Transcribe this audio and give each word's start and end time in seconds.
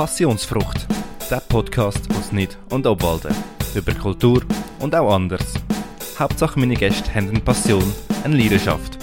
Passionsfrucht, 0.00 0.86
der 1.30 1.40
Podcast 1.40 2.10
aus 2.14 2.32
Nid 2.32 2.56
und 2.70 2.86
Obwalden. 2.86 3.34
Über 3.74 3.92
Kultur 3.92 4.42
und 4.78 4.94
auch 4.94 5.14
anders. 5.14 5.52
Hauptsache 6.18 6.58
meine 6.58 6.74
Gäste 6.74 7.14
haben 7.14 7.28
eine 7.28 7.40
Passion, 7.40 7.84
eine 8.24 8.34
Leidenschaft. 8.34 8.96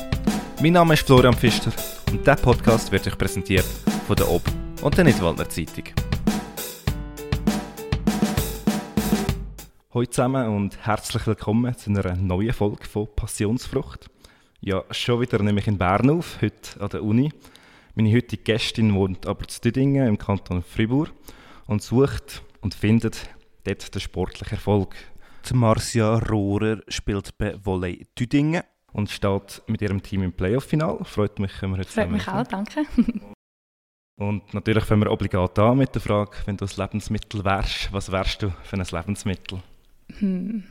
Mein 0.60 0.74
Name 0.74 0.96
ist 0.96 1.06
Florian 1.06 1.36
Pfister 1.36 1.72
und 2.12 2.22
dieser 2.22 2.36
Podcast 2.36 2.92
wird 2.92 3.06
euch 3.06 3.16
präsentiert 3.16 3.68
von 4.08 4.16
der 4.16 4.28
Ob- 4.28 4.52
und 4.82 4.98
der 4.98 5.04
Nidwaldner 5.04 5.48
Zeitung. 5.48 5.84
Hallo 9.94 10.06
zusammen 10.08 10.48
und 10.48 10.84
herzlich 10.84 11.28
willkommen 11.28 11.78
zu 11.78 11.92
einer 11.92 12.16
neuen 12.16 12.54
Folge 12.54 12.86
von 12.86 13.08
Passionsfrucht. 13.16 14.10
Ja, 14.62 14.84
schon 14.90 15.22
wieder 15.22 15.44
nehme 15.44 15.60
ich 15.60 15.68
in 15.68 15.78
Bern 15.78 16.10
auf, 16.10 16.42
heute 16.42 16.82
an 16.82 16.90
der 16.90 17.04
Uni. 17.04 17.32
Meine 17.98 18.14
heutige 18.14 18.44
Gästin 18.44 18.94
wohnt 18.94 19.26
aber 19.26 19.48
zu 19.48 19.60
Düdingen 19.60 20.08
im 20.08 20.20
Kanton 20.20 20.62
Fribourg 20.62 21.12
und 21.66 21.82
sucht 21.82 22.44
und 22.62 22.76
findet 22.76 23.28
dort 23.64 23.96
den 23.96 24.00
sportlichen 24.00 24.56
Erfolg. 24.56 24.96
Die 25.50 25.56
Marcia 25.56 26.20
Rohrer 26.20 26.78
spielt 26.90 27.36
bei 27.40 27.56
Volley 27.66 28.06
Düdingen 28.16 28.62
und 28.94 29.10
steht 29.10 29.64
mit 29.66 29.82
ihrem 29.82 30.04
Team 30.04 30.22
im 30.22 30.32
Playoff-Final. 30.32 31.06
Freut 31.06 31.40
mich, 31.40 31.52
wenn 31.60 31.72
wir 31.72 31.80
heute 31.80 31.90
Freut 31.90 32.12
mich 32.12 32.28
auch, 32.28 32.46
danke. 32.46 32.86
Und 34.18 34.54
natürlich 34.54 34.84
fangen 34.84 35.02
wir 35.02 35.12
obligat 35.12 35.58
an 35.58 35.80
mit 35.80 35.96
der 35.96 36.02
Frage, 36.02 36.38
wenn 36.46 36.56
du 36.56 36.66
ein 36.66 36.72
Lebensmittel 36.78 37.44
wärst, 37.44 37.92
was 37.92 38.12
wärst 38.12 38.44
du 38.44 38.52
für 38.62 38.78
ein 38.78 38.86
Lebensmittel? 38.92 39.64
Hm. 40.20 40.64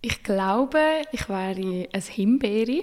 Ich 0.00 0.24
glaube, 0.24 1.02
ich 1.12 1.28
wäre 1.28 1.88
ein 1.92 2.02
Himbeere. 2.02 2.82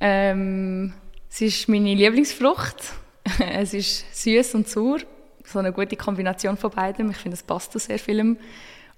Ähm, 0.00 0.94
es 1.30 1.40
ist 1.40 1.68
meine 1.68 1.94
Lieblingsfrucht. 1.94 2.92
es 3.52 3.72
ist 3.72 4.22
süß 4.22 4.56
und 4.56 4.68
sauer. 4.68 4.98
So 5.44 5.60
eine 5.60 5.72
gute 5.72 5.96
Kombination 5.96 6.56
von 6.56 6.70
beidem. 6.70 7.10
Ich 7.10 7.16
finde, 7.16 7.36
es 7.36 7.42
passt 7.42 7.72
zu 7.72 7.78
sehr 7.78 7.98
vielem. 7.98 8.36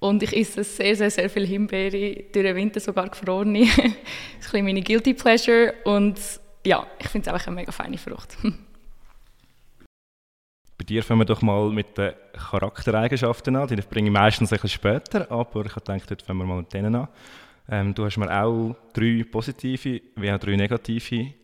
Und 0.00 0.22
ich 0.22 0.36
esse 0.36 0.64
sehr, 0.64 0.97
sehr, 0.97 1.11
sehr 1.11 1.30
viel 1.30 1.47
Himbeere, 1.47 2.24
durch 2.33 2.44
den 2.44 2.56
Winter 2.56 2.80
sogar 2.80 3.08
gefrorene. 3.08 3.61
das 3.66 3.77
ist 3.77 3.84
ein 3.84 3.94
bisschen 4.41 4.64
meine 4.64 4.83
Guilty 4.83 5.14
Pleasure. 5.14 5.74
Und 5.84 6.19
ja, 6.66 6.84
ich 6.98 7.08
finde 7.08 7.28
es 7.28 7.33
einfach 7.33 7.47
eine 7.47 7.56
mega 7.56 7.70
feine 7.70 7.98
Frucht. 7.98 8.36
Bei 8.42 8.52
dir 10.84 11.05
fangen 11.05 11.20
wir 11.20 11.27
doch 11.27 11.42
mal 11.42 11.70
mit 11.70 11.96
den 11.96 12.14
Charaktereigenschaften 12.33 13.55
an. 13.55 13.69
Die 13.69 13.77
bringe 13.77 14.08
ich 14.08 14.12
meistens 14.12 14.52
ein 14.52 14.69
später, 14.69 15.30
aber 15.30 15.67
ich 15.67 15.74
gedacht, 15.74 16.11
heute 16.11 16.24
fangen 16.24 16.41
wir 16.41 16.46
mal 16.46 16.56
mit 16.56 16.72
denen 16.72 16.96
an. 16.96 17.06
Ähm, 17.69 17.94
du 17.94 18.05
hast 18.05 18.17
mir 18.17 18.42
auch 18.42 18.74
drei 18.92 19.24
positive, 19.30 20.00
wie 20.17 20.33
auch 20.33 20.39
drei 20.39 20.56
negative 20.56 21.34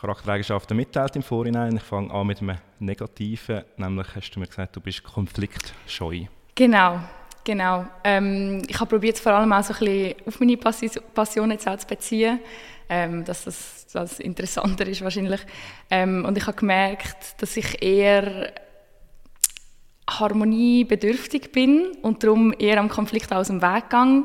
Charaktereigenschaften 0.00 0.76
mitteilt 0.76 1.16
im 1.16 1.22
Vorhinein. 1.22 1.76
Ich 1.76 1.82
fange 1.82 2.12
an 2.12 2.26
mit 2.26 2.40
einem 2.40 2.58
negativen, 2.78 3.64
nämlich 3.76 4.06
hast 4.14 4.30
du 4.30 4.40
mir 4.40 4.46
gesagt, 4.46 4.76
du 4.76 4.80
bist 4.80 5.02
konfliktscheu. 5.02 6.20
Genau, 6.54 7.00
genau. 7.42 7.84
Ähm, 8.04 8.62
ich 8.68 8.78
habe 8.78 8.90
probiert, 8.90 9.18
vor 9.18 9.32
allem 9.32 9.52
auch 9.52 9.62
so 9.64 9.74
ein 9.74 9.78
bisschen 9.80 10.14
auf 10.26 10.40
meine 10.40 10.56
Passion 10.56 11.50
jetzt 11.50 11.66
auch 11.66 11.76
zu 11.76 11.86
beziehen, 11.88 12.38
ähm, 12.88 13.24
dass 13.24 13.44
das, 13.44 13.86
das 13.92 14.20
interessanter 14.20 14.86
ist 14.86 15.02
wahrscheinlich. 15.02 15.40
Ähm, 15.90 16.24
und 16.24 16.38
ich 16.38 16.46
habe 16.46 16.56
gemerkt, 16.56 17.42
dass 17.42 17.56
ich 17.56 17.82
eher 17.82 18.52
harmoniebedürftig 20.08 21.50
bin 21.50 21.88
und 22.02 22.22
darum 22.22 22.54
eher 22.56 22.78
am 22.78 22.88
Konflikt 22.88 23.32
aus 23.32 23.48
dem 23.48 23.60
Weg 23.60 23.92
äh, 23.92 24.22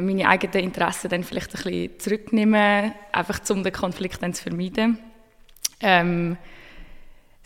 meine 0.00 0.28
eigenen 0.28 0.64
Interessen 0.64 1.08
dann 1.08 1.24
vielleicht 1.24 1.54
ein 1.54 1.62
bisschen 1.62 1.98
zurücknehmen, 1.98 2.92
einfach 3.12 3.40
um 3.50 3.62
den 3.62 3.72
Konflikt 3.72 4.22
dann 4.22 4.34
zu 4.34 4.42
vermeiden. 4.42 4.98
Ähm, 5.80 6.36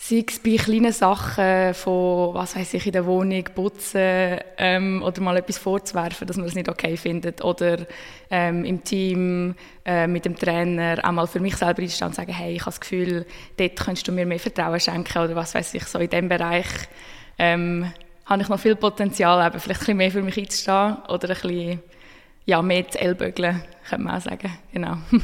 sei 0.00 0.24
es 0.26 0.38
bei 0.38 0.56
kleinen 0.56 0.92
Sachen 0.92 1.74
von, 1.74 2.32
was 2.32 2.54
weiß 2.54 2.74
ich, 2.74 2.86
in 2.86 2.92
der 2.92 3.04
Wohnung 3.04 3.42
putzen 3.54 4.38
ähm, 4.56 5.02
oder 5.02 5.20
mal 5.20 5.36
etwas 5.36 5.58
vorzuwerfen, 5.58 6.26
dass 6.26 6.36
man 6.36 6.46
es 6.46 6.54
nicht 6.54 6.68
okay 6.68 6.96
findet 6.96 7.42
oder 7.42 7.84
ähm, 8.30 8.64
im 8.64 8.84
Team 8.84 9.56
äh, 9.84 10.06
mit 10.06 10.24
dem 10.24 10.36
Trainer 10.36 11.00
auch 11.02 11.12
mal 11.12 11.26
für 11.26 11.40
mich 11.40 11.56
selber 11.56 11.82
einstehen 11.82 12.06
und 12.06 12.14
sagen, 12.14 12.32
hey, 12.32 12.54
ich 12.54 12.60
habe 12.60 12.70
das 12.70 12.80
Gefühl, 12.80 13.26
dort 13.56 13.76
könntest 13.76 14.06
du 14.06 14.12
mir 14.12 14.24
mehr 14.24 14.38
Vertrauen 14.38 14.78
schenken 14.78 15.18
oder 15.18 15.34
was 15.34 15.54
weiß 15.54 15.74
ich, 15.74 15.84
so 15.84 15.98
in 15.98 16.10
dem 16.10 16.28
Bereich 16.28 16.66
ähm, 17.36 17.92
habe 18.24 18.42
ich 18.42 18.48
noch 18.48 18.60
viel 18.60 18.76
Potenzial, 18.76 19.44
eben 19.44 19.58
vielleicht 19.58 19.80
ein 19.80 19.84
bisschen 19.84 19.96
mehr 19.96 20.10
für 20.12 20.22
mich 20.22 20.38
einzustehen 20.38 20.96
oder 21.08 21.28
ein 21.28 21.40
bisschen 21.40 21.82
ja, 22.48 22.62
mehr 22.62 22.88
zu 22.88 22.98
ellbögeln, 22.98 23.62
könnte 23.86 24.04
man 24.04 24.16
auch 24.16 24.22
sagen. 24.22 24.50
Genau. 24.72 24.96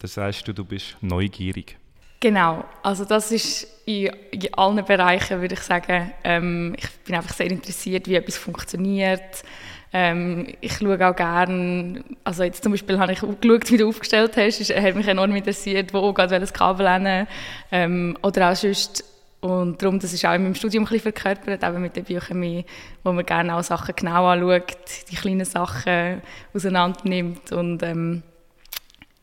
das 0.00 0.16
heißt, 0.16 0.48
du, 0.48 0.52
du 0.52 0.64
bist 0.64 0.96
neugierig. 1.00 1.78
Genau, 2.18 2.64
also 2.82 3.04
das 3.04 3.30
ist 3.30 3.68
in, 3.84 4.10
in 4.32 4.52
allen 4.54 4.84
Bereichen, 4.84 5.40
würde 5.40 5.54
ich 5.54 5.60
sagen. 5.60 6.10
Ähm, 6.24 6.74
ich 6.76 6.90
bin 7.04 7.14
einfach 7.14 7.34
sehr 7.34 7.48
interessiert, 7.48 8.08
wie 8.08 8.16
etwas 8.16 8.36
funktioniert. 8.36 9.44
Ähm, 9.92 10.48
ich 10.60 10.72
schaue 10.78 11.08
auch 11.08 11.14
gerne, 11.14 12.02
also 12.24 12.42
jetzt 12.42 12.64
zum 12.64 12.72
Beispiel 12.72 12.98
habe 12.98 13.12
ich 13.12 13.20
geschaut, 13.20 13.70
wie 13.70 13.76
du 13.76 13.88
aufgestellt 13.88 14.36
hast, 14.36 14.60
es 14.60 14.70
hat 14.70 14.96
mich 14.96 15.06
enorm 15.06 15.36
interessiert, 15.36 15.94
wo 15.94 16.12
geht 16.12 16.30
welches 16.30 16.52
Kabel 16.52 16.90
hin. 16.90 17.28
Ähm, 17.70 18.18
oder 18.22 18.50
auch 18.50 18.56
sonst 18.56 19.04
und 19.40 19.80
darum, 19.82 20.00
das 20.00 20.12
ist 20.12 20.24
auch 20.24 20.34
in 20.34 20.42
meinem 20.42 20.54
Studium 20.54 20.84
ein 20.84 20.88
bisschen 20.88 21.12
verkörpert, 21.12 21.62
eben 21.62 21.82
mit 21.82 21.96
der 21.96 22.02
Biochemie, 22.02 22.64
wo 23.04 23.12
man 23.12 23.24
gerne 23.24 23.54
auch 23.56 23.62
Sachen 23.62 23.94
genau 23.94 24.26
anschaut, 24.26 24.76
die 25.10 25.16
kleinen 25.16 25.44
Sachen 25.44 26.22
auseinander 26.54 27.00
nimmt 27.04 27.52
und 27.52 27.82
ähm, 27.82 28.22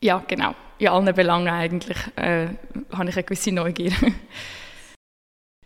ja, 0.00 0.22
genau, 0.26 0.54
in 0.78 0.88
allen 0.88 1.14
Belangen 1.14 1.48
eigentlich 1.48 1.98
äh, 2.16 2.48
habe 2.92 3.08
ich 3.08 3.16
eine 3.16 3.24
gewisse 3.24 3.52
Neugier. 3.52 3.92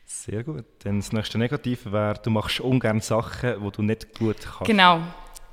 Sehr 0.05 0.45
gut. 0.45 0.65
Dann 0.85 1.01
das 1.01 1.13
nächste 1.13 1.39
Negative 1.39 1.91
wäre, 1.91 2.21
du 2.23 2.31
machst 2.31 2.61
ungern 2.61 3.01
Sachen, 3.01 3.65
die 3.65 3.71
du 3.71 3.83
nicht 3.83 4.19
gut 4.19 4.37
kannst. 4.41 4.65
Genau, 4.67 5.01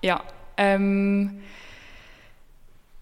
ja. 0.01 0.21
Ähm, 0.57 1.41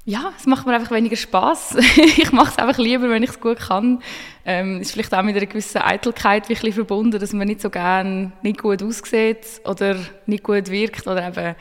ja, 0.06 0.34
es 0.38 0.46
macht 0.46 0.66
mir 0.66 0.74
einfach 0.74 0.91
weniger 0.91 1.16
Spaß. 1.16 1.78
ich 2.18 2.31
mache 2.31 2.52
es 2.52 2.58
einfach 2.58 2.78
lieber, 2.78 3.09
wenn 3.09 3.24
ich 3.24 3.30
es 3.30 3.40
gut 3.40 3.59
kann. 3.59 4.02
Ähm, 4.46 4.81
ist 4.81 4.91
vielleicht 4.91 5.14
auch 5.14 5.24
mit 5.24 5.36
einer 5.36 5.46
gewissen 5.46 5.81
Eitelkeit 5.81 6.50
ein 6.50 6.74
verbunden, 6.74 7.19
dass 7.19 7.31
man 7.31 7.47
nicht 7.47 7.62
so 7.62 7.69
gerne 7.69 8.34
nicht 8.41 8.62
gut 8.62 8.84
aussieht 8.84 9.62
oder 9.64 9.97
nicht 10.25 10.44
gut 10.44 10.69
wirkt 10.69 11.08
oder 11.08 11.25
eben 11.28 11.56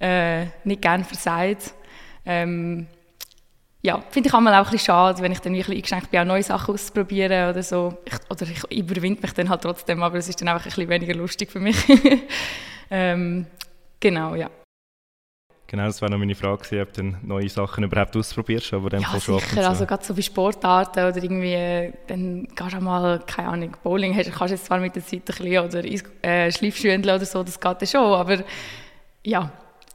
äh, 0.00 0.46
nicht 0.64 0.82
gerne 0.82 1.02
versagt. 1.04 1.74
Ähm, 2.24 2.86
ja, 3.84 4.00
finde 4.10 4.28
ich 4.28 4.34
einmal 4.34 4.54
auch 4.54 4.58
ein 4.58 4.64
bisschen 4.70 4.86
schade, 4.86 5.20
wenn 5.20 5.32
ich 5.32 5.40
dann 5.40 5.54
wirklich 5.54 5.78
eingeschränkt 5.78 6.12
bin, 6.12 6.20
auch 6.20 6.24
neue 6.24 6.42
Sachen 6.44 6.74
auszuprobieren 6.74 7.50
oder 7.50 7.64
so. 7.64 7.98
Ich, 8.04 8.14
oder 8.30 8.42
ich 8.42 8.78
überwinde 8.78 9.22
mich 9.22 9.32
dann 9.32 9.48
halt 9.48 9.62
trotzdem, 9.62 10.04
aber 10.04 10.18
es 10.18 10.28
ist 10.28 10.40
dann 10.40 10.46
einfach 10.46 10.64
ein 10.64 10.70
bisschen 10.70 10.88
weniger 10.88 11.14
lustig 11.14 11.50
für 11.50 11.58
mich. 11.58 11.76
ähm, 12.90 13.46
genau, 13.98 14.36
ja. 14.36 14.48
Genau, 15.72 15.86
das 15.86 16.02
war 16.02 16.10
noch 16.10 16.18
meine 16.18 16.34
Frage, 16.34 16.82
ob 16.82 16.92
du 16.92 17.14
neue 17.22 17.48
Sachen 17.48 17.82
überhaupt 17.84 18.14
ausprobierst, 18.14 18.74
aber 18.74 18.90
dann 18.90 19.00
ja, 19.00 19.18
schon 19.18 19.38
sicher, 19.38 19.66
also 19.66 19.86
gerade 19.86 20.04
so 20.04 20.14
wie 20.14 20.22
Sportarten 20.22 21.02
oder 21.02 21.16
irgendwie, 21.16 21.94
dann 22.08 22.46
gehst 22.54 22.74
du 22.74 22.80
mal, 22.82 23.20
keine 23.26 23.48
Ahnung, 23.48 23.74
Bowling 23.82 24.14
hast, 24.14 24.30
kannst 24.32 24.50
du 24.50 24.56
jetzt 24.56 24.66
zwar 24.66 24.80
mit 24.80 24.94
der 24.94 25.02
Zeit 25.02 25.20
ein 25.20 25.24
bisschen, 25.24 25.64
oder 25.64 25.82
äh, 25.82 26.52
Schleifschwündeln 26.52 27.16
oder 27.16 27.24
so, 27.24 27.42
das 27.42 27.58
geht 27.58 27.80
dann 27.80 27.88
schon, 27.88 28.02
aber 28.02 28.44
ja, 29.24 29.50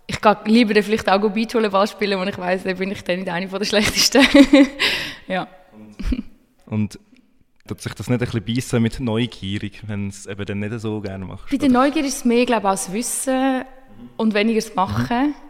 ich 0.08 0.20
gehe 0.20 0.38
lieber 0.46 0.82
vielleicht 0.82 1.08
auch 1.12 1.30
Beachvolleyball 1.30 1.88
spielen, 1.88 2.20
wo 2.20 2.24
ich 2.24 2.38
weiss, 2.40 2.64
da 2.64 2.74
bin 2.74 2.90
ich 2.90 3.04
dann 3.04 3.20
nicht 3.20 3.30
eine 3.30 3.48
von 3.48 3.60
der 3.60 3.68
schlechtesten. 3.68 4.26
ja. 5.28 5.48
Und 6.66 6.98
tut 7.68 7.82
sich 7.82 7.94
das 7.94 8.10
nicht 8.10 8.20
ein 8.20 8.26
bisschen 8.26 8.44
beißen 8.44 8.82
mit 8.82 9.00
Neugierig, 9.00 9.84
wenn 9.86 10.08
es 10.08 10.26
eben 10.26 10.44
dann 10.44 10.58
nicht 10.58 10.80
so 10.80 11.02
gerne 11.02 11.26
machst? 11.26 11.52
Bei 11.52 11.58
der 11.58 11.70
Neugier 11.70 12.04
ist 12.04 12.18
es 12.18 12.26
mehr, 12.26 12.48
glaube 12.48 12.62
ich, 12.62 12.70
als 12.70 12.92
Wissen 12.92 13.64
und 14.16 14.34
weniger 14.34 14.60
das 14.60 14.74
Machen. 14.74 15.28
Mhm. 15.28 15.47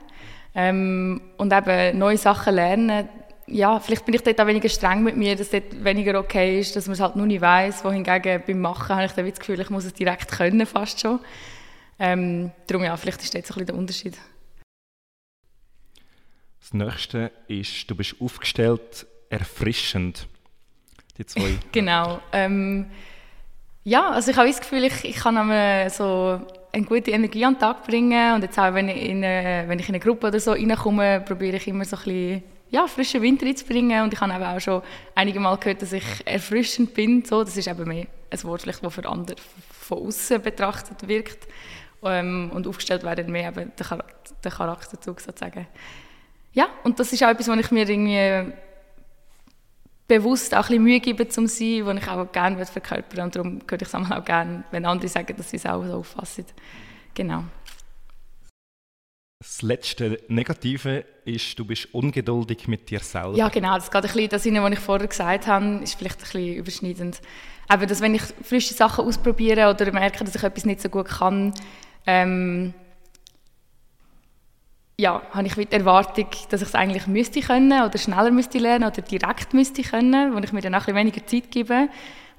Ähm, 0.59 1.21
und 1.37 1.53
eben 1.53 1.99
neue 1.99 2.17
Sachen 2.17 2.55
lernen. 2.55 3.07
Ja, 3.45 3.79
vielleicht 3.79 4.05
bin 4.05 4.15
ich 4.15 4.23
dort 4.23 4.41
auch 4.41 4.47
weniger 4.47 4.67
streng 4.69 5.03
mit 5.03 5.15
mir, 5.15 5.35
dass 5.35 5.51
dort 5.51 5.83
weniger 5.83 6.19
okay 6.19 6.59
ist, 6.59 6.75
dass 6.75 6.87
man 6.87 6.93
es 6.93 6.99
halt 6.99 7.15
nur 7.15 7.27
nicht 7.27 7.41
weiss. 7.41 7.85
Wohingegen 7.85 8.41
beim 8.45 8.59
Machen 8.59 8.95
habe 8.95 9.05
ich 9.05 9.11
dann 9.11 9.29
das 9.29 9.39
Gefühl, 9.39 9.59
ich 9.59 9.69
muss 9.69 9.85
es 9.85 9.93
direkt 9.93 10.31
können, 10.31 10.65
fast 10.65 10.99
schon. 10.99 11.19
Ähm, 11.99 12.51
darum 12.65 12.83
ja, 12.83 12.97
vielleicht 12.97 13.21
ist 13.21 13.35
das 13.35 13.47
so 13.47 13.53
ein 13.53 13.57
bisschen 13.59 13.65
der 13.67 13.75
Unterschied. 13.75 14.17
Das 16.59 16.73
nächste 16.73 17.31
ist, 17.47 17.89
du 17.89 17.95
bist 17.95 18.15
aufgestellt, 18.19 19.05
erfrischend. 19.29 20.27
Die 21.19 21.25
zwei. 21.27 21.55
genau. 21.71 22.19
Ähm, 22.33 22.87
ja, 23.83 24.09
also 24.09 24.31
ich 24.31 24.37
habe 24.37 24.47
das 24.47 24.59
Gefühl, 24.59 24.83
ich, 24.85 25.05
ich 25.05 25.17
kann 25.17 25.89
so 25.91 26.41
eine 26.77 26.85
gute 26.85 27.11
Energie 27.11 27.43
an 27.45 27.55
den 27.55 27.59
Tag 27.59 27.85
bringen. 27.85 28.35
Und 28.35 28.43
jetzt 28.43 28.57
auch, 28.57 28.73
wenn 28.73 28.89
ich 28.89 29.09
in 29.09 29.23
eine, 29.23 29.67
wenn 29.67 29.79
ich 29.79 29.89
in 29.89 29.95
eine 29.95 30.03
Gruppe 30.03 30.27
oder 30.27 30.39
so 30.39 30.51
reinkomme, 30.51 31.21
probiere 31.21 31.57
ich 31.57 31.67
immer 31.67 31.85
so 31.85 31.97
ein 31.97 32.03
bisschen 32.03 32.43
ja, 32.69 32.87
frischen 32.87 33.21
Wind 33.21 33.41
reinzubringen 33.43 34.03
und 34.03 34.13
ich 34.13 34.19
habe 34.19 34.47
auch 34.47 34.59
schon 34.59 34.81
einige 35.15 35.39
Mal 35.39 35.55
gehört, 35.57 35.81
dass 35.81 35.93
ich 35.93 36.03
erfrischend 36.25 36.93
bin, 36.93 37.23
so, 37.23 37.43
das 37.43 37.55
ist 37.55 37.67
eben 37.67 37.87
mehr 37.87 38.07
ein 38.29 38.43
Wort, 38.43 38.67
das 38.67 38.93
für 38.93 39.09
andere 39.09 39.37
von 39.71 39.99
außen 39.99 40.41
betrachtet 40.41 41.07
wirkt. 41.07 41.47
Ähm, 42.03 42.51
und 42.53 42.67
aufgestellt 42.67 43.03
werden 43.03 43.31
mehr 43.31 43.49
eben 43.49 43.71
der, 43.77 43.85
Char 43.85 44.03
der 44.43 44.51
Charakterzug 44.51 45.19
sozusagen. 45.19 45.65
Ja, 46.53 46.67
und 46.83 46.99
das 46.99 47.11
ist 47.11 47.23
auch 47.23 47.29
etwas, 47.29 47.47
was 47.47 47.59
ich 47.59 47.71
mir 47.71 47.89
irgendwie 47.89 48.53
bewusst 50.07 50.53
auch 50.53 50.59
ein 50.59 50.67
bisschen 50.67 50.83
Mühe 50.83 50.99
geben 50.99 51.29
zum 51.29 51.47
Sein, 51.47 51.85
wo 51.85 51.91
ich 51.91 52.07
auch 52.07 52.31
gerne 52.31 52.65
verkörpern 52.65 53.25
und 53.25 53.35
darum 53.35 53.61
würde 53.67 53.85
ich 53.85 53.93
es 53.93 53.95
auch 53.95 54.25
gerne, 54.25 54.63
wenn 54.71 54.85
andere 54.85 55.07
sagen, 55.07 55.35
dass 55.35 55.49
sie 55.49 55.57
es 55.57 55.65
auch 55.65 55.83
so 55.83 55.93
auffassen. 55.93 56.45
Genau. 57.13 57.43
Das 59.39 59.61
letzte 59.61 60.19
Negative 60.29 61.05
ist, 61.23 61.59
du 61.59 61.65
bist 61.65 61.93
ungeduldig 61.93 62.67
mit 62.67 62.89
dir 62.89 62.99
selber. 62.99 63.35
Ja, 63.35 63.49
genau. 63.49 63.75
Das 63.75 63.91
geht 63.91 63.95
ein 63.95 64.01
bisschen 64.01 64.29
das 64.29 64.45
was 64.63 64.71
ich 64.71 64.79
vorher 64.79 65.07
gesagt 65.07 65.45
habe, 65.45 65.83
ist 65.83 65.95
vielleicht 65.95 66.17
ein 66.17 66.21
bisschen 66.21 66.55
überschneidend. 66.55 67.21
Aber 67.67 67.85
dass, 67.85 68.01
wenn 68.01 68.15
ich 68.15 68.23
frische 68.41 68.73
Sachen 68.73 69.05
ausprobiere 69.05 69.69
oder 69.69 69.91
merke, 69.91 70.23
dass 70.23 70.33
ich 70.33 70.43
etwas 70.43 70.65
nicht 70.65 70.81
so 70.81 70.89
gut 70.89 71.07
kann, 71.07 71.53
ähm, 72.07 72.73
ja, 74.99 75.21
habe 75.31 75.45
ich 75.45 75.53
die 75.53 75.71
Erwartung, 75.71 76.27
dass 76.49 76.61
ich 76.61 76.69
es 76.69 76.75
eigentlich 76.75 77.05
müsste 77.05 77.41
können 77.41 77.83
oder 77.83 77.97
schneller 77.99 78.31
müsste 78.31 78.57
lernen 78.57 78.85
oder 78.85 79.01
direkt 79.01 79.53
müsste 79.53 79.83
können, 79.83 80.33
wo 80.33 80.39
ich 80.39 80.51
mir 80.51 80.61
dann 80.61 80.73
auch 80.73 80.87
weniger 80.87 81.25
Zeit 81.25 81.51
gebe. 81.51 81.87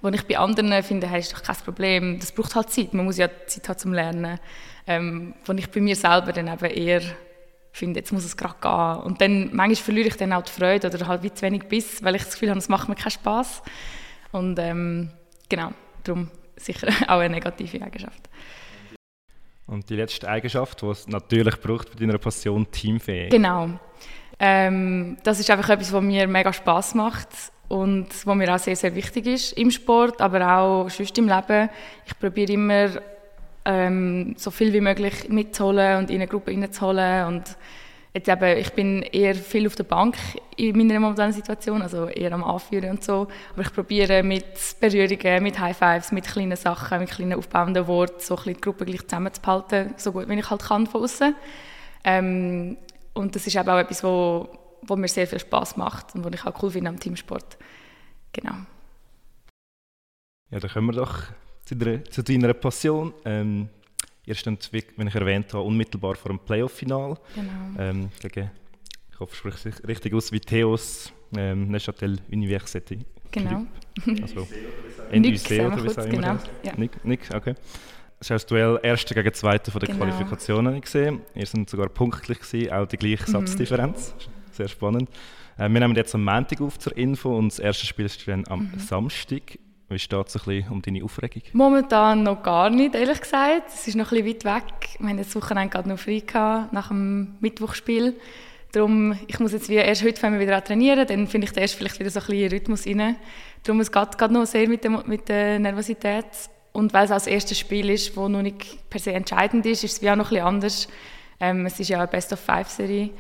Wo 0.01 0.09
ich 0.09 0.27
bei 0.27 0.39
anderen 0.39 0.83
finde, 0.83 1.09
hey, 1.09 1.21
ist 1.21 1.33
doch 1.33 1.43
kein 1.43 1.57
Problem, 1.57 2.19
das 2.21 2.31
braucht 2.31 2.55
halt 2.55 2.71
Zeit, 2.71 2.95
man 2.95 3.05
muss 3.05 3.17
ja 3.17 3.29
Zeit 3.47 3.69
haben 3.69 3.79
zum 3.79 3.93
Lernen. 3.93 4.39
Ähm, 4.87 5.35
wo 5.45 5.53
ich 5.53 5.71
bei 5.71 5.81
mir 5.81 5.97
selber 5.97 6.33
dann 6.33 6.49
eben 6.49 6.65
eher 6.65 7.03
finde, 7.73 8.01
jetzt 8.01 8.13
muss 8.13 8.25
es 8.25 8.37
gerade 8.37 8.55
gehen. 8.61 9.05
Und 9.05 9.21
dann, 9.21 9.55
manchmal 9.55 9.77
verliere 9.77 10.09
ich 10.09 10.17
dann 10.17 10.33
auch 10.33 10.43
die 10.43 10.53
Freude 10.53 10.89
oder 10.89 11.07
halt 11.07 11.23
wie 11.23 11.33
zu 11.33 11.43
wenig 11.43 11.65
Biss, 11.65 12.03
weil 12.03 12.17
ich 12.17 12.25
das 12.25 12.33
Gefühl 12.33 12.51
habe, 12.51 12.59
es 12.59 12.69
macht 12.69 12.89
mir 12.89 12.95
keinen 12.95 13.11
Spass. 13.11 13.63
Und 14.33 14.59
ähm, 14.59 15.11
genau, 15.49 15.71
darum 16.05 16.31
sicher 16.57 16.89
auch 17.09 17.19
eine 17.19 17.35
negative 17.35 17.83
Eigenschaft. 17.83 18.29
Und 19.69 19.89
die 19.91 19.97
letzte 19.97 20.27
Eigenschaft, 20.29 20.81
die 20.83 20.87
es 20.87 21.07
natürlich 21.07 21.61
braucht 21.61 21.93
bei 21.93 22.01
deiner 22.01 22.19
Passion, 22.19 22.67
Teamfähig. 22.71 23.31
Genau. 23.31 23.69
Ähm, 24.41 25.19
das 25.23 25.41
ist 25.41 25.51
einfach 25.51 25.69
etwas, 25.69 25.93
was 25.93 26.03
mir 26.03 26.27
mega 26.27 26.53
Spaß 26.53 26.95
macht 26.95 27.29
und 27.69 28.09
was 28.25 28.37
mir 28.37 28.55
auch 28.55 28.59
sehr, 28.59 28.77
sehr 28.77 28.95
wichtig 28.95 29.27
ist 29.27 29.53
im 29.53 29.71
Sport, 29.71 30.21
aber 30.23 30.59
auch 30.59 30.89
sonst 30.89 31.19
im 31.19 31.29
Leben. 31.29 31.69
Ich 32.07 32.19
probiere 32.19 32.53
immer, 32.53 32.89
ähm, 33.67 34.35
so 34.39 34.51
viel 34.51 34.73
wie 34.73 34.81
möglich 34.81 35.29
mitzuholen 35.29 35.99
und 35.99 36.11
in 36.11 36.17
eine 36.17 36.29
Gruppe 36.29 36.53
reinzuholen 36.53 37.27
und 37.27 37.45
Jetzt 38.15 38.29
eben, 38.29 38.59
ich 38.59 38.73
bin 38.73 39.03
eher 39.03 39.35
viel 39.35 39.67
auf 39.67 39.77
der 39.77 39.85
Bank 39.85 40.17
in 40.57 40.77
meiner 40.77 40.99
momentanen 40.99 41.33
Situation, 41.33 41.83
also 41.83 42.07
eher 42.07 42.33
am 42.33 42.43
Anführen 42.43 42.91
und 42.91 43.05
so. 43.05 43.29
Aber 43.53 43.63
ich 43.63 43.73
probiere 43.73 44.23
mit 44.23 44.45
Berührungen, 44.81 45.43
mit 45.43 45.59
High 45.59 45.77
Fives, 45.77 46.11
mit 46.11 46.27
kleinen 46.27 46.57
Sachen, 46.57 47.01
mit 47.01 47.11
kleinen 47.11 47.35
aufbauenden 47.35 47.87
Worten, 47.87 48.21
so 48.21 48.37
die 48.37 48.55
Gruppe 48.55 48.87
gleich 48.87 49.07
zusammenzuhalten, 49.07 49.95
so 49.99 50.13
gut 50.13 50.29
wie 50.29 50.39
ich 50.39 50.51
halt 50.51 50.63
kann 50.63 50.87
von 50.87 51.03
außen. 51.03 51.35
Ähm, 52.05 52.79
und 53.13 53.35
das 53.35 53.47
ist 53.47 53.57
eben 53.57 53.69
auch 53.69 53.79
etwas, 53.79 54.03
wo, 54.03 54.49
wo 54.83 54.97
mir 54.97 55.09
sehr 55.09 55.27
viel 55.27 55.41
Spaß 55.41 55.77
macht 55.77 56.15
und 56.15 56.25
was 56.25 56.33
ich 56.33 56.47
auch 56.47 56.63
cool 56.63 56.71
finde 56.71 56.89
am 56.89 56.99
Teamsport. 56.99 57.59
Genau. 58.33 58.55
Ja, 60.51 60.61
dann 60.61 60.71
kommen 60.71 60.87
wir 60.89 61.01
doch 61.01 61.25
zu, 61.65 61.77
deiner, 61.77 62.05
zu 62.05 62.23
deiner 62.23 62.55
Passion. 62.55 63.13
Ähm, 63.25 63.69
Ihr 64.29 64.35
steht, 64.35 64.71
wie 64.75 64.79
ich 64.79 65.15
erwähnt 65.15 65.55
habe, 65.55 65.63
unmittelbar 65.63 66.15
vor 66.15 66.31
dem 66.31 66.39
Playoff-Final. 66.39 67.17
Genau. 67.35 67.51
Ähm, 67.79 68.11
gegen, 68.21 68.51
ich 69.11 69.19
hoffe, 69.19 69.33
ich 69.33 69.39
spreche 69.39 69.71
es 69.71 69.89
richtig 69.89 70.13
aus, 70.13 70.31
wie 70.33 70.39
Theos 70.39 71.11
ähm, 71.35 71.71
Neuchâtel 71.71 72.19
Université. 72.31 72.99
Genau. 73.31 73.65
Also, 74.21 74.47
NUC 75.13 75.67
oder 75.67 75.83
wie 75.83 75.87
es 75.87 75.99
auch 75.99 76.05
immer 76.05 76.15
genau. 76.15 76.39
Ja. 76.63 76.73
Nick, 76.77 77.05
Nick, 77.07 77.21
okay. 77.35 77.55
Das 78.19 78.29
war 78.29 78.35
das 78.35 78.45
Duell 78.45 78.79
Erste 78.83 79.15
gegen 79.15 79.33
Zweite 79.33 79.71
von 79.71 79.81
der 79.81 79.89
genau. 79.89 80.05
Qualifikationen 80.05 80.79
gesehen. 80.79 81.23
Ihr 81.35 81.47
seid 81.47 81.71
sogar 81.71 81.89
punktlich 81.89 82.41
gewesen, 82.41 82.71
auch 82.71 82.87
die 82.87 82.99
gleiche 82.99 83.23
mhm. 83.29 83.33
Satzdifferenz. 83.33 84.15
Sehr 84.53 84.69
spannend. 84.69 85.09
Äh, 85.57 85.71
wir 85.71 85.81
nehmen 85.81 85.97
jetzt 85.97 86.15
am 86.15 86.23
Montag 86.23 86.61
auf 86.61 86.79
zur 86.79 86.95
Info 86.99 87.35
und 87.35 87.51
das 87.51 87.61
erste 87.61 87.87
Spiel 87.87 88.05
ist 88.05 88.29
dann 88.29 88.47
am 88.47 88.73
mhm. 88.73 88.79
Samstag. 88.79 89.59
Wie 89.91 89.99
steht 89.99 90.29
es 90.29 90.37
ein 90.37 90.43
bisschen 90.45 90.71
um 90.71 90.83
deine 90.83 91.03
Aufregung? 91.03 91.43
Momentan 91.55 92.23
noch 92.23 92.43
gar 92.43 92.69
nicht, 92.69 92.95
ehrlich 92.95 93.23
gesagt. 93.23 93.69
Es 93.69 93.89
ist 93.89 93.95
noch 93.95 94.13
ein 94.13 94.23
bisschen 94.23 94.45
weit 94.45 94.69
weg. 94.69 94.89
Wir 94.99 95.09
haben 95.09 95.17
das 95.17 95.35
Wochenende 95.35 95.71
gerade 95.71 95.89
noch 95.89 95.99
frei 95.99 96.21
gehabt, 96.21 96.75
nach 96.75 96.89
dem 96.89 97.37
Mittwochspiel. 97.41 98.15
Darum, 98.73 99.19
ich 99.27 99.41
muss 99.41 99.53
jetzt 99.53 99.71
wie, 99.71 99.77
erst 99.77 100.05
heute 100.05 100.21
fangen 100.21 100.39
wieder 100.41 100.63
trainieren, 100.63 101.07
dann 101.07 101.27
finde 101.27 101.47
ich 101.47 101.57
erst 101.57 101.77
vielleicht 101.77 101.99
wieder 101.99 102.11
so 102.11 102.21
ein 102.21 102.27
bisschen 102.27 102.51
Rhythmus 102.51 102.87
rein. 102.87 103.17
Darum, 103.63 103.81
es 103.81 103.91
geht 103.91 104.19
gerade 104.19 104.35
noch 104.35 104.45
sehr 104.45 104.69
mit 104.69 104.85
der, 104.85 104.91
mit 104.91 105.27
der 105.31 105.59
Nervosität. 105.59 106.27
Und 106.73 106.93
weil 106.93 107.07
es 107.07 107.11
auch 107.11 107.17
das 107.17 107.27
erste 107.27 107.55
Spiel 107.55 107.89
ist, 107.89 108.15
das 108.15 108.29
noch 108.29 108.43
nicht 108.43 108.91
per 108.91 109.01
se 109.01 109.13
entscheidend 109.13 109.65
ist, 109.65 109.85
ist 109.85 109.93
es 109.95 110.03
wie 110.03 110.11
auch 110.11 110.17
noch 110.17 110.27
ein 110.27 110.31
bisschen 110.31 110.47
anders. 110.47 110.89
Ähm, 111.41 111.65
es 111.65 111.81
ist 111.81 111.89
ja 111.89 111.97
eine 111.97 112.09
Best-of-Five-Serie. 112.09 113.11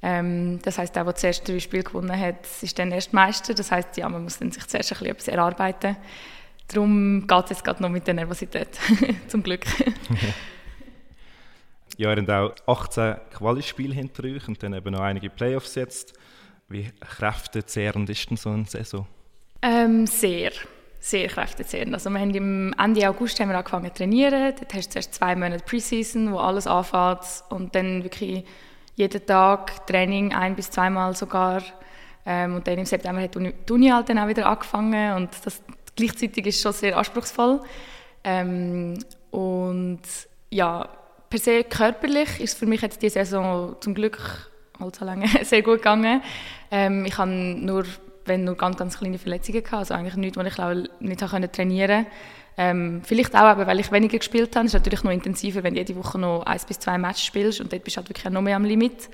Ähm, 0.00 0.60
das 0.62 0.78
heißt, 0.78 0.94
der, 0.94 1.04
der 1.04 1.14
zuerst 1.14 1.48
drei 1.48 1.58
Spiele 1.58 1.82
gewonnen 1.82 2.18
hat, 2.18 2.46
ist 2.62 2.78
dann 2.78 2.92
erst 2.92 3.12
Meister. 3.12 3.54
Das 3.54 3.70
heißt, 3.70 3.96
ja, 3.96 4.08
man 4.08 4.22
muss 4.22 4.38
dann 4.38 4.52
sich 4.52 4.66
zuerst 4.66 4.92
ein 4.92 4.98
bisschen 4.98 5.12
etwas 5.12 5.28
erarbeiten. 5.28 5.96
Darum 6.68 7.26
geht 7.26 7.44
es 7.44 7.50
jetzt 7.50 7.64
gerade 7.64 7.82
noch 7.82 7.88
mit 7.88 8.06
der 8.06 8.14
Nervosität, 8.14 8.68
zum 9.28 9.42
Glück. 9.42 9.64
ja, 11.96 12.14
ihr 12.14 12.26
habt 12.26 12.68
auch 12.68 12.84
18 12.84 13.16
Quali-Spiele 13.32 13.94
hinter 13.94 14.24
euch 14.24 14.46
und 14.46 14.62
dann 14.62 14.74
eben 14.74 14.92
noch 14.92 15.00
einige 15.00 15.30
Playoffs 15.30 15.74
jetzt. 15.74 16.12
Wie 16.68 16.90
kräftezehrend 17.00 18.10
ist 18.10 18.28
denn 18.28 18.36
so 18.36 18.50
eine 18.50 18.66
Saison? 18.66 19.06
Ähm, 19.62 20.06
sehr, 20.06 20.52
sehr 21.00 21.28
kräftezehrend. 21.28 21.94
Also 21.94 22.10
wir 22.10 22.20
haben 22.20 22.34
im 22.34 22.74
Ende 22.78 23.08
August 23.08 23.40
haben 23.40 23.48
wir 23.48 23.56
angefangen 23.56 23.86
zu 23.86 23.94
trainieren. 23.94 24.54
Dort 24.58 24.74
hast 24.74 24.88
du 24.88 24.92
zuerst 24.92 25.14
zwei 25.14 25.34
Monate 25.34 25.64
Preseason, 25.64 26.32
wo 26.32 26.36
alles 26.36 26.66
anfängt 26.66 27.44
und 27.48 27.74
dann 27.74 28.04
wirklich 28.04 28.44
jeden 28.98 29.24
Tag 29.24 29.86
Training, 29.86 30.34
ein 30.34 30.56
bis 30.56 30.70
zweimal 30.70 31.14
sogar. 31.14 31.62
Ähm, 32.26 32.56
und 32.56 32.66
dann 32.66 32.78
im 32.78 32.84
September 32.84 33.22
hat 33.22 33.36
die 33.36 33.72
Uni 33.72 33.88
halt 33.88 34.08
dann 34.08 34.18
auch 34.18 34.28
wieder 34.28 34.46
angefangen 34.46 35.14
und 35.14 35.30
das 35.44 35.62
gleichzeitig 35.96 36.46
ist 36.46 36.60
schon 36.60 36.72
sehr 36.72 36.96
anspruchsvoll. 36.96 37.60
Ähm, 38.24 38.98
und 39.30 40.00
ja, 40.50 40.88
per 41.30 41.38
se 41.38 41.64
körperlich 41.64 42.40
ist 42.40 42.58
für 42.58 42.66
mich 42.66 42.82
jetzt 42.82 43.00
diese 43.00 43.20
Saison 43.24 43.76
zum 43.80 43.94
Glück 43.94 44.50
allzu 44.80 45.04
lange 45.04 45.28
sehr 45.44 45.62
gut 45.62 45.76
gegangen. 45.76 46.20
Ähm, 46.70 47.06
ich 47.06 47.16
habe 47.16 47.30
nur, 47.30 47.84
wenn 48.24 48.44
nur 48.44 48.56
ganz, 48.56 48.76
ganz 48.76 48.98
kleine 48.98 49.18
Verletzungen 49.18 49.62
gehabt, 49.62 49.78
also 49.78 49.94
eigentlich 49.94 50.16
nichts, 50.16 50.36
wo 50.36 50.42
ich 50.42 50.58
nicht 51.00 51.20
trainieren 51.54 52.04
konnte. 52.04 52.10
Ähm, 52.60 53.02
vielleicht 53.04 53.36
auch, 53.36 53.42
aber 53.42 53.68
weil 53.68 53.78
ich 53.78 53.92
weniger 53.92 54.18
gespielt 54.18 54.56
habe. 54.56 54.66
Ist 54.66 54.72
natürlich 54.72 55.04
noch 55.04 55.12
intensiver, 55.12 55.62
wenn 55.62 55.74
du 55.74 55.80
jede 55.80 55.94
Woche 55.94 56.18
noch 56.18 56.42
eins 56.42 56.64
bis 56.64 56.80
zwei 56.80 56.98
Matches 56.98 57.24
spielst 57.24 57.60
und 57.60 57.72
dort 57.72 57.84
bist 57.84 57.96
du 57.96 57.98
halt 57.98 58.08
wirklich 58.08 58.30
noch 58.32 58.42
mehr 58.42 58.56
am 58.56 58.64
Limit. 58.64 59.08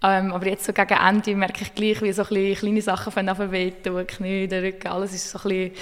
Ähm, 0.00 0.32
aber 0.32 0.46
jetzt 0.46 0.64
so 0.64 0.72
gegen 0.72 0.94
Ende 0.94 1.34
merke 1.34 1.62
ich 1.62 1.74
gleich, 1.74 2.00
wie 2.02 2.12
so 2.12 2.22
ein 2.22 2.54
kleine 2.54 2.82
Sachen 2.82 3.10
von 3.10 3.50
wehtun, 3.50 4.06
Knie, 4.06 4.46
der 4.46 4.62
Rücken, 4.62 4.88
alles 4.88 5.12
ist 5.12 5.28
so 5.28 5.38
ein 5.38 5.42
bisschen, 5.42 5.72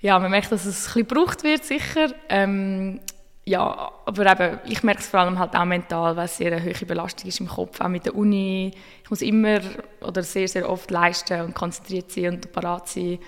ja, 0.00 0.18
man 0.18 0.30
merkt, 0.30 0.52
dass 0.52 0.64
es 0.64 0.76
ein 0.76 0.84
bisschen 0.84 1.08
gebraucht 1.08 1.42
wird, 1.42 1.64
sicher. 1.64 2.12
Ähm, 2.28 3.00
ja, 3.46 3.90
aber 4.06 4.32
eben, 4.32 4.58
ich 4.66 4.82
merke 4.84 5.00
es 5.00 5.08
vor 5.08 5.20
allem 5.20 5.38
halt 5.38 5.56
auch 5.56 5.64
mental, 5.64 6.16
weil 6.16 6.26
es 6.26 6.36
sehr 6.36 6.52
eine 6.52 6.64
hohe 6.64 6.86
Belastung 6.86 7.28
ist 7.28 7.40
im 7.40 7.48
Kopf, 7.48 7.80
auch 7.80 7.88
mit 7.88 8.06
der 8.06 8.14
Uni. 8.14 8.72
Ich 9.02 9.10
muss 9.10 9.22
immer 9.22 9.60
oder 10.02 10.22
sehr, 10.22 10.46
sehr 10.46 10.70
oft 10.70 10.90
leisten 10.90 11.40
und 11.40 11.54
konzentriert 11.54 12.12
sein 12.12 12.34
und 12.34 12.52
parat 12.52 12.88
sein. 12.88 13.18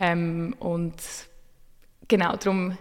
Ähm, 0.00 0.56
und 0.58 0.94
genau, 2.12 2.36
darum, 2.36 2.76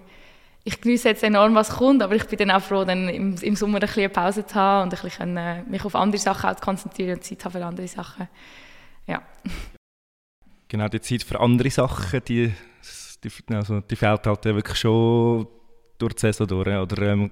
ich 0.65 0.81
genieße 0.81 1.07
jetzt 1.07 1.23
enorm, 1.23 1.55
was 1.55 1.69
kommt, 1.69 2.03
aber 2.03 2.15
ich 2.15 2.25
bin 2.25 2.37
dann 2.37 2.51
auch 2.51 2.61
froh, 2.61 2.83
dann 2.83 3.07
im, 3.07 3.35
im 3.37 3.55
Sommer 3.55 3.79
eine 3.81 4.09
Pause 4.09 4.45
zu 4.45 4.55
haben 4.55 4.83
und 4.83 4.93
ein 4.93 5.01
bisschen 5.01 5.33
können, 5.33 5.69
mich 5.69 5.85
auf 5.85 5.95
andere 5.95 6.21
Sachen 6.21 6.49
auch 6.49 6.55
zu 6.55 6.61
konzentrieren 6.61 7.15
und 7.15 7.23
Zeit 7.23 7.45
haben 7.45 7.51
für 7.53 7.65
andere 7.65 7.87
Sachen. 7.87 8.27
Ja. 9.07 9.21
Genau, 10.67 10.87
die 10.89 10.99
Zeit 10.99 11.23
für 11.23 11.39
andere 11.39 11.69
Sachen, 11.69 12.21
die, 12.27 12.53
die, 13.23 13.55
also, 13.55 13.79
die 13.79 13.95
fehlt 13.95 14.27
halt 14.27 14.45
wirklich 14.45 14.77
schon 14.77 15.47
durch 15.97 16.13
die 16.15 16.19
Saison 16.19 16.47
durch, 16.47 16.67
oder 16.67 17.01
ähm, 17.03 17.31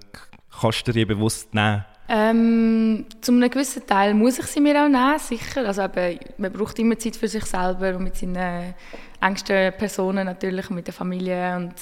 kannst 0.61 0.87
du 0.87 0.93
dir 0.93 1.05
bewusst 1.05 1.53
nehmen? 1.53 1.83
Ähm, 2.11 3.05
zu 3.21 3.31
einem 3.31 3.51
gewissen 3.51 3.85
Teil 3.85 4.15
muss 4.15 4.39
ich 4.39 4.47
sie 4.47 4.59
mir 4.59 4.83
auch 4.83 4.89
nehmen, 4.89 5.19
sicher. 5.19 5.67
Also 5.67 5.83
eben, 5.83 6.19
man 6.39 6.51
braucht 6.51 6.79
immer 6.79 6.97
Zeit 6.97 7.15
für 7.15 7.27
sich 7.27 7.45
selber 7.45 7.95
und 7.95 8.03
mit 8.03 8.17
seinen 8.17 8.73
engsten 9.21 9.73
Personen 9.73 10.25
natürlich 10.25 10.69
und 10.71 10.77
mit 10.77 10.87
der 10.87 10.93
Familie 10.93 11.55
und 11.55 11.75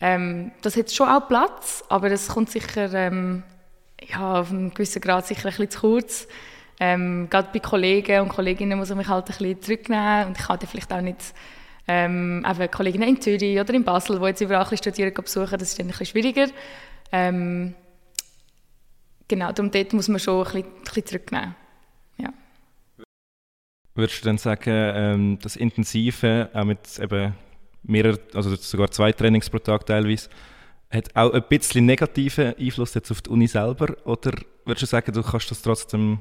ähm, 0.00 0.52
das 0.60 0.76
hat 0.76 0.92
schon 0.92 1.08
auch 1.08 1.28
Platz, 1.28 1.82
aber 1.88 2.10
es 2.10 2.28
kommt 2.28 2.50
sicher 2.50 2.92
ähm, 2.92 3.42
ja, 4.02 4.40
auf 4.40 4.50
einen 4.50 4.74
gewissen 4.74 5.00
Grad 5.00 5.26
sicher 5.26 5.46
ein 5.46 5.50
bisschen 5.50 5.70
zu 5.70 5.80
kurz. 5.80 6.28
Ähm, 6.78 7.28
gerade 7.30 7.48
bei 7.50 7.60
Kollegen 7.60 8.20
und 8.20 8.28
Kolleginnen 8.28 8.78
muss 8.78 8.90
ich 8.90 8.96
mich 8.96 9.08
halt 9.08 9.24
ein 9.24 9.36
bisschen 9.38 9.62
zurücknehmen 9.62 10.26
und 10.26 10.38
ich 10.38 10.46
kann 10.46 10.58
vielleicht 10.60 10.92
auch 10.92 11.00
nicht 11.00 11.32
ähm, 11.88 12.44
Kolleginnen 12.70 13.08
in 13.08 13.20
Zürich 13.20 13.58
oder 13.58 13.72
in 13.72 13.84
Basel, 13.84 14.18
die 14.18 14.26
jetzt 14.26 14.40
überall 14.42 14.76
studieren, 14.76 15.14
besuchen, 15.14 15.58
das 15.58 15.68
ist 15.68 15.78
dann 15.78 15.86
ein 15.86 15.90
bisschen 15.90 16.06
schwieriger. 16.06 16.48
Ähm, 17.12 17.74
genau, 19.28 19.52
darum 19.52 19.70
dort 19.70 19.92
muss 19.92 20.08
man 20.08 20.20
schon 20.20 20.38
ein 20.38 20.44
bisschen, 20.44 20.64
ein 20.64 20.82
bisschen 20.84 21.06
zurücknehmen. 21.06 21.54
Ja. 22.18 22.32
Würdest 23.94 24.22
du 24.22 24.26
dann 24.26 24.38
sagen, 24.38 24.70
ähm, 24.70 25.38
das 25.40 25.56
Intensive, 25.56 26.50
auch 26.52 26.64
mit 26.64 26.98
eben 26.98 27.34
mehreren, 27.82 28.18
also 28.34 28.54
sogar 28.56 28.90
zwei 28.90 29.12
Trainings 29.12 29.50
pro 29.50 29.58
Tag 29.58 29.86
teilweise, 29.86 30.28
hat 30.90 31.14
auch 31.14 31.32
ein 31.32 31.44
bisschen 31.48 31.86
negativen 31.86 32.54
Einfluss 32.58 32.94
jetzt 32.94 33.10
auf 33.10 33.22
die 33.22 33.30
Uni 33.30 33.46
selber? 33.46 33.96
Oder 34.04 34.32
würdest 34.64 34.82
du 34.82 34.86
sagen, 34.86 35.12
du 35.12 35.22
kannst 35.22 35.50
das 35.50 35.62
trotzdem 35.62 36.20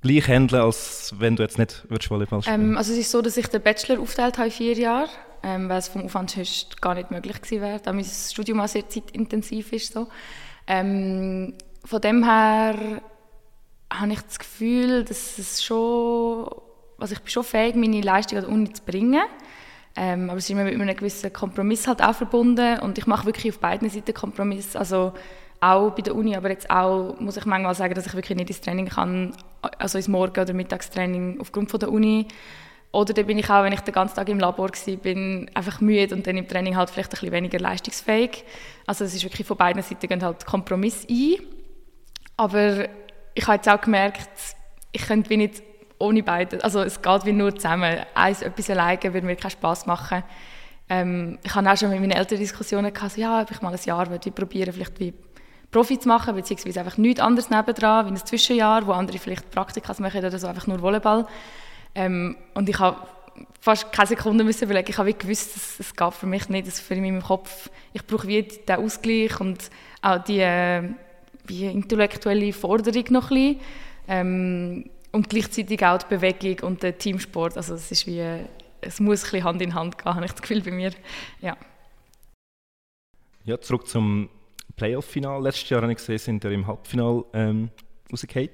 gleich 0.00 0.28
handeln, 0.28 0.62
als 0.62 1.14
wenn 1.18 1.36
du 1.36 1.42
jetzt 1.42 1.58
nicht 1.58 1.84
Volleyball 1.88 2.42
spielen 2.42 2.70
ähm, 2.70 2.76
Also 2.76 2.92
es 2.92 2.98
ist 2.98 3.10
so, 3.10 3.22
dass 3.22 3.36
ich 3.36 3.46
den 3.46 3.62
Bachelor 3.62 4.00
aufgeteilt 4.00 4.38
habe 4.38 4.48
in 4.48 4.52
vier 4.52 4.74
Jahre, 4.74 5.08
ähm, 5.42 5.68
weil 5.68 5.78
es 5.78 5.88
vom 5.88 6.02
Aufwand 6.02 6.36
her 6.36 6.44
gar 6.80 6.94
nicht 6.94 7.10
möglich 7.10 7.40
gewesen 7.40 7.62
wäre, 7.62 7.80
da 7.80 7.92
mein 7.92 8.04
Studium 8.04 8.60
auch 8.60 8.68
sehr 8.68 8.88
zeitintensiv 8.88 9.72
ist. 9.72 9.92
So. 9.92 10.08
Ähm, 10.66 11.54
von 11.84 12.00
dem 12.00 12.24
her 12.24 13.02
habe 13.92 14.12
ich 14.12 14.20
das 14.20 14.38
Gefühl, 14.38 15.04
dass 15.04 15.38
es 15.38 15.62
schon, 15.62 16.48
also 16.98 17.12
ich 17.12 17.20
bin 17.20 17.30
schon 17.30 17.44
fähig, 17.44 17.74
meine 17.74 18.00
Leistung 18.00 18.38
an 18.38 18.44
der 18.44 18.52
Uni 18.52 18.72
zu 18.72 18.82
bringen. 18.82 19.22
Ähm, 19.94 20.30
aber 20.30 20.38
es 20.38 20.44
ist 20.44 20.50
immer 20.50 20.64
mit 20.64 20.74
einem 20.74 20.96
gewissen 20.96 21.32
Kompromiss 21.32 21.86
halt 21.86 22.02
auch 22.02 22.14
verbunden 22.14 22.78
und 22.78 22.96
ich 22.96 23.06
mache 23.06 23.26
wirklich 23.26 23.52
auf 23.52 23.60
beiden 23.60 23.90
Seiten 23.90 24.14
Kompromiss. 24.14 24.74
Also 24.74 25.12
auch 25.60 25.90
bei 25.90 26.02
der 26.02 26.14
Uni, 26.14 26.34
aber 26.34 26.50
jetzt 26.50 26.70
auch 26.70 27.20
muss 27.20 27.36
ich 27.36 27.44
manchmal 27.44 27.74
sagen, 27.74 27.94
dass 27.94 28.06
ich 28.06 28.14
wirklich 28.14 28.36
nicht 28.36 28.48
ins 28.48 28.60
Training 28.62 28.88
kann, 28.88 29.36
also 29.78 29.98
ins 29.98 30.08
Morgen- 30.08 30.40
oder 30.40 30.54
Mittagstraining 30.54 31.40
aufgrund 31.40 31.70
von 31.70 31.78
der 31.78 31.92
Uni. 31.92 32.26
Oder 32.90 33.14
dann 33.14 33.26
bin 33.26 33.38
ich 33.38 33.48
auch, 33.48 33.62
wenn 33.62 33.72
ich 33.72 33.80
den 33.80 33.94
ganzen 33.94 34.16
Tag 34.16 34.28
im 34.28 34.38
Labor 34.38 34.68
war, 34.68 34.96
bin 34.96 35.50
einfach 35.54 35.80
müde 35.80 36.14
und 36.14 36.26
dann 36.26 36.36
im 36.36 36.48
Training 36.48 36.76
halt 36.76 36.90
vielleicht 36.90 37.10
ein 37.10 37.12
bisschen 37.12 37.32
weniger 37.32 37.58
leistungsfähig. 37.58 38.44
Also 38.86 39.04
es 39.04 39.14
ist 39.14 39.24
wirklich 39.24 39.46
von 39.46 39.56
beiden 39.56 39.82
Seiten 39.82 40.08
gehen 40.08 40.22
halt 40.22 40.44
Kompromiss 40.44 41.06
ein. 41.08 41.36
Aber 42.36 42.88
ich 43.34 43.46
habe 43.46 43.56
jetzt 43.56 43.68
auch 43.68 43.80
gemerkt, 43.80 44.30
ich 44.92 45.02
könnte 45.02 45.30
wie 45.30 45.36
nicht 45.36 45.62
ohne 45.98 46.22
beide, 46.22 46.62
also 46.64 46.80
es 46.80 47.00
geht 47.00 47.24
wie 47.24 47.32
nur 47.32 47.54
zusammen. 47.54 47.98
Eins, 48.14 48.42
etwas 48.42 48.70
alleine 48.70 49.14
würde 49.14 49.26
mir 49.26 49.36
keinen 49.36 49.52
Spass 49.52 49.86
machen. 49.86 50.24
Ähm, 50.88 51.38
ich 51.42 51.54
habe 51.54 51.70
auch 51.70 51.76
schon 51.76 51.90
mit 51.90 52.00
meinen 52.00 52.10
Eltern 52.10 52.38
Diskussionen 52.38 52.92
gehabt, 52.92 53.12
so, 53.12 53.20
ja, 53.20 53.40
ob 53.40 53.50
ich 53.50 53.62
mal 53.62 53.72
ein 53.72 53.80
Jahr 53.84 54.10
würde 54.10 54.30
probieren, 54.30 54.72
vielleicht 54.72 54.98
wie 54.98 55.14
Profi 55.70 55.98
zu 55.98 56.08
machen, 56.08 56.34
beziehungsweise 56.34 56.80
einfach 56.80 56.98
nichts 56.98 57.20
anderes 57.20 57.48
nebendran, 57.48 58.06
wie 58.06 58.10
ein 58.10 58.16
Zwischenjahr, 58.16 58.86
wo 58.86 58.92
andere 58.92 59.18
vielleicht 59.18 59.50
Praktika 59.50 59.94
machen 59.98 60.18
oder 60.24 60.38
so, 60.38 60.46
einfach 60.46 60.66
nur 60.66 60.82
Volleyball. 60.82 61.26
Ähm, 61.94 62.36
und 62.54 62.68
ich 62.68 62.78
habe 62.78 62.96
fast 63.60 63.92
keine 63.92 64.08
Sekunde 64.08 64.44
müssen 64.44 64.64
überlegen. 64.64 64.90
Ich 64.90 64.98
habe 64.98 65.08
wie 65.08 65.14
gewusst, 65.14 65.56
es, 65.56 65.80
es 65.80 65.96
geht 65.96 66.14
für 66.14 66.26
mich 66.26 66.48
nicht, 66.48 66.66
es 66.66 66.80
für 66.80 66.94
in 66.94 67.02
meinem 67.02 67.22
Kopf, 67.22 67.70
ich 67.92 68.06
brauche 68.06 68.26
wie 68.26 68.42
den 68.42 68.76
Ausgleich 68.76 69.40
und 69.40 69.70
auch 70.02 70.18
die 70.18 70.40
äh, 70.40 70.82
wie 71.46 71.66
intellektuelle 71.66 72.52
Forderung 72.52 73.04
noch 73.10 73.30
ein 73.30 73.56
bisschen. 73.56 73.60
Ähm, 74.08 74.90
und 75.12 75.28
gleichzeitig 75.28 75.84
auch 75.84 75.98
die 75.98 76.14
Bewegung 76.14 76.68
und 76.68 76.82
der 76.82 76.96
Teamsport. 76.96 77.56
Also 77.56 77.74
es 77.74 77.92
ist 77.92 78.06
wie, 78.06 78.24
es 78.80 78.98
muss 78.98 79.24
ein 79.24 79.30
bisschen 79.30 79.44
Hand 79.44 79.62
in 79.62 79.74
Hand 79.74 79.98
gehen, 79.98 80.04
habe 80.14 80.24
ich 80.24 80.32
das 80.32 80.42
Gefühl 80.42 80.62
bei 80.62 80.70
mir. 80.70 80.92
Ja, 81.40 81.56
ja 83.44 83.60
zurück 83.60 83.86
zum 83.86 84.28
Playoff-Final. 84.76 85.42
Letztes 85.42 85.68
Jahr 85.68 85.82
habe 85.82 85.92
ich 85.92 85.98
gesehen, 85.98 86.18
sind 86.18 86.44
wir 86.44 86.50
im 86.50 86.66
Halbfinale 86.66 87.24
ähm, 87.34 87.70
rausgefallen. 88.10 88.50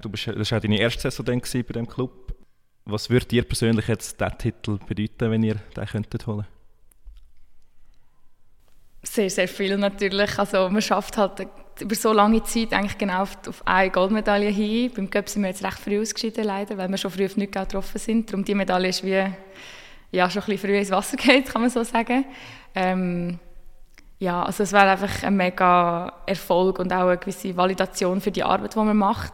Du 0.00 0.08
bist, 0.08 0.26
das 0.26 0.50
war 0.50 0.58
auch 0.58 0.62
deine 0.62 0.80
erste 0.80 1.02
Saison 1.02 1.24
dann 1.24 1.40
bei 1.40 1.48
diesem 1.48 1.86
Club. 1.86 2.34
Was 2.84 3.08
würde 3.08 3.26
dir 3.26 3.44
persönlich 3.44 3.86
jetzt 3.86 4.20
dieser 4.20 4.36
Titel 4.36 4.78
bedeuten, 4.88 5.30
wenn 5.30 5.44
ihr 5.44 5.54
den 5.76 5.86
könntet 5.86 6.26
holen 6.26 6.46
Sehr, 9.04 9.30
sehr 9.30 9.46
viel 9.46 9.78
natürlich. 9.78 10.36
Also 10.36 10.68
man 10.68 10.82
schafft 10.82 11.16
halt 11.16 11.46
über 11.82 11.94
so 11.94 12.12
lange 12.12 12.42
Zeit 12.44 12.72
eigentlich 12.72 12.98
genau 12.98 13.22
auf, 13.22 13.36
auf 13.46 13.66
eine 13.66 13.90
Goldmedaille 13.90 14.48
hin. 14.48 14.90
Beim 14.94 15.10
Cup 15.10 15.28
sind 15.28 15.42
wir 15.42 15.48
jetzt 15.48 15.64
recht 15.64 15.78
früh 15.78 16.00
ausgeschieden, 16.00 16.44
leider, 16.44 16.78
weil 16.78 16.88
wir 16.88 16.96
schon 16.96 17.10
früh 17.10 17.26
auf 17.26 17.36
nicht 17.36 17.52
getroffen 17.52 17.98
sind. 17.98 18.30
Darum 18.30 18.44
die 18.44 18.54
Medaille 18.54 18.88
ist 18.88 19.04
wie 19.04 19.26
ja, 20.12 20.30
schon 20.30 20.42
ein 20.42 20.46
bisschen 20.46 20.70
früh 20.70 20.78
ins 20.78 20.90
Wasser 20.90 21.16
geht, 21.18 21.46
kann 21.46 21.62
man 21.62 21.70
so 21.70 21.82
sagen. 21.82 22.24
Ähm, 22.74 23.38
ja, 24.18 24.42
also 24.44 24.62
es 24.62 24.72
wäre 24.72 24.90
einfach 24.90 25.24
ein 25.24 25.36
mega 25.36 26.12
Erfolg 26.26 26.78
und 26.78 26.92
auch 26.92 27.08
eine 27.08 27.18
gewisse 27.18 27.56
Validation 27.56 28.20
für 28.20 28.30
die 28.30 28.44
Arbeit, 28.44 28.74
die 28.74 28.78
man 28.78 28.96
macht. 28.96 29.32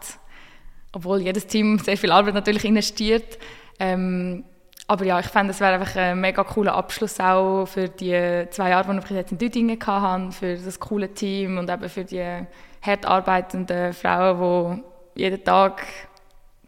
Obwohl 0.92 1.20
jedes 1.20 1.46
Team 1.46 1.78
sehr 1.78 1.98
viel 1.98 2.10
Arbeit 2.10 2.34
natürlich 2.34 2.64
investiert. 2.64 3.38
Ähm, 3.78 4.44
aber 4.90 5.04
ja, 5.04 5.20
ich 5.20 5.26
fände, 5.26 5.50
es 5.50 5.60
wäre 5.60 5.74
einfach 5.74 5.96
ein 5.96 6.18
mega 6.18 6.42
cooler 6.42 6.74
Abschluss 6.74 7.20
auch 7.20 7.66
für 7.66 7.90
die 7.90 8.46
zwei 8.50 8.70
Jahre, 8.70 8.94
die 8.94 9.04
ich 9.04 9.10
jetzt 9.10 9.32
in 9.32 9.38
Düdingen 9.38 9.78
hatte, 9.86 10.32
für 10.32 10.56
das 10.56 10.80
coole 10.80 11.12
Team 11.12 11.58
und 11.58 11.68
eben 11.68 11.88
für 11.90 12.04
die 12.04 12.46
hart 12.80 13.04
arbeitenden 13.04 13.92
Frauen, 13.92 14.82
die 15.14 15.20
jeden 15.20 15.44
Tag 15.44 15.82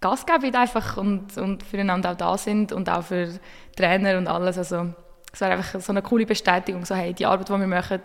Gas 0.02 0.26
geben 0.26 0.54
einfach 0.54 0.98
und, 0.98 1.36
und 1.38 1.62
füreinander 1.62 2.12
auch 2.12 2.16
da 2.16 2.36
sind 2.36 2.72
und 2.72 2.90
auch 2.90 3.04
für 3.04 3.28
Trainer 3.74 4.18
und 4.18 4.28
alles. 4.28 4.58
Also 4.58 4.92
es 5.32 5.40
wäre 5.40 5.52
einfach 5.52 5.80
so 5.80 5.92
eine 5.92 6.02
coole 6.02 6.26
Bestätigung, 6.26 6.84
so 6.84 6.94
hey, 6.94 7.14
die 7.14 7.24
Arbeit, 7.24 7.48
die 7.48 7.52
wir 7.52 7.66
machen, 7.66 8.02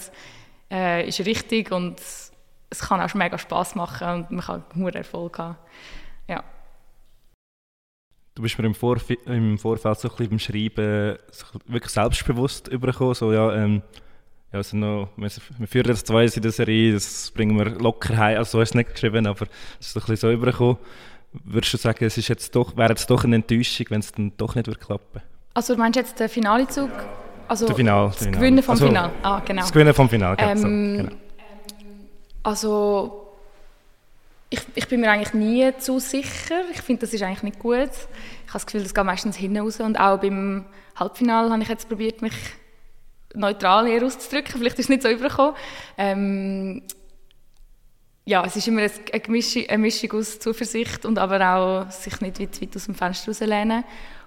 äh, 0.72 1.07
ist 1.07 1.19
richtig 1.25 1.74
und 1.74 2.00
es 2.69 2.79
kann 2.79 3.01
auch 3.01 3.13
mega 3.15 3.38
Spaß 3.38 3.75
machen 3.75 4.07
und 4.07 4.31
man 4.31 4.45
kann 4.45 4.63
nur 4.75 4.95
Erfolg 4.95 5.39
haben. 5.39 5.57
Du 8.36 8.42
bist 8.42 8.60
mir 8.60 8.65
im, 8.65 8.75
Vorf 8.75 9.10
im 9.25 9.58
Vorfeld 9.58 9.98
so 9.98 10.10
ein 10.10 10.15
bisschen 10.15 10.30
beim 10.30 10.39
Schreiben 10.39 11.18
wirklich 11.68 11.92
selbstbewusst 11.92 12.68
übergekommen, 12.68 13.13
so 13.13 13.32
ja, 13.32 13.56
ähm, 13.56 13.82
ja 14.51 14.58
also 14.58 14.75
noch, 14.75 15.08
wir, 15.15 15.30
wir 15.58 15.68
führen 15.68 15.88
jetzt 15.88 16.06
zwei 16.06 16.25
in 16.25 16.42
der 16.42 16.51
Serie, 16.51 16.94
das 16.94 17.32
bringen 17.32 17.58
wir 17.58 17.70
locker 17.80 18.18
heim, 18.18 18.38
also 18.38 18.58
so 18.58 18.62
hast 18.62 18.74
du 18.74 18.80
nicht 18.80 18.92
geschrieben, 18.92 19.25
aber 19.25 19.48
es 19.80 19.88
ist 19.88 19.94
so 19.94 20.00
ein 20.00 20.01
bisschen 20.01 20.18
so 20.18 20.32
übergekommen. 20.32 20.77
Würdest 21.46 21.74
du 21.74 21.77
sagen, 21.77 22.04
es 22.04 22.18
ist 22.18 22.27
jetzt 22.27 22.54
doch, 22.56 22.75
wäre 22.75 22.89
jetzt 22.89 23.10
doch 23.10 23.24
eine 23.24 23.38
Enttäuschung, 23.38 23.86
wenn 23.89 24.01
es 24.01 24.12
dann 24.12 24.34
doch 24.36 24.54
nicht 24.56 24.65
klappen 24.82 25.13
würde? 25.13 25.25
Also 25.54 25.74
du 25.74 25.80
meinst 25.80 25.96
jetzt 25.96 26.20
den 26.20 26.27
Finalezug? 26.27 26.92
Also 27.48 27.68
der 27.68 27.75
Final, 27.75 28.08
das. 28.08 28.32
Gewinnen 28.32 28.62
vom 28.62 28.72
also, 28.74 28.88
Final. 28.88 29.12
Ah, 29.24 29.42
genau. 29.46 29.62
Das 29.62 29.72
Gewinnen 29.72 29.94
vom 29.94 30.10
Final, 30.10 30.36
ähm, 30.39 30.58
so, 30.58 30.68
genau. 30.68 31.15
Also 32.44 33.25
ich, 34.50 34.60
ich, 34.75 34.88
bin 34.88 35.02
mir 35.02 35.12
eigentlich 35.12 35.34
nie 35.34 35.72
zu 35.78 36.00
sicher. 36.00 36.62
Ich 36.72 36.82
finde, 36.82 37.02
das 37.02 37.14
ist 37.14 37.24
eigentlich 37.24 37.44
nicht 37.44 37.60
gut. 37.60 37.90
Ich 37.90 38.50
habe 38.50 38.54
das 38.54 38.66
Gefühl, 38.66 38.84
das 38.84 38.94
geht 38.94 39.04
meistens 39.04 39.36
hinten 39.36 39.58
raus. 39.58 39.80
Und 39.80 40.00
auch 40.00 40.20
beim 40.20 40.66
Halbfinale 40.96 41.52
habe 41.52 41.62
ich 41.62 41.70
jetzt 41.70 41.90
probiert, 41.90 42.22
mich 42.22 42.36
neutral 43.34 43.88
eher 43.88 44.04
auszudrücken. 44.04 44.60
Vielleicht 44.60 44.80
ist 44.80 44.86
es 44.86 44.90
nicht 44.90 45.02
so 45.02 45.10
übergekommen. 45.10 45.56
Ähm, 45.98 46.84
ja, 48.25 48.44
es 48.44 48.56
ist 48.56 48.68
immer 48.68 48.82
eine 48.82 49.24
Mischung, 49.28 49.64
eine 49.68 49.78
Mischung 49.78 50.12
aus 50.14 50.40
Zuversicht 50.40 51.06
und 51.06 51.20
aber 51.20 51.56
auch 51.56 51.92
sich 51.92 52.22
nicht 52.22 52.40
weit, 52.40 52.62
weit 52.62 52.75
aus 52.75 52.86
dem 52.86 52.96
Fenster 52.96 53.28
rauslehnen. 53.28 53.84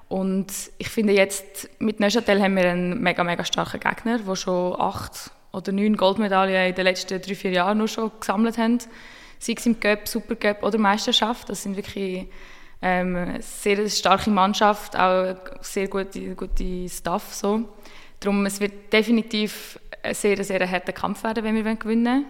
Und 0.08 0.52
ich 0.78 0.88
finde 0.88 1.12
jetzt, 1.12 1.68
mit 1.80 2.00
Neuchâtel 2.00 2.40
haben 2.40 2.56
wir 2.56 2.70
einen 2.70 3.02
mega, 3.02 3.24
mega 3.24 3.44
starken 3.44 3.80
Gegner, 3.80 4.18
der 4.20 4.36
schon 4.36 4.80
acht 4.80 5.30
oder 5.52 5.72
neun 5.72 5.96
Goldmedaillen 5.96 6.68
in 6.68 6.74
den 6.74 6.84
letzten 6.84 7.20
drei, 7.20 7.34
vier 7.34 7.50
Jahren 7.50 7.78
nur 7.78 7.88
schon 7.88 8.12
gesammelt 8.18 8.56
haben. 8.56 8.78
Sei 9.38 9.54
es 9.56 9.66
im 9.66 9.78
Cup, 9.78 10.08
Supercup 10.08 10.62
oder 10.62 10.78
Meisterschaft. 10.78 11.48
Das 11.48 11.62
sind 11.62 11.76
wirklich 11.76 12.26
ähm, 12.82 13.16
eine 13.16 13.42
sehr 13.42 13.88
starke 13.88 14.30
Mannschaft, 14.30 14.96
auch 14.96 15.36
sehr 15.60 15.88
gute, 15.88 16.34
gute 16.34 16.88
Staff. 16.88 17.32
So. 17.34 17.68
Darum, 18.20 18.46
es 18.46 18.60
wird 18.60 18.92
definitiv 18.92 19.78
ein 20.02 20.14
sehr, 20.14 20.42
sehr 20.44 20.68
harter 20.68 20.92
Kampf 20.92 21.22
werden, 21.22 21.44
wenn 21.44 21.54
wir 21.54 21.76
gewinnen 21.76 22.06
wollen. 22.06 22.24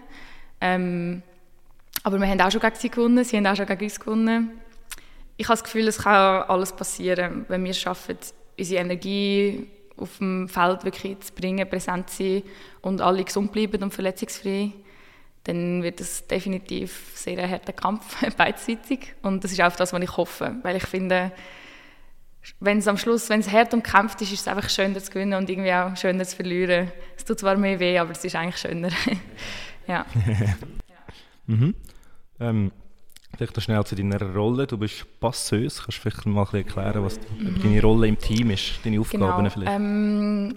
Ähm, 0.61 1.23
aber 2.03 2.19
wir 2.19 2.27
haben 2.27 2.41
auch 2.41 2.51
schon 2.51 2.61
gegen 2.61 2.77
sie 2.77 2.91
gewonnen, 2.91 3.25
sie 3.25 3.37
haben 3.37 3.47
auch 3.47 3.57
schon 3.57 3.67
gegen 3.67 3.85
uns 3.85 4.01
gewonnen 4.01 4.61
ich 5.39 5.47
habe 5.47 5.55
das 5.55 5.65
Gefühl, 5.65 5.87
es 5.87 5.99
kann 5.99 6.43
alles 6.43 6.73
passieren, 6.73 7.47
wenn 7.49 7.63
wir 7.63 7.71
es 7.71 7.79
schaffen, 7.79 8.19
unsere 8.59 8.81
Energie 8.83 9.69
auf 9.97 10.19
dem 10.19 10.49
Feld 10.49 10.85
wirklich 10.85 11.21
zu 11.21 11.33
bringen, 11.33 11.69
präsent 11.69 12.11
zu 12.11 12.23
sein 12.23 12.43
und 12.83 13.01
alle 13.01 13.25
gesund 13.25 13.53
bleiben 13.53 13.83
und 13.83 13.95
verletzungsfrei, 13.95 14.73
dann 15.49 15.83
wird 15.83 15.99
es 15.99 16.27
definitiv 16.27 17.13
sehr 17.15 17.43
ein 17.43 17.51
harter 17.51 17.73
Kampf, 17.73 18.23
beidseitig. 18.37 19.15
Und 19.23 19.43
das 19.43 19.53
ist 19.53 19.63
auch 19.63 19.75
das, 19.75 19.93
was 19.95 20.03
ich 20.03 20.17
hoffe, 20.17 20.57
weil 20.63 20.77
ich 20.77 20.85
finde, 20.85 21.33
wenn 22.61 22.79
es 22.79 22.87
am 22.87 22.99
Schluss, 22.99 23.31
wenn 23.31 23.41
es 23.41 23.51
hart 23.51 23.73
umkämpft 23.73 24.21
ist, 24.21 24.31
ist 24.31 24.43
es 24.43 24.49
einfach 24.49 24.69
schöner 24.69 25.01
zu 25.01 25.11
gewinnen 25.11 25.35
und 25.35 25.49
irgendwie 25.49 25.73
auch 25.73 25.97
schöner 25.97 26.25
zu 26.25 26.37
verlieren. 26.37 26.93
Es 27.17 27.25
tut 27.25 27.39
zwar 27.39 27.57
mehr 27.57 27.81
weh, 27.81 27.99
aber 27.99 28.11
es 28.11 28.23
ist 28.23 28.37
eigentlich 28.37 28.59
schöner. 28.59 28.91
ja. 29.87 30.05
mhm. 31.47 31.75
ähm, 32.41 32.73
Vielleicht 33.37 33.57
noch 33.57 33.63
schnell 33.63 33.85
zu 33.85 33.95
deiner 33.95 34.21
Rolle. 34.35 34.67
Du 34.67 34.77
bist 34.77 35.07
Passeuse. 35.21 35.83
Kannst 35.83 35.99
du 35.99 36.11
vielleicht 36.11 36.27
mal 36.27 36.47
erklären, 36.53 37.05
was 37.05 37.19
mhm. 37.39 37.63
deine 37.63 37.83
Rolle 37.83 38.09
im 38.09 38.19
Team 38.19 38.51
ist, 38.51 38.81
deine 38.85 39.01
Aufgaben 39.01 39.45
genau. 39.45 39.51
vielleicht? 39.51 39.73
Ähm, 39.73 40.57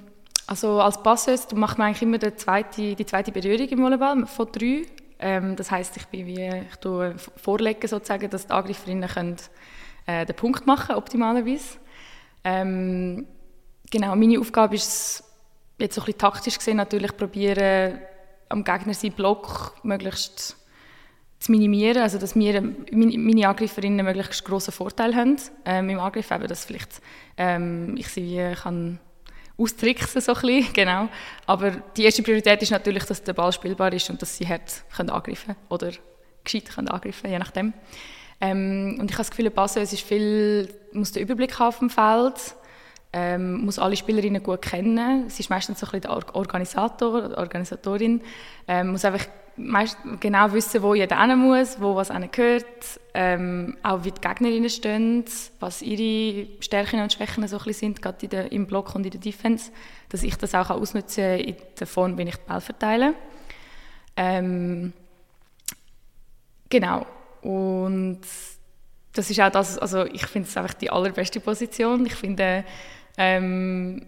also 0.52 0.82
als 0.82 1.02
Passeuse 1.02 1.56
macht 1.56 1.78
man 1.78 1.88
eigentlich 1.88 2.02
immer 2.02 2.18
die 2.18 2.36
zweite, 2.36 2.94
die 2.94 3.06
zweite 3.06 3.32
Berührung 3.32 3.70
im 3.70 3.82
Volleyball 3.82 4.26
von 4.26 4.52
drei. 4.52 4.82
Ähm, 5.18 5.56
das 5.56 5.72
heißt, 5.72 5.96
ich 5.96 6.06
bin 6.08 6.28
wie 6.28 6.46
ich 6.46 6.76
tue 6.82 7.16
vorlegen 7.38 7.88
sozusagen, 7.88 8.30
dass 8.30 8.48
die 8.48 8.52
Angreiferinnen 8.52 9.10
können, 9.10 9.38
äh, 10.08 10.26
den 10.26 10.36
Punkt 10.36 10.68
machen 10.68 10.96
optimalerweise. 10.96 11.78
Ähm, 12.44 13.28
genau, 13.90 14.14
meine 14.18 14.42
Aufgabe 14.42 14.76
ist 14.76 15.24
jetzt 15.80 15.96
so 15.96 16.02
ein 16.02 16.06
bisschen 16.06 16.20
taktisch 16.20 16.58
gesehen 16.58 16.76
natürlich 16.76 17.16
probieren, 17.16 18.00
am 18.50 18.66
Gegner 18.66 18.94
seinen 18.94 19.14
Block 19.14 19.76
möglichst 19.84 20.58
zu 21.40 21.52
minimieren, 21.54 22.02
also 22.02 22.18
dass 22.18 22.36
wir, 22.36 22.62
meine 22.92 23.48
Angreiferinnen 23.48 24.06
möglichst 24.06 24.44
grossen 24.44 24.74
Vorteil 24.74 25.16
haben 25.16 25.38
ähm, 25.64 25.90
im 25.90 26.00
Angriff, 26.02 26.30
eben, 26.30 26.48
dass 26.48 26.66
vielleicht 26.66 27.02
ähm, 27.38 27.96
ich 27.98 28.10
sie 28.10 28.36
wie 28.36 28.54
kann 28.54 29.00
austricksen 29.62 30.22
so 30.22 30.34
ein 30.34 30.42
bisschen, 30.42 30.74
genau. 30.74 31.10
Aber 31.46 31.72
die 31.96 32.04
erste 32.04 32.24
Priorität 32.24 32.62
ist 32.62 32.72
natürlich, 32.72 33.04
dass 33.06 33.24
der 33.24 33.34
Ball 33.34 33.52
spielbar 33.52 33.94
ist 33.94 34.10
und 34.10 34.22
dass 34.22 34.38
sie 34.38 34.48
hart 34.48 34.84
können 34.96 35.10
angreifen 35.10 35.56
oder 35.70 35.92
gescheit 36.44 36.66
können 36.66 36.88
angreifen, 36.88 37.30
je 37.30 37.40
nachdem. 37.40 37.74
Ähm, 38.40 38.98
und 39.00 39.06
ich 39.06 39.14
habe 39.14 39.24
das 39.24 39.30
Gefühl, 39.30 39.50
Basel, 39.52 39.84
ist 39.84 40.02
viel, 40.02 40.68
muss 40.94 41.12
den 41.12 41.24
Überblick 41.24 41.60
haben 41.60 41.68
auf 41.68 41.80
dem 41.80 41.90
Feld, 41.90 42.56
ähm, 43.14 43.66
muss 43.66 43.78
alle 43.78 43.96
Spielerinnen 43.96 44.42
gut 44.42 44.64
kennen. 44.64 45.30
Sie 45.30 45.42
ist 45.42 45.50
meistens 45.50 45.80
so 45.80 45.86
ein 45.86 46.02
bisschen 46.02 46.24
der 46.24 46.36
Organisator, 46.36 47.38
Organisatorin, 47.38 48.22
ähm, 48.68 48.92
muss 48.92 49.06
einfach 49.06 49.26
meist 49.58 49.98
genau 50.20 50.52
wissen, 50.54 50.82
wo 50.82 50.94
jeder 50.94 51.22
hin 51.22 51.38
muss, 51.38 51.80
wo 51.80 51.96
was 51.96 52.10
gehört, 52.32 52.66
ähm, 53.14 53.78
auch 53.84 54.04
wie 54.04 54.12
die 54.12 54.22
Gegnerinnen 54.22 54.70
stehen, 54.70 55.26
was 55.60 55.82
ihre 55.82 56.48
Stärken 56.62 57.02
und 57.02 57.14
Schwächen 57.14 57.48
so 57.48 57.60
sind, 57.60 58.02
gerade 58.02 58.28
der, 58.28 58.52
im 58.52 58.66
Block 58.66 58.96
und 58.96 59.06
in 59.06 59.12
der 59.12 59.20
Defense, 59.20 59.72
dass 60.10 60.24
ich 60.24 60.36
das 60.38 60.56
auch 60.56 60.70
ausnutzen 60.70 61.24
kann 61.24 61.40
in 61.40 61.56
der 61.80 61.88
Form, 61.88 62.18
wie 62.18 62.24
ich 62.24 62.36
den 62.36 62.46
Ball 62.48 62.62
verteile. 62.62 63.14
Ähm, 64.16 64.94
genau. 66.70 67.06
Und 67.42 68.22
das 69.14 69.30
ist 69.30 69.40
auch 69.42 69.52
das, 69.52 69.78
also 69.78 70.06
ich 70.06 70.26
finde 70.26 70.48
es 70.48 70.56
einfach 70.58 70.74
die 70.74 70.90
allerbeste 70.90 71.40
Position. 71.40 72.06
Ich 72.06 72.16
finde, 72.16 72.64
ähm, 73.18 74.06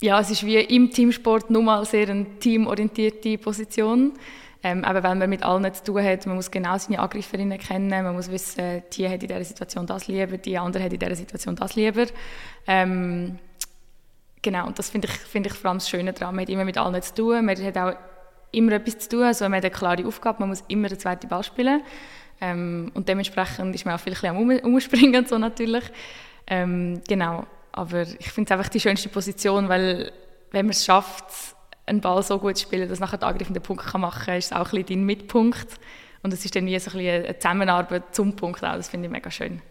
ja, 0.00 0.20
es 0.20 0.30
ist 0.30 0.46
wie 0.46 0.58
im 0.58 0.90
Teamsport 0.90 1.50
nun 1.50 1.64
mal 1.64 1.84
sehr 1.84 2.08
eine 2.08 2.38
teamorientierte 2.38 3.36
Position. 3.38 4.12
Ähm, 4.62 4.84
aber 4.84 5.02
weil 5.04 5.14
man 5.14 5.30
mit 5.30 5.44
allen 5.44 5.72
zu 5.72 5.84
tun 5.84 6.02
hat, 6.02 6.26
man 6.26 6.36
muss 6.36 6.50
genau 6.50 6.76
seine 6.78 6.98
Angreiferinnen 6.98 7.58
kennen, 7.58 7.90
man 7.90 8.14
muss 8.14 8.30
wissen, 8.30 8.82
die 8.92 9.08
hat 9.08 9.22
in 9.22 9.28
dieser 9.28 9.44
Situation 9.44 9.86
das 9.86 10.08
lieber, 10.08 10.36
die 10.36 10.58
andere 10.58 10.82
hat 10.82 10.92
in 10.92 10.98
dieser 10.98 11.14
Situation 11.14 11.54
das 11.54 11.76
lieber. 11.76 12.06
Ähm, 12.66 13.38
genau, 14.42 14.66
und 14.66 14.78
das 14.78 14.90
finde 14.90 15.06
ich, 15.08 15.14
find 15.14 15.46
ich 15.46 15.54
vor 15.54 15.70
allem 15.70 15.78
das 15.78 15.88
Schöne 15.88 16.12
daran. 16.12 16.34
Man 16.34 16.42
hat 16.42 16.48
immer 16.48 16.64
mit 16.64 16.76
allen 16.76 17.00
zu 17.02 17.14
tun, 17.14 17.44
man 17.44 17.56
hat 17.56 17.78
auch 17.78 17.94
immer 18.50 18.72
etwas 18.72 18.98
zu 18.98 19.10
tun, 19.10 19.22
also 19.22 19.44
man 19.44 19.58
hat 19.58 19.64
eine 19.64 19.70
klare 19.70 20.04
Aufgabe, 20.04 20.40
man 20.40 20.48
muss 20.48 20.64
immer 20.66 20.88
den 20.88 20.98
zweiten 20.98 21.28
Ball 21.28 21.44
spielen. 21.44 21.82
Ähm, 22.40 22.90
und 22.94 23.08
dementsprechend 23.08 23.74
ist 23.74 23.84
man 23.84 23.94
auch 23.94 24.00
viel 24.00 24.14
am 24.26 24.38
Umspringen 24.38 25.26
so 25.28 25.38
natürlich. 25.38 25.84
Ähm, 26.48 27.00
genau, 27.06 27.46
aber 27.70 28.02
ich 28.02 28.30
finde 28.32 28.48
es 28.48 28.58
einfach 28.58 28.70
die 28.70 28.80
schönste 28.80 29.08
Position, 29.08 29.68
weil 29.68 30.10
wenn 30.50 30.66
man 30.66 30.70
es 30.70 30.84
schafft, 30.84 31.56
einen 31.88 32.00
Ball 32.00 32.22
so 32.22 32.38
gut 32.38 32.58
spielen, 32.58 32.88
dass 32.88 33.00
nachher 33.00 33.18
der 33.18 33.28
angreifende 33.28 33.60
Punkt 33.60 33.84
kann 33.84 34.00
machen 34.00 34.24
kann, 34.26 34.36
ist 34.36 34.46
es 34.46 34.52
auch 34.52 34.72
ein 34.72 34.84
bisschen 34.84 34.86
dein 34.86 35.04
Mitpunkt. 35.04 35.68
Und 36.22 36.32
es 36.32 36.44
ist 36.44 36.54
dann 36.54 36.66
wie 36.66 36.78
so 36.78 36.90
ein 36.90 36.96
bisschen 36.96 37.24
eine 37.24 37.38
Zusammenarbeit 37.38 38.14
zum 38.14 38.34
Punkt 38.34 38.64
auch. 38.64 38.74
Das 38.74 38.88
finde 38.88 39.06
ich 39.06 39.12
mega 39.12 39.30
schön. 39.30 39.62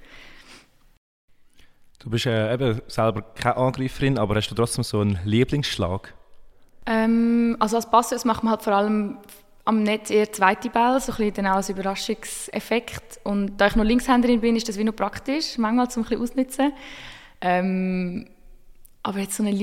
Du 1.99 2.09
bist 2.09 2.25
äh, 2.25 2.53
eben 2.53 2.81
selber 2.87 3.21
keine 3.21 3.57
Angreiferin, 3.57 4.17
aber 4.17 4.35
hast 4.35 4.49
du 4.49 4.55
trotzdem 4.55 4.83
so 4.83 5.01
einen 5.01 5.19
Lieblingsschlag? 5.25 6.13
Ähm, 6.85 7.57
also 7.59 7.75
als 7.75 7.89
Passer 7.89 8.15
macht 8.25 8.43
man 8.43 8.51
halt 8.51 8.61
vor 8.61 8.73
allem 8.73 9.17
am 9.65 9.83
Netz 9.83 10.09
eher 10.09 10.31
zweite 10.31 10.69
Ball, 10.69 11.01
so 11.01 11.11
ein 11.11 11.17
bisschen 11.17 11.33
dann 11.33 11.47
auch 11.47 11.55
als 11.55 11.69
Überraschungseffekt. 11.69 13.19
Und 13.23 13.57
da 13.57 13.67
ich 13.67 13.75
noch 13.75 13.83
Linkshänderin 13.83 14.39
bin, 14.39 14.55
ist 14.55 14.69
das 14.69 14.77
wie 14.77 14.85
noch 14.85 14.95
praktisch, 14.95 15.57
manchmal 15.57 15.91
zum 15.91 16.03
ein 16.03 16.09
bisschen 16.09 16.23
ausnutzen. 16.23 16.73
Ähm, 17.41 18.29
aber 19.03 19.19
jetzt 19.19 19.35
so 19.35 19.43
einen 19.43 19.53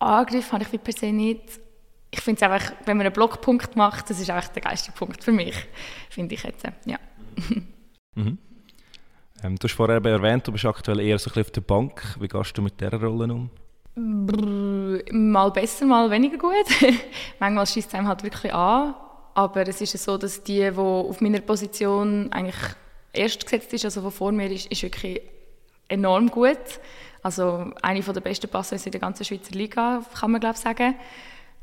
Lieblingsangriff 0.00 0.52
habe 0.52 0.62
ich 0.64 0.72
wie 0.72 0.78
per 0.78 0.92
se 0.92 1.12
nicht. 1.12 1.60
Ich 2.10 2.20
finde 2.20 2.44
es 2.44 2.50
einfach, 2.50 2.72
wenn 2.84 2.96
man 2.96 3.06
einen 3.06 3.12
Blockpunkt 3.12 3.76
macht, 3.76 4.08
das 4.10 4.20
ist 4.20 4.30
eigentlich 4.30 4.48
der 4.48 4.62
geilste 4.62 4.92
Punkt 4.92 5.22
für 5.22 5.32
mich, 5.32 5.54
finde 6.08 6.34
ich 6.34 6.42
jetzt. 6.42 6.64
Ja. 6.84 6.98
Mhm. 8.14 8.38
Ähm, 9.42 9.56
du 9.56 9.64
hast 9.68 9.74
vorher 9.74 10.02
erwähnt, 10.02 10.46
du 10.46 10.52
bist 10.52 10.64
aktuell 10.64 11.00
eher 11.00 11.18
so 11.18 11.30
ein 11.30 11.34
bisschen 11.34 11.44
auf 11.44 11.50
der 11.50 11.60
Bank. 11.60 12.16
Wie 12.18 12.28
gehst 12.28 12.56
du 12.56 12.62
mit 12.62 12.80
dieser 12.80 12.98
Rolle 13.00 13.32
um? 13.32 13.50
mal 13.98 15.50
besser, 15.50 15.86
mal 15.86 16.10
weniger 16.10 16.36
gut. 16.36 16.66
Manchmal 17.38 17.66
schießt 17.66 17.88
es 17.88 17.94
einem 17.94 18.08
halt 18.08 18.22
wirklich 18.22 18.52
an. 18.52 18.94
Aber 19.34 19.66
es 19.66 19.80
ist 19.80 19.92
so, 20.02 20.16
dass 20.18 20.42
die, 20.42 20.70
die 20.70 20.78
auf 20.78 21.20
meiner 21.20 21.40
Position 21.40 22.30
eigentlich 22.32 22.56
erst 23.12 23.44
gesetzt 23.44 23.72
ist, 23.72 23.84
also 23.84 24.02
die 24.02 24.10
vor 24.10 24.32
mir 24.32 24.50
ist, 24.50 24.70
ist 24.70 24.82
wirklich 24.82 25.20
enorm 25.88 26.30
gut. 26.30 26.80
Also 27.26 27.72
eine 27.82 28.00
der 28.00 28.20
besten 28.20 28.48
Passer 28.48 28.76
in 28.76 28.92
der 28.92 29.00
ganzen 29.00 29.24
Schweizer 29.24 29.52
Liga, 29.52 30.00
kann 30.16 30.30
man 30.30 30.40
glaube 30.40 30.56
sagen. 30.56 30.94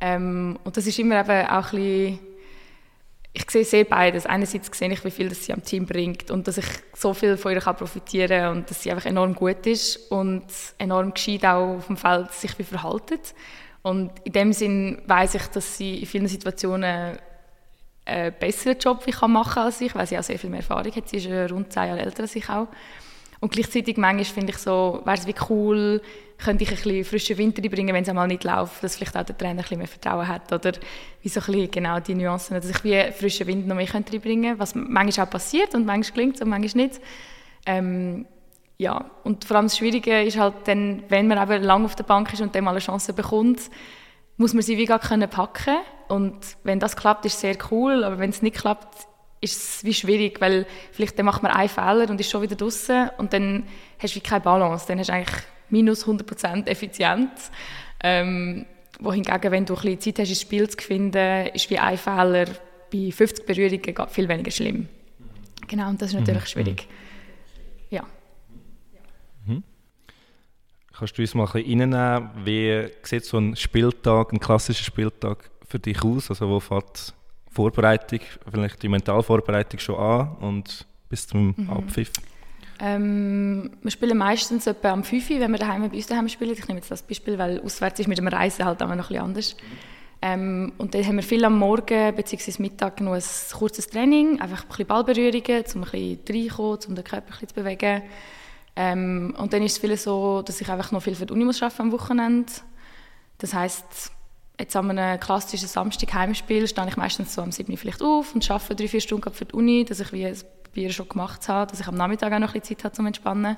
Ähm, 0.01 0.59
und 0.65 0.75
das 0.75 0.85
ist 0.85 0.99
immer 0.99 1.21
eben 1.21 1.47
auch 1.47 1.71
ein 1.71 1.79
bisschen 1.79 2.19
ich 3.35 3.49
sehe 3.49 3.63
sehr 3.63 3.85
beides. 3.85 4.25
Einerseits 4.25 4.77
sehe 4.77 4.91
ich, 4.91 5.05
wie 5.05 5.09
viel 5.09 5.29
das 5.29 5.45
sie 5.45 5.53
am 5.53 5.63
Team 5.63 5.85
bringt 5.85 6.29
und 6.31 6.49
dass 6.49 6.57
ich 6.57 6.65
so 6.93 7.13
viel 7.13 7.37
von 7.37 7.53
ihr 7.53 7.61
profitieren 7.61 8.41
kann 8.41 8.57
und 8.57 8.69
dass 8.69 8.83
sie 8.83 8.91
einfach 8.91 9.05
enorm 9.05 9.33
gut 9.33 9.65
ist 9.65 10.11
und 10.11 10.43
enorm 10.77 11.13
gescheit 11.13 11.45
auch 11.45 11.77
auf 11.77 11.87
dem 11.87 11.95
Feld 11.95 12.33
sich 12.33 12.59
wie 12.59 12.63
verhalten. 12.63 13.19
Und 13.81 14.11
in 14.25 14.33
dem 14.33 14.51
Sinn 14.51 15.01
weiß 15.07 15.35
ich, 15.35 15.47
dass 15.47 15.77
sie 15.77 15.99
in 16.01 16.05
vielen 16.05 16.27
Situationen 16.27 17.17
einen 18.05 18.35
besseren 18.37 18.77
Job 18.77 19.07
machen 19.29 19.53
kann 19.53 19.63
als 19.63 19.79
ich, 19.79 19.95
weil 19.95 20.07
sie 20.07 20.17
auch 20.17 20.23
sehr 20.23 20.37
viel 20.37 20.49
mehr 20.49 20.59
Erfahrung 20.59 20.93
hat. 20.93 21.07
Sie 21.07 21.17
ist 21.17 21.51
rund 21.51 21.71
zehn 21.71 21.87
Jahre 21.87 22.01
älter 22.01 22.23
als 22.23 22.35
ich 22.35 22.49
auch. 22.49 22.67
Und 23.43 23.51
gleichzeitig 23.51 23.97
manchmal 23.97 24.23
finde 24.23 24.53
ich 24.53 24.57
so, 24.57 25.01
wäre 25.03 25.17
es 25.17 25.27
wie 25.27 25.35
cool, 25.49 26.01
könnte 26.37 26.63
ich 26.63 26.69
ein 26.69 26.77
bisschen 26.77 27.03
frischen 27.03 27.37
Wind 27.37 27.59
reinbringen, 27.59 27.93
wenn 27.93 28.03
es 28.03 28.07
einmal 28.07 28.25
nicht 28.25 28.45
läuft, 28.45 28.81
dass 28.81 28.95
vielleicht 28.95 29.17
auch 29.17 29.25
der 29.25 29.37
Trainer 29.37 29.55
ein 29.55 29.57
bisschen 29.63 29.79
mehr 29.79 29.87
Vertrauen 29.89 30.25
hat 30.25 30.53
oder 30.53 30.71
wie 31.21 31.27
so 31.27 31.41
ein 31.41 31.45
bisschen 31.47 31.71
genau 31.71 31.99
die 31.99 32.15
Nuancen, 32.15 32.55
dass 32.55 32.69
ich 32.69 32.81
wie 32.85 33.11
frischen 33.11 33.45
Wind 33.47 33.67
noch 33.67 33.75
mehr 33.75 33.85
könnte 33.85 34.13
reinbringen 34.13 34.57
was 34.59 34.75
manchmal 34.75 35.27
auch 35.27 35.29
passiert 35.29 35.75
und 35.75 35.85
manchmal 35.85 36.15
gelingt 36.15 36.35
es 36.35 36.41
und 36.41 36.47
manchmal 36.51 36.85
nicht. 36.85 37.01
Ähm, 37.65 38.27
ja, 38.77 39.11
und 39.25 39.43
vor 39.43 39.57
allem 39.57 39.65
das 39.65 39.77
Schwierige 39.77 40.23
ist 40.23 40.37
halt 40.37 40.53
dann, 40.63 41.03
wenn 41.09 41.27
man 41.27 41.37
eben 41.37 41.65
lange 41.65 41.83
auf 41.83 41.95
der 41.95 42.05
Bank 42.05 42.31
ist 42.31 42.41
und 42.41 42.55
dann 42.55 42.63
mal 42.63 42.71
eine 42.71 42.79
Chance 42.79 43.11
bekommt, 43.11 43.59
muss 44.37 44.53
man 44.53 44.63
sie 44.63 44.77
wie 44.77 44.85
gar 44.85 44.99
können 44.99 45.29
packen 45.29 45.79
und 46.07 46.37
wenn 46.63 46.79
das 46.79 46.95
klappt, 46.95 47.25
ist 47.25 47.41
sehr 47.41 47.57
cool, 47.71 48.05
aber 48.05 48.19
wenn 48.19 48.29
es 48.29 48.41
nicht 48.41 48.55
klappt, 48.55 49.05
ist 49.43 49.57
es 49.57 49.83
wie 49.83 49.93
schwierig, 49.93 50.39
weil 50.39 50.65
vielleicht 50.91 51.19
dann 51.19 51.25
macht 51.25 51.43
man 51.43 51.51
einen 51.51 51.69
Fehler 51.69 52.09
und 52.09 52.19
ist 52.19 52.31
schon 52.31 52.41
wieder 52.41 52.55
draußen 52.55 53.09
und 53.17 53.33
dann 53.33 53.63
hast 53.99 54.15
du 54.15 54.19
wie 54.19 54.23
keine 54.23 54.41
Balance, 54.41 54.85
dann 54.87 54.99
hast 54.99 55.09
du 55.09 55.13
eigentlich 55.13 55.43
minus 55.69 56.05
100% 56.05 56.67
Effizienz. 56.67 57.51
Ähm, 58.01 58.65
wohingegen, 58.99 59.51
wenn 59.51 59.65
du 59.65 59.75
ein 59.75 59.81
bisschen 59.81 59.99
Zeit 59.99 60.19
hast, 60.19 60.29
ins 60.29 60.41
Spiel 60.41 60.69
zu 60.69 60.77
finden, 60.77 61.47
ist 61.47 61.69
wie 61.69 61.77
ein 61.77 61.97
Fehler 61.97 62.45
bei 62.91 63.11
50 63.11 63.45
Berührungen 63.45 64.09
viel 64.09 64.29
weniger 64.29 64.51
schlimm. 64.51 64.87
Genau, 65.67 65.89
und 65.89 66.01
das 66.01 66.09
ist 66.09 66.19
natürlich 66.19 66.43
mhm. 66.43 66.47
schwierig. 66.47 66.87
Ja. 67.89 68.05
Mhm. 69.45 69.63
Kannst 70.97 71.17
du 71.17 71.21
uns 71.21 71.33
mal 71.33 71.47
ein 71.47 71.51
bisschen 71.51 71.91
reinnehmen, 71.91 72.29
wie 72.45 72.87
sieht 73.03 73.25
so 73.25 73.37
ein 73.37 73.55
Spieltag, 73.55 74.31
ein 74.31 74.39
klassischer 74.39 74.83
Spieltag 74.83 75.49
für 75.67 75.79
dich 75.79 76.01
aus? 76.03 76.29
Also 76.29 76.47
wo 76.49 76.59
fährt 76.59 77.13
Vorbereitung, 77.53 78.19
vielleicht 78.51 78.81
die 78.83 78.89
Mentalvorbereitung 78.89 79.79
schon 79.79 79.95
an 79.95 80.35
und 80.39 80.85
bis 81.09 81.27
zum 81.27 81.53
mhm. 81.55 81.69
Abpfiff? 81.69 82.11
Ähm, 82.79 83.71
wir 83.81 83.91
spielen 83.91 84.17
meistens 84.17 84.67
etwa 84.67 84.91
am 84.91 85.03
5 85.03 85.29
wenn 85.29 85.51
wir 85.51 85.59
daheim 85.59 85.89
bei 85.89 85.95
uns 85.95 86.07
daheim 86.07 86.27
spielen. 86.27 86.53
Ich 86.53 86.67
nehme 86.67 86.79
jetzt 86.79 86.91
das 86.91 87.03
Beispiel, 87.03 87.37
weil 87.37 87.61
auswärts 87.61 87.99
ist 87.99 88.07
mit 88.07 88.17
dem 88.17 88.27
Reisen 88.27 88.65
halt 88.65 88.81
auch 88.81 88.87
noch 88.87 88.93
ein 88.93 88.97
bisschen 88.97 89.23
anders. 89.23 89.55
Ähm, 90.21 90.73
und 90.77 90.95
dann 90.95 91.05
haben 91.05 91.17
wir 91.17 91.23
viel 91.23 91.43
am 91.45 91.59
Morgen 91.59 92.15
bzw. 92.15 92.61
Mittag 92.61 93.01
noch 93.01 93.13
ein 93.13 93.23
kurzes 93.53 93.87
Training, 93.87 94.39
einfach 94.39 94.63
ein 94.63 94.67
bisschen 94.69 94.87
Ballberührungen, 94.87 95.63
um 95.75 95.83
ein 95.83 95.91
bisschen 95.91 96.19
reinkommen, 96.29 96.79
um 96.87 96.95
den 96.95 97.03
Körper 97.03 97.27
ein 97.27 97.31
bisschen 97.31 97.49
zu 97.49 97.55
bewegen. 97.55 98.01
Ähm, 98.75 99.35
und 99.37 99.53
dann 99.53 99.61
ist 99.63 99.73
es 99.73 99.77
viel 99.77 99.95
so, 99.97 100.41
dass 100.41 100.59
ich 100.59 100.69
einfach 100.69 100.91
noch 100.91 101.03
viel 101.03 101.15
für 101.15 101.25
die 101.25 101.33
Uni 101.33 101.45
muss 101.45 101.61
arbeiten 101.61 101.83
am 101.83 101.91
Wochenende. 101.91 102.51
Das 103.37 103.53
heisst, 103.53 104.11
jetzt 104.59 104.75
an 104.75 104.97
einem 104.97 105.19
klassischen 105.19 105.67
Samstag 105.67 106.13
Heimspiel 106.13 106.67
stehe 106.67 106.87
ich 106.87 106.97
meistens 106.97 107.33
so 107.33 107.41
am 107.41 107.51
7 107.51 107.71
Uhr 107.71 107.77
vielleicht 107.77 108.01
auf 108.01 108.35
und 108.35 108.49
arbeite 108.49 108.75
drei, 108.75 108.87
vier 108.87 109.01
Stunden 109.01 109.33
für 109.33 109.45
die 109.45 109.53
Uni, 109.53 109.85
dass 109.85 109.99
ich 109.99 110.11
wie 110.13 110.25
ein 110.25 110.37
Bier 110.73 110.91
schon 110.91 111.09
gemacht 111.09 111.47
habe, 111.47 111.69
dass 111.69 111.79
ich 111.79 111.87
am 111.87 111.95
Nachmittag 111.95 112.31
auch 112.33 112.39
noch 112.39 112.53
ein 112.53 112.59
bisschen 112.59 112.77
Zeit 112.77 112.85
habe 112.85 112.95
zum 112.95 113.05
Entspannen. 113.05 113.57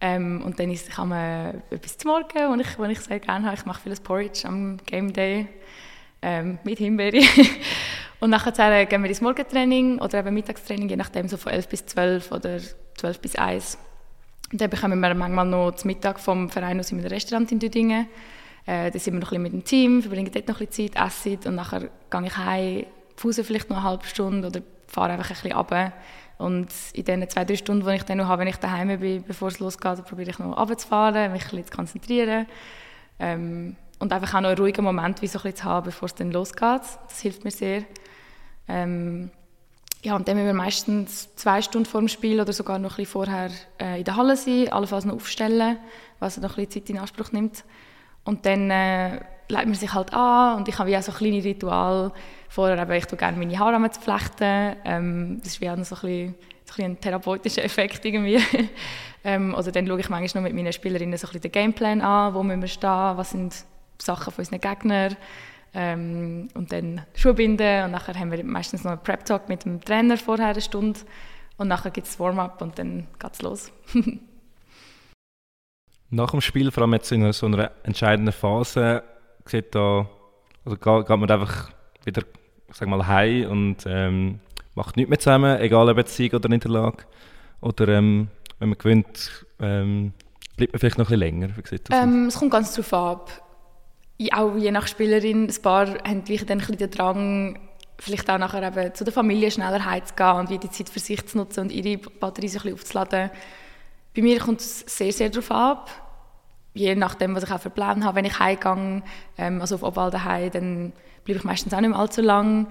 Ähm, 0.00 0.42
und 0.44 0.58
dann 0.58 0.70
ist, 0.70 0.90
kann 0.90 1.08
man 1.08 1.62
etwas 1.70 1.96
zum 1.96 2.10
Morgen, 2.10 2.60
was 2.78 2.90
ich, 2.90 2.98
ich 2.98 3.00
sehr 3.00 3.20
gerne 3.20 3.46
habe. 3.46 3.56
Ich 3.56 3.64
mache 3.64 3.80
vieles 3.82 4.00
Porridge 4.00 4.46
am 4.46 4.76
Game 4.84 5.12
Day 5.12 5.48
ähm, 6.20 6.58
mit 6.64 6.78
Himbeere. 6.78 7.22
und 8.20 8.30
nachher 8.30 8.84
gehen 8.86 9.02
wir 9.02 9.08
ins 9.08 9.22
Morgentraining 9.22 9.98
oder 9.98 10.18
eben 10.18 10.34
Mittagstraining, 10.34 10.88
je 10.90 10.96
nachdem, 10.96 11.28
so 11.28 11.38
von 11.38 11.52
11 11.52 11.68
bis 11.68 11.86
12 11.86 12.32
oder 12.32 12.58
12 12.96 13.20
bis 13.20 13.36
1. 13.36 13.78
Und 14.52 14.60
dann 14.60 14.70
bekommen 14.70 15.00
wir 15.00 15.14
manchmal 15.14 15.46
noch 15.46 15.72
zum 15.72 15.88
Mittag 15.88 16.20
vom 16.20 16.50
Verein 16.50 16.78
aus 16.78 16.92
in 16.92 16.98
einem 16.98 17.08
Restaurant 17.08 17.50
in 17.50 17.58
Düdingen. 17.58 18.06
Äh, 18.66 18.90
da 18.90 18.98
sind 18.98 19.14
wir 19.14 19.20
noch 19.20 19.32
ein 19.32 19.42
bisschen 19.42 19.42
mit 19.42 19.52
dem 19.52 19.64
Team, 19.64 20.02
verbringen 20.02 20.30
dort 20.32 20.48
noch 20.48 20.60
ein 20.60 20.66
bisschen 20.66 20.92
Zeit, 20.92 21.06
essen 21.06 21.38
und 21.46 21.54
nachher 21.54 21.88
gehe 22.10 22.26
ich 22.26 22.36
heim, 22.36 22.86
pause 23.16 23.44
vielleicht 23.44 23.70
noch 23.70 23.78
eine 23.78 23.86
halbe 23.86 24.06
Stunde 24.06 24.48
oder 24.48 24.60
fahre 24.88 25.12
einfach 25.12 25.30
ein 25.30 25.34
bisschen 25.34 25.52
runter. 25.52 25.92
Und 26.38 26.68
in 26.92 27.04
den 27.04 27.28
zwei, 27.30 27.44
drei 27.44 27.56
Stunden, 27.56 27.86
die 27.86 27.94
ich 27.94 28.02
dann 28.02 28.18
noch 28.18 28.26
habe, 28.26 28.40
wenn 28.40 28.48
ich 28.48 28.56
daheim 28.56 28.98
bin, 29.00 29.22
bevor 29.22 29.48
es 29.48 29.58
losgeht, 29.58 30.04
probiere 30.04 30.30
ich 30.30 30.38
noch 30.38 30.56
runterzufahren, 30.56 31.32
mich 31.32 31.44
ein 31.44 31.48
bisschen 31.48 31.66
zu 31.66 31.72
konzentrieren. 31.72 32.46
Ähm, 33.18 33.76
und 33.98 34.12
einfach 34.12 34.34
auch 34.34 34.40
noch 34.42 34.50
einen 34.50 34.58
ruhigen 34.58 34.84
Moment 34.84 35.22
wie 35.22 35.26
so 35.26 35.38
ein 35.38 35.42
bisschen 35.44 35.56
zu 35.56 35.64
haben, 35.64 35.86
bevor 35.86 36.06
es 36.06 36.14
dann 36.14 36.30
losgeht. 36.30 36.82
Das 37.08 37.20
hilft 37.20 37.44
mir 37.44 37.50
sehr. 37.50 37.84
Ähm, 38.68 39.30
ja, 40.02 40.14
und 40.14 40.28
dann 40.28 40.36
müssen 40.36 40.48
wir 40.48 40.54
meistens 40.54 41.34
zwei 41.36 41.62
Stunden 41.62 41.86
vor 41.86 42.00
dem 42.00 42.08
Spiel 42.08 42.40
oder 42.40 42.52
sogar 42.52 42.78
noch 42.78 42.92
ein 42.92 42.96
bisschen 42.96 43.12
vorher 43.12 43.50
äh, 43.80 43.98
in 43.98 44.04
der 44.04 44.16
Halle 44.16 44.36
sein, 44.36 44.70
allenfalls 44.70 45.06
noch 45.06 45.14
aufstellen, 45.14 45.78
was 46.18 46.36
noch 46.36 46.50
ein 46.58 46.66
bisschen 46.66 46.84
Zeit 46.84 46.90
in 46.90 46.98
Anspruch 46.98 47.32
nimmt. 47.32 47.64
Und 48.26 48.44
dann 48.44 48.70
äh, 48.70 49.20
legt 49.48 49.66
man 49.66 49.74
sich 49.74 49.92
halt 49.94 50.12
an 50.12 50.58
und 50.58 50.68
ich 50.68 50.78
habe 50.78 50.90
wie 50.90 50.96
auch 50.96 51.02
so 51.02 51.12
kleine 51.12 51.42
Rituale. 51.42 52.12
Vorher 52.48 52.78
eben, 52.78 52.92
ich 52.92 53.06
tue 53.06 53.16
gerne 53.16 53.38
meine 53.38 53.58
Haare 53.58 53.90
zu 53.90 54.00
flechten. 54.00 54.76
Ähm, 54.84 55.38
das 55.38 55.52
ist 55.52 55.60
wie 55.60 55.70
auch 55.70 55.76
so 55.76 55.94
ein 55.94 56.00
bisschen 56.00 56.34
so 56.64 56.82
ein, 56.82 56.90
ein 56.90 57.00
therapeutischer 57.00 57.64
Effekt 57.64 58.04
irgendwie. 58.04 58.40
ähm, 59.24 59.54
oder 59.54 59.70
dann 59.70 59.86
schaue 59.86 60.00
ich 60.00 60.08
manchmal 60.08 60.42
noch 60.42 60.48
mit 60.48 60.56
meinen 60.56 60.72
Spielerinnen 60.72 61.16
so 61.16 61.26
ein 61.26 61.32
bisschen 61.32 61.42
den 61.42 61.52
Gameplan 61.52 62.00
an, 62.00 62.34
wo 62.34 62.42
müssen 62.42 62.60
wir 62.60 62.68
stehen, 62.68 63.16
was 63.16 63.30
sind 63.30 63.64
Sachen 64.02 64.32
von 64.32 64.42
unseren 64.42 64.60
Gegnern. 64.60 65.16
Ähm, 65.74 66.48
und 66.54 66.72
dann 66.72 67.02
Schuhe 67.14 67.34
binden 67.34 67.84
und 67.84 67.90
nachher 67.92 68.18
haben 68.18 68.32
wir 68.32 68.42
meistens 68.42 68.82
noch 68.82 68.92
einen 68.92 69.02
Prep-Talk 69.02 69.48
mit 69.48 69.64
dem 69.64 69.80
Trainer 69.80 70.16
vorher 70.16 70.48
eine 70.48 70.60
Stunde 70.60 70.98
und 71.58 71.68
nachher 71.68 71.90
gibt 71.90 72.06
es 72.06 72.18
Warm-up 72.18 72.62
und 72.62 72.78
dann 72.78 73.06
geht 73.18 73.32
es 73.32 73.42
los. 73.42 73.72
Nach 76.10 76.30
dem 76.30 76.40
Spiel, 76.40 76.70
vor 76.70 76.82
allem 76.82 76.94
jetzt 76.94 77.10
in 77.10 77.32
so 77.32 77.46
einer 77.46 77.72
entscheidenden 77.82 78.32
Phase, 78.32 79.02
sieht 79.44 79.74
da, 79.74 80.08
also 80.64 80.76
geht, 80.76 81.08
geht 81.08 81.18
man 81.18 81.30
einfach 81.30 81.70
wieder, 82.04 82.22
sag 82.72 82.88
mal, 82.88 83.06
heim 83.06 83.50
und 83.50 83.84
ähm, 83.86 84.40
macht 84.74 84.96
nichts 84.96 85.10
mehr 85.10 85.18
zusammen, 85.18 85.60
egal 85.60 85.88
ob 85.88 85.96
jetzt 85.96 86.14
Sieg 86.14 86.34
oder 86.34 86.48
Niederlage. 86.48 87.04
Oder 87.60 87.88
ähm, 87.88 88.28
wenn 88.58 88.68
man 88.68 88.78
gewinnt, 88.78 89.46
ähm, 89.58 90.12
bleibt 90.56 90.72
man 90.72 90.80
vielleicht 90.80 90.98
noch 90.98 91.06
ein 91.06 91.18
bisschen 91.18 91.40
länger. 91.40 91.48
Wie 91.56 91.66
sieht 91.66 91.90
das 91.90 91.98
ähm, 91.98 92.26
Es 92.26 92.38
kommt 92.38 92.52
ganz 92.52 92.74
darauf 92.74 92.92
ab. 92.92 93.42
Auch 94.32 94.56
je 94.56 94.70
nach 94.70 94.86
Spielerin, 94.86 95.46
ein 95.46 95.62
paar 95.62 95.86
haben 96.04 96.24
gleich 96.24 96.44
dann 96.46 96.58
ein 96.58 96.58
bisschen 96.58 96.78
den 96.78 96.90
Drang, 96.90 97.58
vielleicht 97.98 98.30
auch 98.30 98.38
nachher 98.38 98.62
eben 98.62 98.94
zu 98.94 99.04
der 99.04 99.12
Familie 99.12 99.50
schneller 99.50 99.84
heimzugehen 99.84 100.36
und 100.36 100.50
wieder 100.50 100.60
die 100.60 100.70
Zeit 100.70 100.88
für 100.88 101.00
sich 101.00 101.26
zu 101.26 101.38
nutzen 101.38 101.60
und 101.60 101.72
ihre 101.72 101.98
Batterie 101.98 102.48
so 102.48 102.58
ein 102.58 102.62
bisschen 102.62 102.74
aufzuladen. 102.74 103.30
Bei 104.16 104.22
mir 104.22 104.38
kommt 104.38 104.60
es 104.60 104.80
sehr, 104.80 105.12
sehr 105.12 105.28
darauf 105.28 105.50
ab. 105.50 105.90
Je 106.72 106.94
nachdem, 106.94 107.34
was 107.34 107.44
ich 107.44 107.50
auch 107.50 107.60
für 107.60 107.70
Pläne 107.70 108.04
habe. 108.04 108.16
Wenn 108.16 108.24
ich 108.24 108.38
heimgehe, 108.38 109.02
ähm, 109.36 109.60
also 109.60 109.74
auf 109.74 109.82
Obwalden 109.82 110.24
heim, 110.24 110.50
dann 110.50 110.92
bleibe 111.24 111.38
ich 111.38 111.44
meistens 111.44 111.74
auch 111.74 111.80
nicht 111.80 111.90
mehr 111.90 111.98
allzu 111.98 112.22
lang. 112.22 112.68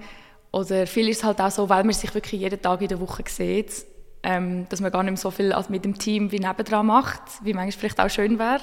Oder 0.50 0.86
viel 0.88 1.08
ist 1.08 1.18
es 1.18 1.24
halt 1.24 1.40
auch 1.40 1.50
so, 1.50 1.68
weil 1.68 1.84
man 1.84 1.92
sich 1.92 2.12
wirklich 2.14 2.40
jeden 2.40 2.60
Tag 2.60 2.82
in 2.82 2.88
der 2.88 3.00
Woche 3.00 3.22
sieht, 3.28 3.86
ähm, 4.24 4.66
dass 4.68 4.80
man 4.80 4.90
gar 4.90 5.04
nicht 5.04 5.12
mehr 5.12 5.18
so 5.18 5.30
viel 5.30 5.54
mit 5.68 5.84
dem 5.84 5.96
Team 5.98 6.32
wie 6.32 6.40
nebendran 6.40 6.86
macht, 6.86 7.22
wie 7.42 7.54
manchmal 7.54 7.78
vielleicht 7.78 8.00
auch 8.00 8.10
schön 8.10 8.38
wäre. 8.40 8.60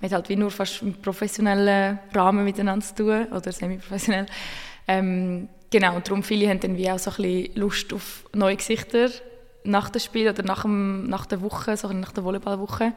Man 0.00 0.10
hat 0.10 0.12
halt 0.12 0.28
wie 0.28 0.36
nur 0.36 0.50
fast 0.50 0.82
im 0.82 0.94
professionellen 0.94 2.00
Rahmen 2.12 2.44
miteinander 2.44 2.84
zu 2.84 2.94
tun 2.96 3.26
oder 3.26 3.52
semi-professionell. 3.52 4.26
Ähm, 4.88 5.48
genau, 5.70 5.96
und 5.96 6.08
darum 6.08 6.22
viele 6.24 6.48
haben 6.48 6.60
dann 6.60 6.76
wie 6.76 6.90
auch 6.90 6.98
so 6.98 7.10
ein 7.10 7.16
bisschen 7.16 7.54
Lust 7.54 7.92
auf 7.92 8.24
neue 8.32 8.56
Gesichter 8.56 9.08
nach 9.64 9.90
dem 9.90 10.00
Spiel 10.00 10.28
oder 10.28 10.42
nach, 10.42 10.62
dem, 10.62 11.06
nach 11.08 11.26
der 11.26 11.40
Woche, 11.40 11.76
so 11.76 11.88
nach 11.88 12.12
der 12.12 12.24
Volleyballwoche. 12.24 12.92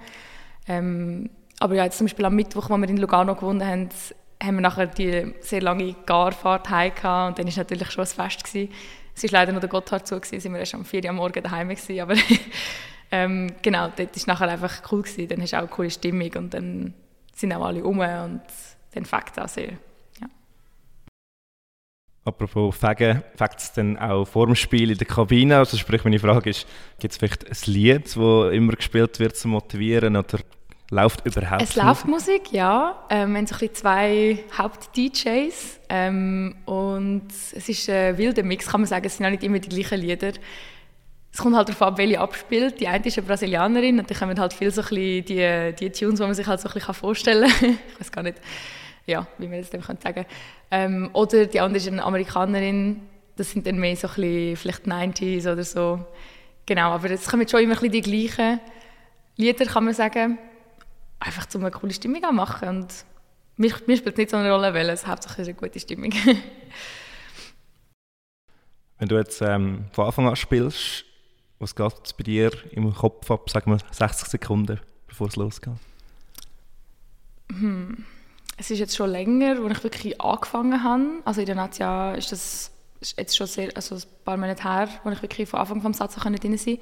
Ähm, 0.67 1.29
aber 1.59 1.75
ja, 1.75 1.85
jetzt 1.85 1.97
zum 1.97 2.05
Beispiel 2.05 2.25
am 2.25 2.35
Mittwoch, 2.35 2.69
wo 2.69 2.77
wir 2.77 2.87
in 2.89 2.97
Lugano 2.97 3.35
gewonnen 3.35 3.65
haben, 3.65 3.89
haben 4.41 4.55
wir 4.55 4.61
nachher 4.61 4.87
die 4.87 5.33
sehr 5.39 5.61
lange 5.61 5.95
Garfahrt 6.05 6.69
heim 6.69 6.93
gehabt 6.93 7.29
und 7.29 7.39
dann 7.39 7.47
war 7.47 7.63
natürlich 7.63 7.91
schon 7.91 8.03
ein 8.03 8.07
Fest. 8.07 8.43
Gewesen. 8.43 8.71
Es 9.15 9.23
war 9.23 9.31
leider 9.31 9.51
nur 9.51 9.61
der 9.61 9.69
Gotthard 9.69 10.05
zu, 10.05 10.19
gewesen, 10.19 10.39
sind 10.39 10.53
wir 10.53 10.59
erst 10.59 10.75
am 10.75 10.85
4 10.85 11.03
Uhr 11.03 11.09
am 11.09 11.15
Morgen 11.15 11.41
daheim 11.41 11.69
gewesen, 11.69 11.99
aber 11.99 12.13
ähm, 13.11 13.51
genau, 13.63 13.91
dort 13.95 14.15
war 14.15 14.33
nachher 14.33 14.49
einfach 14.49 14.91
cool 14.91 15.01
gewesen. 15.01 15.27
Dann 15.27 15.41
hast 15.41 15.53
du 15.53 15.57
auch 15.57 15.61
eine 15.61 15.69
coole 15.69 15.89
Stimmung 15.89 16.31
und 16.35 16.53
dann 16.53 16.93
sind 17.33 17.53
auch 17.53 17.65
alle 17.65 17.83
um 17.83 17.97
und 17.99 18.41
dann 18.93 19.05
fängt 19.05 19.39
auch 19.39 19.47
sehr. 19.47 19.73
Apropos 22.27 22.75
Fegen, 22.75 23.23
fängt 23.35 23.57
es 23.57 23.71
dann 23.71 23.97
auch 23.97 24.25
vor 24.25 24.47
dem 24.47 24.55
Spiel 24.55 24.91
in 24.91 24.97
der 24.97 25.07
Kabine? 25.07 25.59
Also 25.59 25.77
sprich, 25.77 26.03
meine 26.03 26.19
Frage 26.19 26.49
ist, 26.49 26.67
gibt 26.99 27.13
es 27.13 27.17
vielleicht 27.17 27.47
ein 27.47 27.73
Lied, 27.73 28.05
das 28.05 28.15
immer 28.15 28.73
gespielt 28.73 29.17
wird, 29.19 29.37
zu 29.37 29.47
motivieren 29.47 30.17
oder 30.17 30.39
Läuft 30.89 31.25
überhaupt 31.25 31.61
Es 31.61 31.75
läuft 31.75 32.07
Musik, 32.07 32.53
ja. 32.53 32.95
Ähm, 33.09 33.33
wir 33.33 33.39
haben 33.39 33.47
so 33.47 33.55
ein 33.59 33.73
zwei 33.73 34.39
Haupt-DJs 34.57 35.81
ähm, 35.89 36.55
und 36.63 37.27
es 37.29 37.67
ist 37.67 37.89
ein 37.89 38.17
wilder 38.17 38.43
Mix, 38.43 38.67
kann 38.67 38.81
man 38.81 38.87
sagen. 38.87 39.05
Es 39.05 39.17
sind 39.17 39.25
auch 39.25 39.29
nicht 39.29 39.43
immer 39.43 39.59
die 39.59 39.67
gleichen 39.67 39.99
Lieder. 39.99 40.31
Es 41.33 41.39
kommt 41.39 41.57
halt 41.57 41.67
darauf 41.67 41.81
ab, 41.81 41.97
welche 41.97 42.21
abspielt. 42.21 42.79
Die 42.79 42.87
eine 42.87 43.05
ist 43.05 43.17
eine 43.17 43.27
Brasilianerin 43.27 43.99
und 43.99 44.09
da 44.09 44.15
kommen 44.15 44.39
halt 44.39 44.53
viel 44.53 44.71
so 44.71 44.81
ein 44.81 44.87
die, 44.89 45.73
die 45.77 45.89
Tunes, 45.89 46.19
die 46.19 46.25
man 46.25 46.33
sich 46.33 46.47
halt 46.47 46.61
so 46.61 46.69
ein 46.69 46.73
bisschen 46.73 46.93
vorstellen 46.93 47.51
kann. 47.51 47.69
ich 47.93 47.99
weiß 47.99 48.11
gar 48.13 48.23
nicht, 48.23 48.37
ja, 49.07 49.25
wie 49.37 49.47
man 49.47 49.59
das 49.59 49.71
dem 49.71 49.81
sagen 49.81 49.99
kann. 49.99 50.25
Ähm, 50.69 51.09
oder 51.13 51.47
die 51.47 51.59
andere 51.59 51.77
ist 51.77 51.87
eine 51.87 52.03
Amerikanerin. 52.03 53.01
Das 53.35 53.51
sind 53.51 53.65
dann 53.65 53.77
mehr 53.77 53.95
so 53.95 54.07
ein 54.07 54.13
bisschen, 54.15 54.55
vielleicht 54.57 54.85
90s 54.85 55.51
oder 55.51 55.63
so. 55.63 56.05
Genau, 56.65 56.91
aber 56.91 57.09
es 57.09 57.27
kommen 57.27 57.47
schon 57.47 57.61
immer 57.61 57.81
ein 57.81 57.91
die 57.91 58.01
gleichen 58.01 58.59
Lieder, 59.37 59.65
kann 59.65 59.85
man 59.85 59.93
sagen 59.93 60.37
einfach 61.19 61.47
um 61.55 61.61
eine 61.61 61.71
coole 61.71 61.93
Stimmung 61.93 62.21
zu 62.21 62.31
machen. 62.31 62.67
Und 62.69 63.05
mir, 63.55 63.73
mir 63.85 63.97
spielt 63.97 64.17
nicht 64.17 64.29
so 64.29 64.37
eine 64.37 64.51
Rolle, 64.51 64.73
weil 64.73 64.89
es 64.89 65.07
hauptsächlich 65.07 65.47
eine 65.47 65.55
gute 65.55 65.79
Stimmung 65.79 66.11
Wenn 68.99 69.09
du 69.09 69.15
jetzt 69.15 69.41
ähm, 69.41 69.85
von 69.91 70.07
Anfang 70.07 70.27
an 70.27 70.35
spielst, 70.35 71.05
was 71.59 71.75
geht 71.75 72.17
bei 72.17 72.23
dir 72.23 72.51
im 72.71 72.91
Kopf 72.93 73.29
ab, 73.29 73.47
sagen 73.47 73.71
wir 73.71 73.77
60 73.91 74.27
Sekunden, 74.27 74.79
bevor 75.07 75.27
es 75.27 75.35
losgeht? 75.35 75.73
Hm. 77.51 78.03
Es 78.57 78.71
ist 78.71 78.79
jetzt 78.79 78.95
schon 78.95 79.11
länger, 79.11 79.63
als 79.63 79.77
ich 79.77 79.83
wirklich 79.83 80.19
angefangen 80.19 80.83
habe. 80.83 81.03
Also 81.25 81.41
in 81.41 81.45
der 81.45 81.55
Nazia 81.55 82.15
ist 82.15 82.31
das 82.31 82.71
jetzt 83.15 83.37
schon 83.37 83.45
sehr, 83.45 83.69
also 83.75 83.95
ein 83.95 84.01
paar 84.25 84.35
Monate 84.35 84.63
her, 84.63 84.89
wo 85.03 85.11
ich 85.11 85.21
wirklich 85.21 85.47
von 85.47 85.59
Anfang 85.59 85.81
vom 85.81 85.93
Satz 85.93 86.15
drin 86.15 86.57
sein. 86.57 86.79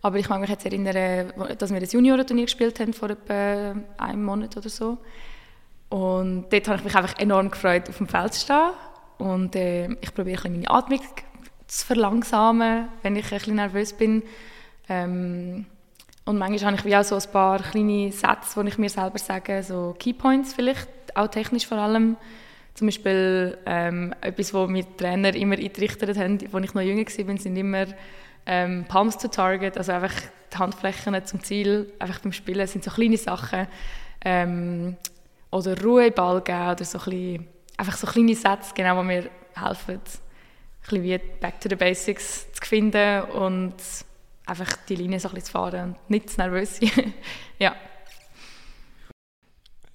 Aber 0.00 0.18
ich 0.18 0.28
mag 0.28 0.40
mich 0.40 0.50
jetzt 0.50 0.64
erinnern, 0.64 1.32
dass 1.58 1.72
wir 1.72 1.80
das 1.80 1.92
Juniorenturnier 1.92 2.44
gespielt 2.44 2.78
haben 2.78 2.92
vor 2.92 3.10
etwa 3.10 3.74
einem 3.96 4.24
Monat 4.24 4.56
oder 4.56 4.68
so. 4.68 4.98
Und 5.88 6.46
dort 6.50 6.68
habe 6.68 6.78
ich 6.78 6.84
mich 6.84 6.94
einfach 6.94 7.18
enorm 7.18 7.50
gefreut, 7.50 7.88
auf 7.88 7.96
dem 7.96 8.06
Feld 8.06 8.34
zu 8.34 8.40
stehen. 8.42 8.70
Und 9.18 9.56
äh, 9.56 9.88
ich 10.00 10.14
probiere 10.14 10.48
meine 10.48 10.70
Atmung 10.70 11.00
zu 11.66 11.84
verlangsamen, 11.86 12.88
wenn 13.02 13.16
ich 13.16 13.32
ein 13.32 13.38
bisschen 13.38 13.56
nervös 13.56 13.92
bin. 13.92 14.22
Ähm, 14.88 15.66
und 16.24 16.38
manchmal 16.38 16.72
habe 16.72 16.76
ich 16.76 16.84
wie 16.84 16.96
auch 16.96 17.04
so 17.04 17.16
ein 17.16 17.32
paar 17.32 17.60
kleine 17.60 18.12
Sätze, 18.12 18.62
die 18.62 18.68
ich 18.68 18.78
mir 18.78 18.90
selber 18.90 19.18
sage, 19.18 19.62
so 19.62 19.96
Keypoints 19.98 20.52
vielleicht, 20.52 20.88
auch 21.16 21.28
technisch 21.28 21.66
vor 21.66 21.78
allem. 21.78 22.16
Zum 22.74 22.86
Beispiel 22.86 23.58
ähm, 23.66 24.14
etwas, 24.20 24.54
was 24.54 24.68
mir 24.68 24.84
Trainer 24.96 25.34
immer 25.34 25.56
eingerichtet 25.56 26.16
haben, 26.16 26.38
als 26.52 26.64
ich 26.64 26.74
noch 26.74 26.82
jünger 26.82 27.04
war, 27.04 27.38
sind 27.38 27.56
immer 27.56 27.86
ähm, 28.46 28.84
Palms 28.86 29.18
to 29.18 29.28
Target, 29.28 29.76
also 29.76 29.92
einfach 29.92 30.14
die 30.52 30.56
Handflächen 30.56 31.24
zum 31.26 31.42
Ziel, 31.42 31.92
einfach 31.98 32.20
beim 32.20 32.32
Spielen, 32.32 32.66
sind 32.66 32.84
so 32.84 32.90
kleine 32.90 33.16
Sachen. 33.16 33.66
Ähm, 34.24 34.96
oder 35.50 35.80
Ruhe 35.82 36.06
im 36.06 36.14
Ball 36.14 36.40
geben 36.40 36.70
oder 36.70 36.84
so 36.84 36.98
ein 37.10 37.46
einfach 37.76 37.96
so 37.96 38.06
kleine 38.06 38.34
Sätze, 38.34 38.72
genau, 38.74 39.00
die 39.00 39.06
mir 39.06 39.30
helfen, 39.54 39.94
ein 39.94 40.00
bisschen 40.82 41.02
wie 41.02 41.18
Back 41.40 41.60
to 41.60 41.68
the 41.68 41.76
Basics 41.76 42.52
zu 42.52 42.66
finden 42.66 43.22
und 43.22 43.74
einfach 44.46 44.72
die 44.88 44.96
Linie 44.96 45.20
so 45.20 45.28
ein 45.28 45.34
bisschen 45.34 45.46
zu 45.46 45.52
fahren 45.52 45.90
und 45.90 46.10
nicht 46.10 46.30
zu 46.30 46.40
nervös 46.40 46.78
sein. 46.78 47.14
ja. 47.58 47.74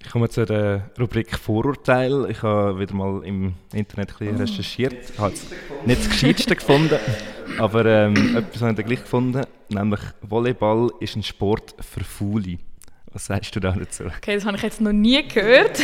Ich 0.04 0.10
komme 0.10 0.28
zu 0.28 0.44
der 0.44 0.90
Rubrik 1.00 1.36
Vorurteil. 1.36 2.30
Ich 2.30 2.42
habe 2.42 2.78
wieder 2.78 2.94
mal 2.94 3.24
im 3.24 3.54
Internet 3.72 4.10
ein 4.10 4.18
bisschen 4.18 4.36
recherchiert. 4.36 5.10
Ich 5.10 5.18
habe 5.18 5.34
nicht 5.86 6.00
das 6.02 6.10
Gescheiteste 6.10 6.54
gefunden, 6.54 6.98
aber 7.58 7.84
ähm, 7.86 8.36
etwas 8.36 8.62
habe 8.62 8.80
ich 8.80 8.86
gleich 8.86 9.00
gefunden, 9.00 9.44
nämlich 9.70 10.00
Volleyball 10.22 10.90
ist 11.00 11.16
ein 11.16 11.22
Sport 11.22 11.74
für 11.80 12.04
Faule. 12.04 12.58
Was 13.12 13.26
sagst 13.26 13.56
du 13.56 13.60
da 13.60 13.72
dazu? 13.72 14.04
Okay, 14.04 14.34
das 14.34 14.44
habe 14.44 14.56
ich 14.56 14.62
jetzt 14.62 14.80
noch 14.80 14.92
nie 14.92 15.26
gehört. 15.26 15.80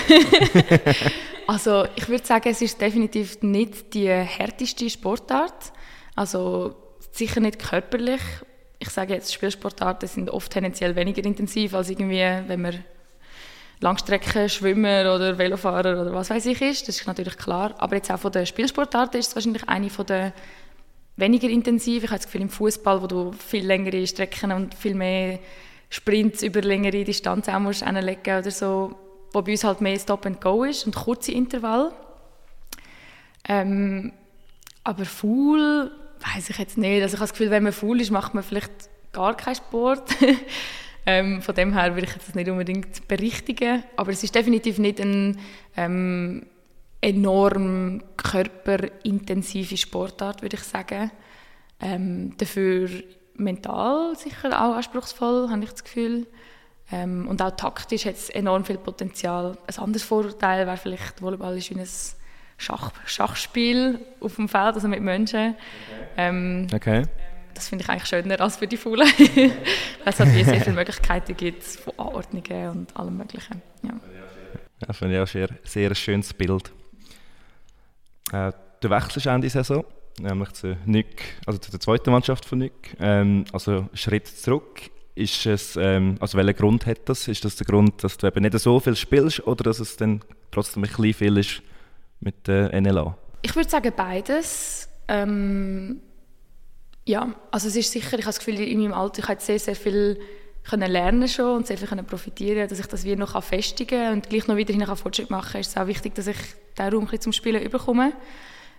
also 1.47 1.87
ich 1.97 2.09
würde 2.09 2.27
sagen, 2.27 2.49
es 2.51 2.61
ist 2.61 2.81
definitiv 2.81 3.41
nicht 3.43 3.95
die 3.95 4.09
härteste 4.09 4.91
Sportart. 4.91 5.73
Also 6.15 6.77
sicher 7.11 7.41
nicht 7.41 7.59
körperlich. 7.59 8.21
Ich 8.79 8.91
sage 8.91 9.15
jetzt, 9.15 9.33
Spielsportarten 9.33 10.09
sind 10.09 10.31
oft 10.31 10.53
tendenziell 10.53 10.95
weniger 10.95 11.25
intensiv 11.25 11.75
als 11.75 11.91
irgendwie, 11.91 12.19
wenn 12.47 12.61
man 12.61 12.85
Langstreckenschwimmer 13.81 15.15
oder 15.15 15.39
Velofahrer 15.39 16.01
oder 16.01 16.13
was 16.13 16.31
weiß 16.31 16.47
ich 16.47 16.61
ist. 16.61 16.87
Das 16.87 17.01
ist 17.01 17.07
natürlich 17.07 17.37
klar. 17.37 17.75
Aber 17.79 17.97
jetzt 17.97 18.11
auch 18.11 18.19
von 18.19 18.33
den 18.33 18.45
Spielsportarten 18.45 19.19
ist 19.19 19.29
es 19.29 19.35
wahrscheinlich 19.35 19.69
eine 19.69 19.91
von 19.91 20.07
der 20.07 20.33
weniger 21.17 21.49
intensiv. 21.49 22.05
Ich 22.05 22.11
habe 22.11 22.19
das 22.19 22.27
Gefühl, 22.27 22.43
im 22.43 22.51
Fußball, 22.51 23.03
wo 23.03 23.07
du 23.07 23.33
viel 23.33 23.67
längere 23.67 24.07
Strecken 24.07 24.53
und 24.53 24.75
viel 24.75 24.95
mehr 24.95 25.39
Sprints 25.89 26.43
über 26.43 26.61
längere 26.61 27.05
Distanzen 27.05 27.55
auch 27.55 27.59
musst 27.59 27.85
hinlegen 27.85 28.39
oder 28.39 28.51
so, 28.51 28.95
wo 29.33 29.43
bei 29.43 29.53
uns 29.53 29.65
halt 29.65 29.81
mehr 29.81 29.99
Stop 29.99 30.27
and 30.27 30.41
Go 30.41 30.65
ist 30.65 30.87
und 30.87 30.95
kurze 30.95 31.33
Intervall. 31.33 31.93
Ähm, 33.49 34.13
aber 34.85 35.05
faul 35.05 35.91
weiß 36.35 36.51
ich 36.51 36.59
jetzt 36.59 36.79
nicht. 36.79 37.03
Also 37.03 37.15
ich 37.15 37.21
habe 37.21 37.29
das 37.29 37.33
Gefühl, 37.33 37.51
wenn 37.51 37.63
man 37.63 37.73
faul 37.73 38.01
ist, 38.01 38.11
macht 38.11 38.35
man 38.35 38.45
vielleicht 38.45 38.71
gar 39.13 39.37
keinen 39.37 39.57
Sport. 39.57 40.11
Ähm, 41.07 41.41
von 41.43 41.55
dem 41.55 41.73
her 41.73 41.95
würde 41.95 42.07
ich 42.07 42.15
das 42.15 42.35
nicht 42.35 42.49
unbedingt 42.49 43.09
berichtigen, 43.09 43.85
aber 43.97 44.13
es 44.13 44.23
ist 44.23 44.35
definitiv 44.35 44.79
nicht 44.79 45.01
eine 45.01 45.35
ähm, 45.77 46.47
enorm 47.01 48.03
körperintensive 48.17 49.77
Sportart, 49.77 50.43
würde 50.43 50.57
ich 50.57 50.63
sagen. 50.63 51.11
Ähm, 51.81 52.37
dafür 52.37 52.89
mental 53.35 54.15
sicher 54.17 54.49
auch 54.49 54.77
anspruchsvoll, 54.77 55.49
habe 55.49 55.65
ich 55.65 55.71
das 55.71 55.85
Gefühl. 55.85 56.27
Ähm, 56.93 57.27
und 57.29 57.41
auch 57.41 57.53
taktisch 57.53 58.05
hat 58.05 58.17
es 58.17 58.29
enorm 58.29 58.65
viel 58.65 58.79
Potenzial. 58.79 59.57
Ein 59.67 59.83
anderes 59.83 60.03
Vorurteil 60.03 60.67
wäre 60.67 60.77
vielleicht, 60.77 61.23
Volleyball 61.23 61.57
ist 61.57 61.71
wie 61.71 61.81
ein 61.81 61.89
Schach, 62.59 62.93
Schachspiel 63.07 64.01
auf 64.21 64.37
dem 64.37 64.49
Feld, 64.49 64.75
also 64.75 64.89
mit 64.89 65.01
Menschen. 65.01 65.55
Okay. 65.55 66.07
Ähm, 66.19 66.67
okay 66.75 67.05
das 67.61 67.69
finde 67.69 67.85
ich 67.85 67.91
eigentlich 67.91 68.07
schöner 68.07 68.41
als 68.41 68.57
für 68.57 68.67
die 68.67 68.79
Faulen. 68.79 69.07
es 70.07 70.19
hat 70.19 70.35
wie 70.35 70.45
sehr 70.45 70.63
viele 70.63 70.77
Möglichkeiten 70.77 71.37
gibt 71.37 71.63
von 71.63 71.93
Anordnungen 71.99 72.71
und 72.71 72.97
allem 72.97 73.19
Möglichen. 73.19 73.61
Ja. 73.83 73.91
Ja, 74.87 74.93
finde 74.95 75.17
ich 75.17 75.21
auch 75.21 75.27
sehr, 75.27 75.49
sehr 75.63 75.95
schönes 75.95 76.33
Bild. 76.33 76.73
Äh, 78.33 78.53
du 78.81 78.89
wechselst 78.89 79.27
Ende 79.27 79.51
Saison, 79.51 79.85
nämlich 80.19 80.53
zu 80.53 80.75
NÜC, 80.87 81.23
also 81.45 81.59
zu 81.59 81.71
der 81.71 81.81
zweiten 81.81 82.11
Mannschaft 82.11 82.47
von 82.47 82.61
NÜC. 82.61 82.97
Ähm, 82.99 83.45
also 83.53 83.91
Schritt 83.93 84.27
zurück. 84.27 84.91
Ist 85.15 85.45
es, 85.45 85.77
ähm, 85.77 86.17
also 86.19 86.39
welchen 86.39 86.57
Grund 86.57 86.87
hat 86.87 87.07
das? 87.11 87.29
Ist 87.29 87.45
das 87.45 87.57
der 87.57 87.67
Grund, 87.67 88.03
dass 88.03 88.17
du 88.17 88.27
eben 88.27 88.41
nicht 88.43 88.59
so 88.59 88.81
viel 88.81 88.97
spielst 88.97 89.47
oder 89.47 89.65
dass 89.65 89.81
es 89.81 89.99
dann 89.99 90.23
trotzdem 90.51 90.83
ein 90.83 90.89
bisschen 90.89 91.13
viel 91.13 91.37
ist 91.37 91.63
mit 92.21 92.47
der 92.47 92.81
NLA? 92.81 93.19
Ich 93.43 93.55
würde 93.55 93.69
sagen 93.69 93.93
beides. 93.95 94.89
Ähm, 95.09 96.01
ja, 97.05 97.35
also 97.51 97.69
es 97.69 97.77
ist 97.77 97.93
sicher, 97.93 98.19
ich 98.19 98.25
habe 98.25 98.35
das 98.35 98.39
Gefühl, 98.39 98.61
in 98.61 98.81
meinem 98.81 98.93
Alter, 98.93 99.21
ich 99.21 99.29
habe 99.29 99.41
sehr, 99.41 99.59
sehr 99.59 99.77
viel 99.77 100.21
können 100.69 100.91
lernen 100.91 101.27
schon 101.27 101.57
und 101.57 101.67
sehr 101.67 101.79
viel 101.79 101.89
können 101.89 102.05
profitieren 102.05 102.69
dass 102.69 102.79
ich 102.79 102.87
das 102.87 103.05
wie 103.05 103.17
noch 103.17 103.43
festigen 103.43 103.99
kann 103.99 104.13
und 104.13 104.29
gleich 104.29 104.47
noch 104.47 104.57
weiterhin 104.57 104.85
Fortschritt 104.95 105.31
machen 105.31 105.53
kann, 105.53 105.61
ist 105.63 105.69
es 105.69 105.77
auch 105.77 105.87
wichtig, 105.87 106.15
dass 106.15 106.27
ich 106.27 106.37
diesen 106.77 106.93
Raum 106.93 107.09
zum 107.21 107.33
Spielen 107.33 107.63
überkomme. 107.63 108.13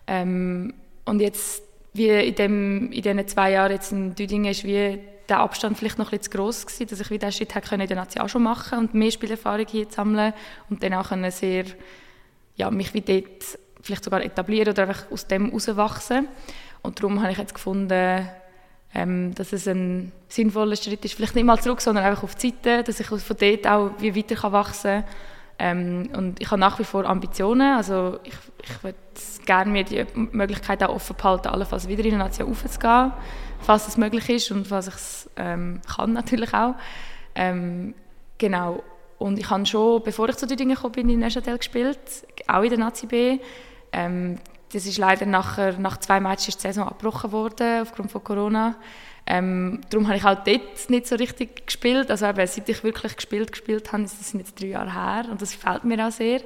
Ähm, 0.07 0.73
und 1.05 1.19
jetzt, 1.19 1.63
wie 1.93 2.09
in, 2.09 2.35
dem, 2.35 2.91
in 2.91 3.01
diesen 3.01 3.27
zwei 3.27 3.51
Jahren 3.51 3.71
jetzt 3.71 3.91
in 3.91 4.15
Düdingen, 4.15 4.51
ist 4.51 4.63
wie 4.63 4.99
der 5.27 5.39
Abstand 5.39 5.77
vielleicht 5.77 5.97
noch 5.97 6.11
bisschen 6.11 6.23
zu 6.23 6.37
gross 6.37 6.65
gewesen, 6.65 6.87
dass 6.87 6.99
ich 6.99 7.09
wieder 7.09 7.29
diesen 7.29 7.47
Schritt 7.47 7.71
in 7.71 7.87
der 7.87 7.97
Nation 7.97 8.29
schon 8.29 8.43
machen 8.43 8.79
und 8.79 8.93
mehr 8.93 9.11
Spielerfahrung 9.11 9.65
hier 9.67 9.87
sammeln 9.89 10.33
und 10.69 10.83
dann 10.83 10.93
auch 10.93 11.09
können 11.09 11.31
sehr, 11.31 11.65
ja, 12.55 12.69
mich 12.69 12.93
wie 12.93 13.01
dort 13.01 13.57
vielleicht 13.81 14.03
sogar 14.03 14.23
etablieren 14.23 14.69
oder 14.69 14.83
einfach 14.83 15.09
aus 15.11 15.27
dem 15.27 15.47
herauswachsen. 15.47 16.27
Und 16.81 16.99
darum 16.99 17.21
habe 17.21 17.31
ich 17.31 17.37
jetzt 17.37 17.53
gefunden, 17.53 18.27
ähm, 18.93 19.33
dass 19.35 19.53
es 19.53 19.67
ein 19.67 20.11
sinnvoller 20.27 20.75
Schritt 20.75 21.05
ist. 21.05 21.13
Vielleicht 21.13 21.35
nicht 21.35 21.45
mal 21.45 21.59
zurück, 21.59 21.81
sondern 21.81 22.03
einfach 22.03 22.23
auf 22.23 22.35
die 22.35 22.49
Seite, 22.49 22.83
dass 22.83 22.99
ich 22.99 23.07
von 23.07 23.37
dort 23.39 23.67
auch 23.67 23.91
wie 23.99 24.15
weiter 24.15 24.51
wachsen 24.51 25.03
kann. 25.03 25.05
Ähm, 25.63 26.09
und 26.17 26.41
ich 26.41 26.49
habe 26.49 26.59
nach 26.59 26.79
wie 26.79 26.83
vor 26.83 27.05
Ambitionen. 27.05 27.77
Also 27.77 28.19
ich, 28.23 28.33
ich 28.63 28.83
würde 28.83 28.97
gerne 29.45 29.71
mir 29.71 29.83
die 29.83 30.05
Möglichkeit 30.15 30.81
auch 30.83 30.95
offen 30.95 31.15
behalten, 31.15 31.49
allenfalls 31.49 31.87
wieder 31.87 32.03
in 32.03 32.11
die 32.11 32.17
Nation 32.17 32.49
aufzugehen, 32.49 33.11
falls 33.59 33.87
es 33.87 33.95
möglich 33.95 34.27
ist 34.29 34.49
und 34.49 34.67
falls 34.67 34.87
ich 34.87 34.95
es 34.95 35.29
ähm, 35.37 35.79
kann 35.95 36.13
natürlich 36.13 36.51
auch. 36.53 36.73
Ähm, 37.35 37.93
genau. 38.39 38.81
Und 39.19 39.37
ich 39.37 39.47
habe 39.51 39.63
schon, 39.67 40.01
bevor 40.01 40.29
ich 40.29 40.37
zu 40.37 40.47
den 40.47 40.57
Dingen 40.57 40.75
kam, 40.75 40.91
bin 40.91 41.09
in 41.09 41.19
Neuchâtel 41.19 41.59
gespielt, 41.59 41.99
auch 42.47 42.63
in 42.63 42.69
der 42.69 42.79
Nazi 42.79 43.05
B. 43.05 43.37
Ähm, 43.91 44.39
das 44.73 44.85
ist 44.85 44.97
leider 44.97 45.25
nachher, 45.25 45.77
nach 45.77 45.97
zwei 45.97 46.19
Matches 46.19 46.57
die 46.57 46.61
Saison 46.61 46.87
abgebrochen 46.87 47.31
worden, 47.31 47.81
aufgrund 47.81 48.11
von 48.11 48.23
Corona. 48.23 48.75
Ähm, 49.25 49.81
darum 49.89 50.07
habe 50.07 50.17
ich 50.17 50.25
auch 50.25 50.43
dort 50.43 50.89
nicht 50.89 51.07
so 51.07 51.15
richtig 51.15 51.67
gespielt. 51.67 52.09
Also 52.09 52.25
eben, 52.25 52.47
seit 52.47 52.67
ich 52.67 52.83
wirklich 52.83 53.15
gespielt, 53.15 53.51
gespielt 53.51 53.91
habe, 53.91 54.03
das 54.03 54.29
sind 54.29 54.39
jetzt 54.39 54.59
drei 54.59 54.67
Jahre 54.67 54.93
her 54.93 55.25
und 55.29 55.41
das 55.41 55.51
gefällt 55.51 55.83
mir 55.83 56.05
auch 56.05 56.11
sehr. 56.11 56.41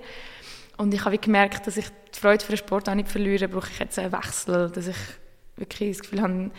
Und 0.77 0.93
ich 0.93 1.05
habe 1.05 1.17
gemerkt, 1.17 1.65
dass 1.67 1.77
ich 1.77 1.85
die 2.13 2.19
Freude 2.19 2.43
für 2.43 2.51
den 2.51 2.57
Sport 2.57 2.89
auch 2.89 2.95
nicht 2.95 3.09
verliere, 3.09 3.47
brauche 3.47 3.69
ich 3.71 3.79
jetzt 3.79 3.97
einen 3.97 4.11
Wechsel, 4.11 4.69
dass 4.69 4.87
ich 4.87 4.97
wirklich 5.55 5.97
das 5.97 6.01
Gefühl 6.01 6.21
habe, 6.21 6.51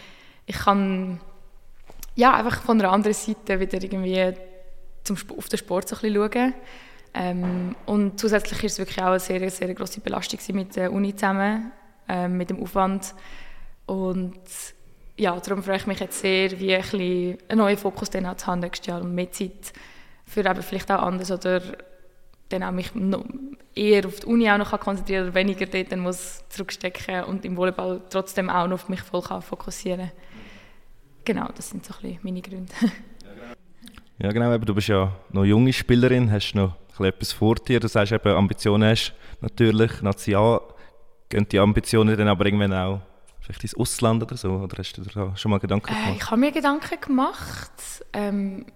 ich 0.47 0.57
kann 0.57 1.21
ja, 2.17 2.35
einfach 2.35 2.63
von 2.63 2.81
einer 2.81 2.91
anderen 2.91 3.15
Seite 3.15 3.61
wieder 3.61 3.81
irgendwie 3.83 4.33
zum, 5.05 5.17
auf 5.37 5.49
den 5.49 5.59
Sport 5.59 5.89
so 5.89 5.97
ein 5.97 6.03
bisschen 6.03 6.33
schauen. 6.33 6.55
Ähm, 7.19 7.75
und 7.87 8.21
zusätzlich 8.21 8.63
ist 8.63 8.73
es 8.73 8.79
wirklich 8.79 8.99
auch 9.03 9.07
eine 9.07 9.21
sehr, 9.21 9.51
sehr 9.51 9.73
grosse 9.75 10.01
Belastung 10.01 10.39
mit 10.55 10.77
der 10.77 10.93
Uni 10.93 11.15
zusammen, 11.17 11.73
ähm, 12.09 12.37
mit 12.37 12.51
dem 12.51 12.63
Aufwand. 12.63 13.15
Und 13.87 14.39
ja, 15.17 15.39
darum 15.41 15.63
freue 15.63 15.79
ich 15.79 15.87
mich 15.87 16.01
jetzt 16.01 16.21
sehr, 16.21 16.61
wie 16.61 16.75
ein 16.75 16.83
bisschen 16.83 17.39
einen 17.49 17.59
neuen 17.59 17.79
Fokus 17.79 18.11
dann 18.11 18.37
zu 18.37 18.47
haben 18.47 18.61
nächstes 18.61 18.87
Jahr 18.87 19.01
und 19.01 19.15
mehr 19.15 19.33
Zeit 19.33 19.73
für 20.27 20.41
eben 20.41 20.63
vielleicht 20.63 20.91
auch 20.93 21.03
anders 21.03 21.31
oder 21.31 21.63
dann 22.51 22.63
auch 22.63 22.73
mich 22.73 22.91
eher 23.75 24.07
auf 24.07 24.21
die 24.21 24.27
Uni 24.27 24.51
auch 24.51 24.59
noch 24.59 24.79
konzentrieren 24.79 25.25
oder 25.25 25.35
weniger 25.35 25.67
dort 25.67 25.91
dann 25.91 26.01
muss 26.01 26.45
zurückstecken 26.51 27.25
und 27.25 27.45
im 27.45 27.57
Volleyball 27.57 28.03
trotzdem 28.11 28.51
auch 28.51 28.67
noch 28.67 28.75
auf 28.75 28.89
mich 28.89 29.01
voll 29.01 29.23
fokussieren 29.23 30.13
Genau, 31.25 31.49
das 31.57 31.71
sind 31.71 31.85
so 31.85 31.93
ein 31.95 32.03
bisschen 32.03 32.21
meine 32.23 32.43
Gründe. 32.43 32.73
ja 34.19 34.33
genau, 34.33 34.51
aber 34.51 34.65
du 34.65 34.75
bist 34.75 34.89
ja 34.89 35.13
noch 35.31 35.45
junge 35.45 35.73
Spielerin, 35.73 36.31
hast 36.31 36.55
noch 36.55 36.75
etwas 36.99 37.33
vor 37.33 37.57
dir. 37.57 37.81
Du 37.81 37.89
sagst 37.89 38.13
eben, 38.13 38.29
Ambitionen 38.29 38.91
hast 38.91 39.15
natürlich. 39.41 40.03
Nation 40.03 40.61
gehen 41.29 41.47
die 41.51 41.59
Ambitionen 41.59 42.17
dann 42.17 42.29
aber 42.29 42.47
irgendwann 42.47 42.73
auch 42.73 43.01
vielleicht 43.41 43.63
ins 43.63 43.77
Ausland 43.77 44.23
oder 44.23 44.37
so? 44.37 44.53
Oder 44.53 44.79
hast 44.79 44.95
du 44.95 45.03
da 45.03 45.37
schon 45.37 45.51
mal 45.51 45.59
Gedanken 45.59 45.87
gemacht? 45.87 46.09
Äh, 46.09 46.17
ich 46.17 46.31
habe 46.31 46.41
mir 46.41 46.53
Gedanken 46.53 47.01
gemacht. 47.01 48.05
Ähm, 48.13 48.67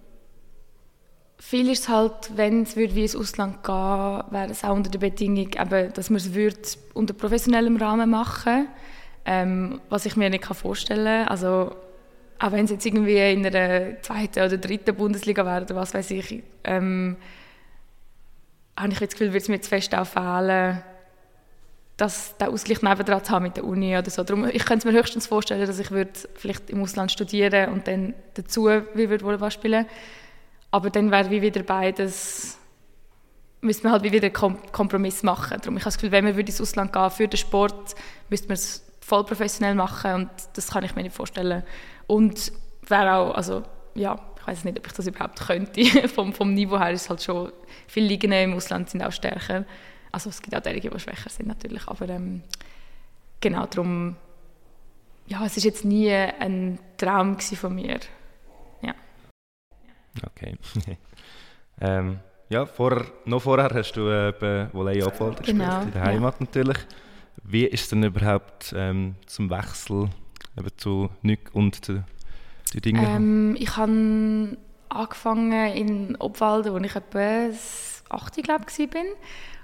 viel 1.37 1.69
ist 1.69 1.89
halt, 1.89 2.31
wenn 2.35 2.63
es 2.63 2.75
wie 2.75 2.83
ins 2.83 3.15
Ausland 3.15 3.63
gehen 3.63 3.73
wäre 3.73 4.47
es 4.49 4.63
auch 4.63 4.75
unter 4.75 4.91
der 4.91 4.99
Bedingung, 4.99 5.49
eben, 5.59 5.93
dass 5.93 6.09
man 6.09 6.17
es 6.17 6.77
unter 6.93 7.13
professionellem 7.13 7.77
Rahmen 7.77 8.09
machen 8.09 8.67
ähm, 9.25 9.81
was 9.89 10.05
ich 10.05 10.15
mir 10.15 10.29
nicht 10.29 10.45
vorstellen 10.45 11.25
kann. 11.25 11.27
Also, 11.27 11.75
auch 12.41 12.51
wenn 12.51 12.65
es 12.65 12.71
jetzt 12.71 12.85
irgendwie 12.85 13.17
in 13.17 13.45
einer 13.45 14.01
zweiten 14.01 14.39
oder 14.39 14.57
dritten 14.57 14.95
Bundesliga 14.95 15.45
wäre 15.45 15.61
oder 15.61 15.75
was 15.75 15.93
weiß 15.93 16.09
ich, 16.11 16.41
ähm, 16.63 17.17
habe 18.75 18.91
ich 18.91 18.99
das 18.99 19.09
Gefühl, 19.11 19.27
würde 19.27 19.37
es 19.37 19.47
mir 19.47 19.61
zu 19.61 19.69
fest 19.69 19.93
auch 19.93 20.07
fehlen, 20.07 20.81
dass 21.97 22.35
der 22.37 22.49
Ausgleich 22.49 22.81
nebendran 22.81 23.23
zu 23.23 23.31
haben 23.31 23.43
mit 23.43 23.57
der 23.57 23.63
Uni 23.63 23.95
oder 23.95 24.09
so. 24.09 24.23
Darum, 24.23 24.49
ich 24.51 24.65
könnte 24.65 24.87
mir 24.87 24.97
höchstens 24.97 25.27
vorstellen, 25.27 25.67
dass 25.67 25.77
ich 25.77 25.91
würde 25.91 26.11
vielleicht 26.33 26.71
im 26.71 26.81
Ausland 26.81 27.11
studieren 27.11 27.71
und 27.73 27.87
dann 27.87 28.15
dazu 28.33 28.69
wie 28.95 29.09
würde 29.09 29.23
Volleyball 29.23 29.51
spielen. 29.51 29.85
Aber 30.71 30.89
dann 30.89 31.11
wäre 31.11 31.29
wie 31.29 31.43
wieder 31.43 31.61
beides 31.61 32.57
müsste 33.63 33.83
man 33.83 33.93
halt 33.93 34.03
wie 34.03 34.11
wieder 34.11 34.31
Kompromiss 34.31 35.21
machen. 35.21 35.59
Darum, 35.59 35.77
ich 35.77 35.83
habe 35.83 35.91
das 35.91 35.97
Gefühl, 35.97 36.11
wenn 36.11 36.25
man 36.25 36.35
ins 36.35 36.59
Ausland 36.59 36.91
gehen 36.91 37.11
für 37.11 37.27
den 37.27 37.37
Sport, 37.37 37.93
müsste 38.29 38.47
man 38.47 38.55
es 38.55 38.90
voll 39.01 39.25
professionell 39.25 39.75
machen 39.75 40.13
und 40.13 40.29
das 40.53 40.69
kann 40.69 40.83
ich 40.83 40.95
mir 40.95 41.03
nicht 41.03 41.15
vorstellen. 41.15 41.63
Und 42.07 42.51
wäre 42.87 43.15
auch, 43.15 43.35
also 43.35 43.63
ja, 43.95 44.19
ich 44.39 44.47
weiß 44.47 44.63
nicht, 44.63 44.77
ob 44.79 44.87
ich 44.87 44.93
das 44.93 45.07
überhaupt 45.07 45.39
könnte. 45.39 46.07
vom, 46.07 46.33
vom 46.33 46.53
Niveau 46.53 46.79
her 46.79 46.91
ist 46.91 47.03
es 47.03 47.09
halt 47.09 47.23
schon, 47.23 47.51
viele 47.87 48.07
Ligen 48.07 48.31
im 48.31 48.53
Ausland 48.53 48.89
sind 48.89 49.03
auch 49.03 49.11
stärker. 49.11 49.65
Also 50.11 50.29
es 50.29 50.41
gibt 50.41 50.55
auch 50.55 50.61
derige, 50.61 50.89
die 50.89 50.99
schwächer 50.99 51.29
sind 51.29 51.47
natürlich, 51.47 51.87
aber 51.87 52.09
ähm, 52.09 52.43
genau 53.39 53.65
darum, 53.65 54.15
ja, 55.27 55.45
es 55.45 55.57
ist 55.57 55.63
jetzt 55.63 55.85
nie 55.85 56.11
ein 56.11 56.79
Traum 56.97 57.39
von 57.39 57.75
mir. 57.75 57.99
Ja. 58.81 58.93
Okay. 60.25 60.57
ähm, 61.81 62.19
ja, 62.49 62.65
vorher, 62.65 63.05
noch 63.23 63.41
vorher 63.41 63.69
hast 63.73 63.93
du 63.93 64.09
eben 64.09 64.69
Volley 64.73 65.01
Abwald 65.01 65.41
genau, 65.43 65.65
gespielt, 65.65 65.85
in 65.85 65.91
der 65.93 66.03
Heimat 66.03 66.33
ja. 66.33 66.45
natürlich. 66.45 66.77
Wie 67.43 67.65
ist 67.65 67.91
denn 67.91 68.03
überhaupt 68.03 68.73
ähm, 68.75 69.15
zum 69.25 69.49
Wechsel 69.49 70.09
eben 70.57 70.77
zu 70.77 71.09
Nück 71.21 71.49
und 71.53 71.83
zu 71.83 72.03
die 72.73 72.81
Dinge? 72.81 73.05
Ähm, 73.05 73.55
ich 73.59 73.75
habe 73.77 74.57
angefangen 74.89 75.73
in 75.73 76.15
Obwalden, 76.17 76.73
wo 76.73 76.77
ich 76.77 76.95
etwa 76.95 77.49
8 78.09 78.43
glaube 78.43 78.65
ich 78.77 78.89
bin 78.89 79.05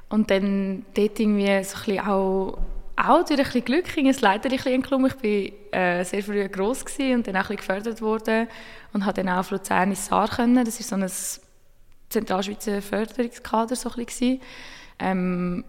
und 0.10 0.32
dann 0.32 0.86
dort 0.94 1.20
irgendwie 1.20 1.63
so 1.63 1.92
ein 1.92 2.00
auch 2.00 2.58
auch 2.98 3.24
durch 3.24 3.40
ein 3.40 3.46
bisschen 3.46 3.66
Glück 3.66 3.94
ging 3.94 4.10
es 4.10 4.22
leider 4.22 4.50
ein 4.50 4.56
bisschen 4.56 4.74
entklommen. 4.74 5.12
Ich 5.22 5.54
war 5.72 5.80
äh, 5.80 6.04
sehr 6.04 6.24
früh 6.24 6.48
gross 6.50 6.84
und 6.98 7.28
dann 7.28 7.36
auch 7.36 7.50
ein 7.50 7.56
bisschen 7.56 7.58
gefördert 7.58 8.02
worden 8.02 8.48
und 8.92 9.06
habe 9.06 9.22
dann 9.22 9.30
auch 9.30 9.40
auf 9.40 9.52
Luzern 9.52 9.92
ins 9.92 10.08
Saar 10.08 10.28
können. 10.28 10.66
Das 10.66 10.80
ist 10.80 10.90
so 10.90 10.96
ein 10.96 11.08
Zentralschweizer 12.10 12.82
Förderungskader 12.82 13.76
so 13.76 13.92
ein 13.92 14.06
bisschen. 14.06 14.42
Ähm, 14.98 15.63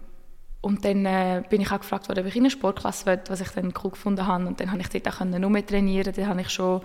und 0.61 0.83
dann 0.83 1.05
äh, 1.05 1.41
bin 1.49 1.61
ich 1.61 1.71
auch 1.71 1.79
gefragt 1.79 2.09
worden, 2.09 2.19
ob 2.19 2.25
ich 2.25 2.35
in 2.35 2.41
eine 2.41 2.49
Sportklasse 2.49 3.05
will, 3.05 3.19
was 3.29 3.39
ich 3.39 3.49
dann 3.49 3.73
cool 3.83 3.91
gefunden 3.91 4.27
habe. 4.27 4.45
Und 4.45 4.59
dann 4.59 4.71
habe 4.71 4.81
ich 4.81 4.89
dort 4.89 5.07
auch 5.07 5.23
nur 5.23 5.49
mehr 5.49 5.65
trainieren. 5.65 6.13
Dann 6.13 6.27
habe 6.27 6.41
ich 6.41 6.49
schon 6.49 6.81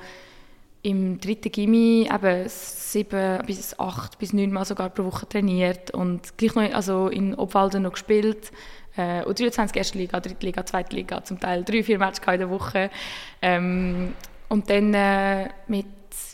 im 0.83 1.19
dritten 1.19 1.51
Gimmi 1.51 2.09
eben 2.13 2.45
sieben 2.47 3.45
bis 3.47 3.79
acht 3.79 4.19
bis 4.19 4.33
neun 4.33 4.53
Mal 4.53 4.65
sogar 4.65 4.91
pro 4.91 5.05
Woche 5.05 5.29
trainiert 5.29 5.91
und 5.93 6.37
gleich 6.37 6.55
noch 6.55 6.75
also 6.75 7.09
in 7.09 7.35
Obwalden 7.35 7.83
noch 7.83 7.93
gespielt. 7.93 8.53
Äh, 8.97 9.25
und 9.25 9.41
23 9.41 9.77
erste 9.77 9.99
Liga, 9.99 10.21
dritte 10.21 10.47
Liga, 10.47 10.65
zweite 10.65 10.95
Liga, 10.95 11.25
zum 11.25 11.41
Teil 11.41 11.65
drei, 11.65 11.83
vier 11.83 11.99
Matches 11.99 12.21
in 12.25 12.39
der 12.39 12.51
Woche. 12.51 12.91
Ähm, 13.43 14.15
und 14.49 14.71
dann 14.71 14.95
äh, 14.95 15.49
mit, 15.67 15.87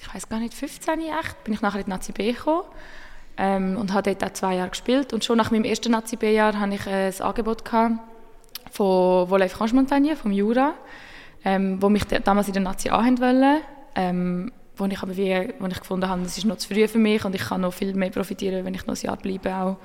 ich 0.02 0.14
weiß 0.14 0.28
gar 0.28 0.40
nicht, 0.40 0.52
15 0.52 1.00
echt, 1.00 1.42
bin 1.44 1.54
ich 1.54 1.62
nachher 1.62 1.78
in 1.78 1.84
die 1.84 1.90
Nazi 1.90 2.12
B 2.12 2.32
gekommen 2.32 2.64
ähm, 3.40 3.78
und 3.78 3.94
habe 3.94 4.14
dort 4.14 4.22
auch 4.30 4.34
zwei 4.34 4.56
Jahre 4.56 4.68
gespielt. 4.68 5.14
Und 5.14 5.24
schon 5.24 5.38
nach 5.38 5.50
meinem 5.50 5.64
ersten 5.64 5.92
Nazi 5.92 6.16
B-Jahr 6.16 6.60
hatte 6.60 6.74
ich 6.74 6.86
ein 6.86 7.20
Angebot 7.20 7.64
gehabt 7.64 7.94
von 8.70 9.30
Volley 9.30 9.48
Franche 9.48 9.74
Montagne, 9.74 10.14
vom 10.14 10.30
Jura, 10.30 10.74
ähm, 11.44 11.80
wo 11.80 11.88
mich 11.88 12.04
damals 12.04 12.48
in 12.48 12.52
der 12.52 12.62
Nazi 12.62 12.90
A 12.90 13.02
wollen 13.02 13.62
ähm, 13.96 14.52
wo 14.76 14.86
ich 14.86 15.02
aber 15.02 15.16
wie, 15.16 15.48
wo 15.58 15.66
ich 15.66 15.80
gefunden 15.80 16.08
habe, 16.08 16.22
es 16.22 16.38
ist 16.38 16.44
noch 16.44 16.56
zu 16.56 16.68
früh 16.68 16.86
für 16.86 16.98
mich 16.98 17.24
und 17.24 17.34
ich 17.34 17.42
kann 17.42 17.62
noch 17.62 17.72
viel 17.72 17.94
mehr 17.94 18.10
profitieren, 18.10 18.64
wenn 18.64 18.74
ich 18.74 18.86
noch 18.86 18.94
ein 18.94 19.00
Jahr 19.02 19.16
bleibe 19.16 19.54
auch 19.54 19.76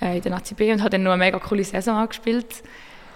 äh, 0.00 0.16
in 0.16 0.22
der 0.22 0.32
Nazi 0.32 0.54
B 0.54 0.72
und 0.72 0.80
habe 0.80 0.90
dann 0.90 1.02
noch 1.02 1.12
eine 1.12 1.24
mega 1.24 1.38
coole 1.38 1.64
Saison 1.64 1.96
angespielt. 1.96 2.62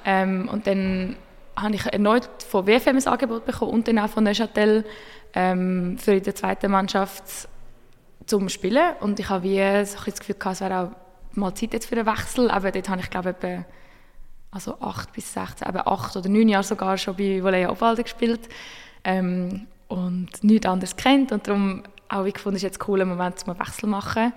Ähm, 0.04 0.48
und 0.50 0.66
dann 0.66 1.16
habe 1.56 1.74
ich 1.74 1.84
erneut 1.86 2.28
von 2.48 2.66
WFM 2.66 2.96
ein 2.96 3.06
Angebot 3.06 3.44
bekommen 3.44 3.72
und 3.72 3.88
dann 3.88 3.98
auch 3.98 4.08
von 4.08 4.24
Neuchâtel 4.24 4.84
ähm, 5.34 5.98
für 5.98 6.20
die 6.20 6.32
zweite 6.32 6.68
Mannschaft 6.68 7.48
zum 8.28 8.48
Spielen. 8.48 8.94
Und 9.00 9.18
ich 9.18 9.28
habe 9.28 9.44
wie 9.44 9.84
so 9.84 9.98
das 10.04 10.20
Gefühl 10.20 10.36
gehabt, 10.36 10.56
es 10.56 10.60
wäre 10.60 10.78
auch 10.80 11.36
mal 11.36 11.54
Zeit 11.54 11.72
jetzt 11.72 11.86
für 11.86 11.96
einen 11.96 12.06
Wechsel. 12.06 12.50
Aber 12.50 12.70
dort 12.70 12.88
habe 12.88 13.00
ich 13.00 13.10
glaube 13.10 13.30
etwa 13.30 13.64
also 14.50 14.80
8 14.80 15.12
bis 15.12 15.32
16, 15.32 15.68
eben 15.68 15.78
8 15.84 16.16
oder 16.16 16.28
9 16.28 16.48
Jahre 16.48 16.64
sogar 16.64 16.96
schon 16.96 17.16
bei 17.16 17.42
Volleya 17.42 17.70
Obwalden 17.70 18.04
gespielt 18.04 18.48
ähm, 19.04 19.66
und 19.88 20.42
nichts 20.42 20.66
anderes 20.66 20.96
kennt 20.96 21.32
und 21.32 21.46
darum 21.46 21.82
auch 22.08 22.24
ich 22.24 22.34
gefunden, 22.34 22.56
es 22.56 22.62
ist 22.62 22.68
jetzt 22.68 22.76
ein 22.76 22.86
cooler 22.86 23.04
Moment, 23.04 23.42
um 23.44 23.50
einen 23.50 23.60
Wechsel 23.60 23.80
zu 23.80 23.86
machen. 23.86 24.32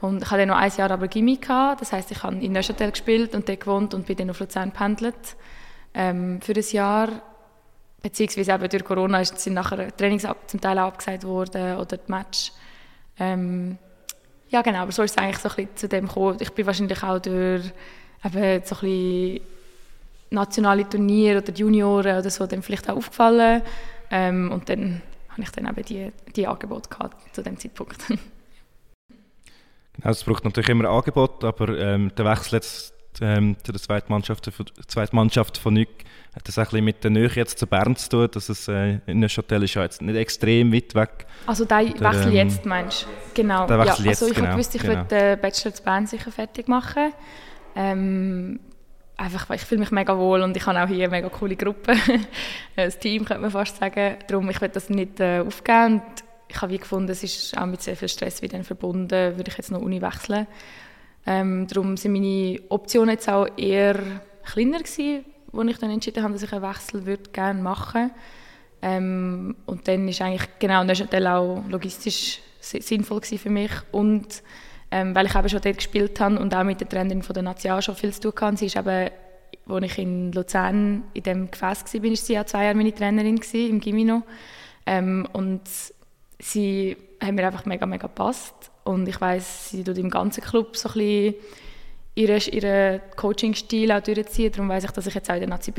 Und 0.00 0.22
ich 0.22 0.30
hatte 0.30 0.40
dann 0.40 0.48
noch 0.48 0.56
ein 0.56 0.72
Jahr 0.76 0.90
aber 0.90 1.08
Gimmi 1.08 1.38
das 1.38 1.92
heißt, 1.92 2.10
ich 2.10 2.22
habe 2.22 2.36
in 2.36 2.52
Neuchâtel 2.52 2.90
gespielt 2.90 3.34
und 3.34 3.48
dort 3.48 3.60
gewohnt 3.60 3.94
und 3.94 4.06
bin 4.06 4.16
dann 4.16 4.30
auf 4.30 4.40
Luzern 4.40 4.72
pendelt 4.72 5.36
ähm, 5.94 6.40
für 6.42 6.52
ein 6.52 6.64
Jahr. 6.72 7.08
Beziehungsweise 8.02 8.52
eben 8.52 8.68
durch 8.68 8.84
Corona 8.84 9.24
sind 9.24 9.54
nachher 9.54 9.96
Trainings 9.96 10.26
zum 10.46 10.60
Teil 10.60 10.78
abgesagt 10.78 11.24
worden 11.24 11.78
oder 11.78 11.96
die 11.96 12.10
Match. 12.10 12.52
Ähm, 13.18 13.78
ja 14.48 14.62
genau, 14.62 14.78
aber 14.80 14.92
so 14.92 15.02
ist 15.02 15.12
es 15.12 15.18
eigentlich 15.18 15.38
so 15.38 15.48
ein 15.48 15.54
bisschen 15.54 15.76
zu 15.76 15.88
dem 15.88 16.08
gekommen. 16.08 16.38
Ich 16.40 16.50
bin 16.50 16.66
wahrscheinlich 16.66 17.02
auch 17.02 17.18
durch 17.18 17.72
eben 18.24 18.62
so 18.64 18.76
ein 18.82 19.40
nationale 20.30 20.88
Turniere 20.88 21.42
oder 21.42 21.52
Junioren 21.52 22.18
oder 22.18 22.30
so 22.30 22.46
dann 22.46 22.62
vielleicht 22.62 22.88
auch 22.90 22.96
aufgefallen. 22.96 23.62
Ähm, 24.10 24.50
und 24.52 24.68
dann 24.68 25.02
habe 25.30 25.42
ich 25.42 25.50
dann 25.50 25.66
eben 25.66 25.84
die, 25.84 26.12
die 26.34 26.46
Angebote 26.46 26.88
gehabt 26.88 27.34
zu 27.34 27.42
dem 27.42 27.58
Zeitpunkt. 27.58 28.02
Genau, 29.96 30.10
es 30.10 30.24
braucht 30.24 30.44
natürlich 30.44 30.70
immer 30.70 30.88
Angebot, 30.88 31.44
aber 31.44 31.68
ähm, 31.78 32.10
der 32.16 32.24
Wechsel 32.24 32.54
jetzt 32.54 32.92
ähm, 33.20 33.56
zu 33.62 33.70
der 33.70 33.80
zweiten 33.80 34.12
Mannschaft, 34.12 35.58
von 35.58 35.74
Nück 35.74 35.88
hat 36.34 36.48
das 36.48 36.58
auch 36.58 36.62
ein 36.62 36.64
bisschen 36.64 36.84
mit 36.84 37.04
der 37.04 37.10
Nähe 37.10 37.30
jetzt 37.34 37.58
zu 37.58 37.66
Bern 37.66 37.94
zu 37.94 38.08
tun, 38.08 38.28
dass 38.32 38.48
es 38.48 38.66
äh, 38.68 38.98
in 39.06 39.20
Neuchâtel 39.20 39.62
ist 39.62 39.74
ja 39.74 39.82
jetzt 39.82 40.02
nicht 40.02 40.16
extrem 40.16 40.72
weit 40.72 40.94
weg. 40.94 41.26
Also 41.46 41.64
der, 41.64 41.84
der 41.84 42.00
Wechsel 42.00 42.28
ähm, 42.28 42.32
jetzt 42.32 42.66
meinst 42.66 43.02
du? 43.02 43.06
Genau. 43.42 43.66
Der 43.66 43.78
Wechsel 43.78 44.04
ja, 44.04 44.10
jetzt, 44.10 44.22
also 44.22 44.32
ich 44.32 44.38
genau, 44.38 44.52
gewusst, 44.52 44.74
ich 44.74 44.82
genau. 44.82 44.94
will 44.96 45.04
den 45.04 45.40
Bachelor 45.40 45.74
zu 45.74 45.82
Bern 45.82 46.06
sicher 46.06 46.32
fertig 46.32 46.66
machen. 46.66 47.12
Ähm, 47.76 48.60
einfach, 49.16 49.50
ich 49.50 49.62
fühle 49.62 49.80
mich 49.80 49.90
mega 49.92 50.18
wohl 50.18 50.42
und 50.42 50.56
ich 50.56 50.66
habe 50.66 50.82
auch 50.82 50.88
hier 50.88 51.04
eine 51.04 51.16
mega 51.16 51.28
coole 51.28 51.56
Gruppe. 51.56 51.94
ein 52.76 52.90
Team, 53.00 53.24
könnte 53.24 53.42
man 53.42 53.50
fast 53.50 53.76
sagen. 53.76 54.16
Darum, 54.26 54.50
ich 54.50 54.60
will 54.60 54.68
das 54.68 54.90
nicht 54.90 55.20
äh, 55.20 55.40
aufgeben. 55.40 55.94
Und 55.94 56.02
ich 56.48 56.60
habe 56.60 56.72
wie 56.72 56.78
gefunden, 56.78 57.10
es 57.10 57.22
ist 57.22 57.56
auch 57.56 57.66
mit 57.66 57.82
sehr 57.82 57.96
viel 57.96 58.08
Stress 58.08 58.42
wieder 58.42 58.62
verbunden, 58.64 59.36
würde 59.36 59.50
ich 59.50 59.56
jetzt 59.56 59.70
noch 59.70 59.80
Uni 59.80 60.02
wechseln. 60.02 60.46
Ähm, 61.26 61.66
darum 61.68 61.96
sind 61.96 62.12
meine 62.12 62.60
Optionen 62.68 63.10
jetzt 63.10 63.28
auch 63.28 63.46
eher 63.56 63.98
kleiner 64.44 64.78
gewesen, 64.78 65.24
wo 65.54 65.62
ich 65.62 65.78
dann 65.78 65.90
entschieden 65.90 66.22
habe, 66.22 66.34
dass 66.34 66.42
ich 66.42 66.52
einen 66.52 66.62
Wechsel 66.62 67.06
würde 67.06 67.30
gerne 67.30 67.62
machen 67.62 68.10
ähm, 68.82 69.56
Und 69.66 69.88
dann 69.88 70.08
ist 70.08 70.20
eigentlich 70.20 70.48
genau 70.58 70.84
Neuchâtel 70.84 71.26
auch 71.26 71.62
logistisch 71.68 72.40
sinnvoll 72.60 73.20
für 73.22 73.50
mich 73.50 73.70
und 73.92 74.42
ähm, 74.90 75.14
weil 75.14 75.26
ich 75.26 75.34
eben 75.34 75.48
schon 75.48 75.60
dort 75.60 75.76
gespielt 75.76 76.20
habe 76.20 76.38
und 76.38 76.54
auch 76.54 76.62
mit 76.64 76.80
der 76.80 76.88
Trainerin 76.88 77.22
von 77.22 77.34
der 77.34 77.42
National 77.42 77.82
schon 77.82 77.96
viel 77.96 78.12
zu 78.12 78.30
tun 78.30 78.32
hatte. 78.40 78.56
Sie 78.58 78.66
ist 78.66 78.76
eben, 78.76 79.10
als 79.68 79.84
ich 79.84 79.98
in 79.98 80.32
Luzern 80.32 81.02
in 81.14 81.22
dem 81.24 81.50
Gefäß 81.50 81.84
war, 81.94 82.02
war 82.02 82.16
sie 82.16 82.32
ja 82.32 82.46
zwei 82.46 82.64
Jahre 82.64 82.76
meine 82.76 82.94
Trainerin 82.94 83.36
gewesen, 83.36 83.70
im 83.70 83.80
Gimino. 83.80 84.22
Ähm, 84.86 85.26
und 85.32 85.62
sie 86.38 86.96
hat 87.20 87.32
mir 87.32 87.46
einfach 87.46 87.66
mega, 87.66 87.86
mega 87.86 88.06
gepasst. 88.06 88.70
Und 88.84 89.08
ich 89.08 89.20
weiß, 89.20 89.70
sie 89.70 89.82
tut 89.82 89.98
im 89.98 90.10
ganzen 90.10 90.44
Club 90.44 90.76
so 90.76 90.88
ein 90.90 90.94
bisschen 90.94 91.34
ihren, 92.14 92.40
ihren 92.40 93.00
Coaching-Stil 93.16 93.92
auch 93.92 94.00
durchziehen. 94.00 94.52
Darum 94.52 94.68
weiß 94.68 94.84
ich, 94.84 94.90
dass 94.90 95.06
ich 95.06 95.14
jetzt 95.14 95.30
auch 95.30 95.34
in 95.34 95.40
der 95.40 95.48
NACB 95.48 95.78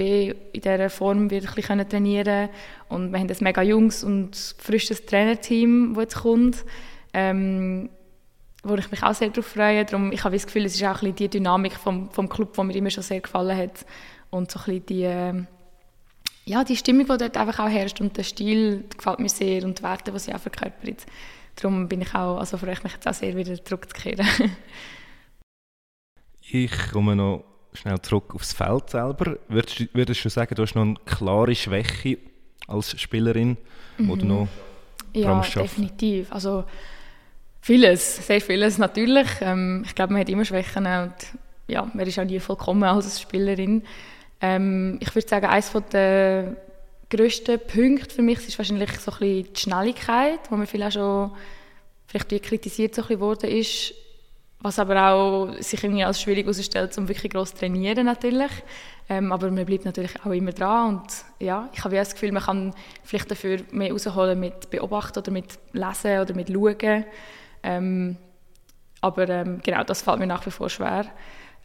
in 0.54 0.62
dieser 0.62 0.90
Form 0.90 1.28
bisschen 1.28 1.90
trainieren 1.90 2.50
kann. 2.90 2.98
Und 2.98 3.12
wir 3.12 3.20
haben 3.20 3.30
ein 3.30 3.38
mega 3.40 3.62
junges 3.62 4.04
und 4.04 4.56
frisches 4.58 5.06
Trainerteam, 5.06 5.94
das 5.96 6.04
jetzt 6.04 6.16
kommt. 6.16 6.66
Ähm, 7.14 7.90
wo 8.64 8.76
ich 8.76 8.90
mich 8.90 9.04
auch 9.04 9.14
sehr 9.14 9.30
darauf 9.30 9.46
freue. 9.46 9.86
Darum, 9.86 10.12
ich 10.12 10.24
habe 10.24 10.36
das 10.36 10.48
Gefühl, 10.48 10.66
es 10.66 10.76
ist 10.76 10.84
auch 10.84 10.88
ein 10.88 10.94
bisschen 10.94 11.16
die 11.16 11.30
Dynamik 11.30 11.74
vom, 11.74 12.10
vom 12.10 12.28
Club, 12.28 12.54
die 12.56 12.64
mir 12.64 12.76
immer 12.76 12.90
schon 12.90 13.04
sehr 13.04 13.22
gefallen 13.22 13.56
hat. 13.56 13.86
Und 14.32 14.52
so 14.52 14.60
ein 14.60 14.66
bisschen 14.66 14.86
die, 14.88 15.04
ähm, 15.04 15.48
ja, 16.46 16.64
die 16.64 16.76
Stimmung, 16.76 17.06
die 17.06 17.18
dort 17.18 17.38
einfach 17.38 17.60
auch 17.60 17.70
herrscht 17.70 18.02
und 18.02 18.18
der 18.18 18.24
Stil 18.24 18.86
gefällt 18.98 19.20
mir 19.20 19.30
sehr 19.30 19.64
und 19.64 19.80
die 19.80 19.84
Werte, 19.84 20.12
die 20.12 20.20
sie 20.20 20.34
auch 20.34 20.40
verkörpert. 20.40 21.06
Darum 21.56 21.88
bin 21.88 22.02
ich 22.02 22.14
auch, 22.14 22.38
also 22.38 22.58
freue 22.58 22.74
ich 22.74 22.84
mich 22.84 22.94
jetzt 22.94 23.08
auch 23.08 23.14
sehr, 23.14 23.36
wieder 23.38 23.64
zurückzukehren. 23.64 24.28
ich 26.50 26.72
komme 26.92 27.16
noch 27.16 27.44
schnell 27.74 28.00
zurück 28.02 28.34
aufs 28.34 28.54
Feld 28.54 28.90
selber. 28.90 29.38
Würdest, 29.48 29.94
würdest 29.94 30.24
du 30.24 30.30
sagen, 30.30 30.56
du 30.56 30.62
hast 30.62 30.76
noch 30.76 30.84
eine 30.84 30.96
klare 31.06 31.56
Schwäche 31.56 32.18
als 32.68 33.00
Spielerin, 33.00 33.58
mhm. 33.98 34.08
wo 34.08 34.16
du 34.16 34.26
noch 34.26 34.48
Ja, 35.14 35.42
definitiv. 35.42 36.32
Also, 36.32 36.64
Vieles, 37.66 38.28
sehr 38.28 38.42
vieles 38.42 38.78
natürlich. 38.78 39.28
Ähm, 39.42 39.82
ich 39.88 39.96
glaube, 39.96 40.14
man 40.14 40.22
hat 40.22 40.30
immer 40.30 40.46
Schwächen 40.46 40.86
und 40.86 41.16
ja, 41.68 41.90
man 41.96 42.06
ist 42.06 42.20
auch 42.20 42.24
nie 42.24 42.40
vollkommen 42.40 42.84
als 42.84 43.20
Spielerin. 43.20 43.82
Ähm, 44.40 45.00
ich 45.02 45.16
würde 45.16 45.28
sagen, 45.28 45.48
eines 45.48 45.72
der 45.92 46.58
grössten 47.10 47.60
Punkte 47.60 48.14
für 48.14 48.22
mich 48.22 48.48
ist 48.48 48.60
wahrscheinlich 48.60 48.92
so 49.00 49.12
ein 49.14 49.18
bisschen 49.18 49.54
die 49.54 49.60
Schnelligkeit, 49.60 50.42
wo 50.52 50.58
man 50.58 50.68
vielleicht 50.68 50.98
auch 50.98 51.32
schon 51.32 51.32
vielleicht 52.06 52.44
kritisiert 52.44 52.94
so 52.94 53.02
ein 53.10 53.20
worden 53.20 53.50
ist, 53.50 53.96
was 54.66 54.80
aber 54.80 55.12
auch 55.12 55.54
sich 55.60 55.84
irgendwie 55.84 56.04
als 56.04 56.20
schwierig 56.20 56.48
herausstellt, 56.48 56.98
um 56.98 57.08
wirklich 57.08 57.32
gross 57.32 57.52
zu 57.52 57.60
trainieren 57.60 58.08
natürlich. 58.08 58.52
Ähm, 59.08 59.32
aber 59.32 59.52
man 59.52 59.64
bleibt 59.64 59.86
natürlich 59.86 60.14
auch 60.26 60.32
immer 60.32 60.54
dran 60.54 60.96
und 60.96 61.08
ja, 61.40 61.70
ich 61.72 61.84
habe 61.84 61.96
das 61.96 62.14
Gefühl, 62.14 62.32
man 62.32 62.42
kann 62.42 62.74
vielleicht 63.04 63.30
dafür 63.30 63.60
mehr 63.72 63.92
rausholen 63.92 64.40
mit 64.40 64.72
Beobachten 64.72 65.20
oder 65.20 65.32
mit 65.32 65.60
Lesen 65.74 66.20
oder 66.20 66.34
mit 66.34 66.50
Schauen. 66.50 67.06
Ähm, 67.62 68.18
aber 69.02 69.30
ähm, 69.30 69.60
genau, 69.64 69.84
das 69.84 70.02
fällt 70.02 70.18
mir 70.18 70.26
nach 70.26 70.44
wie 70.48 70.52
vor 70.52 70.68
schwer. 70.68 71.06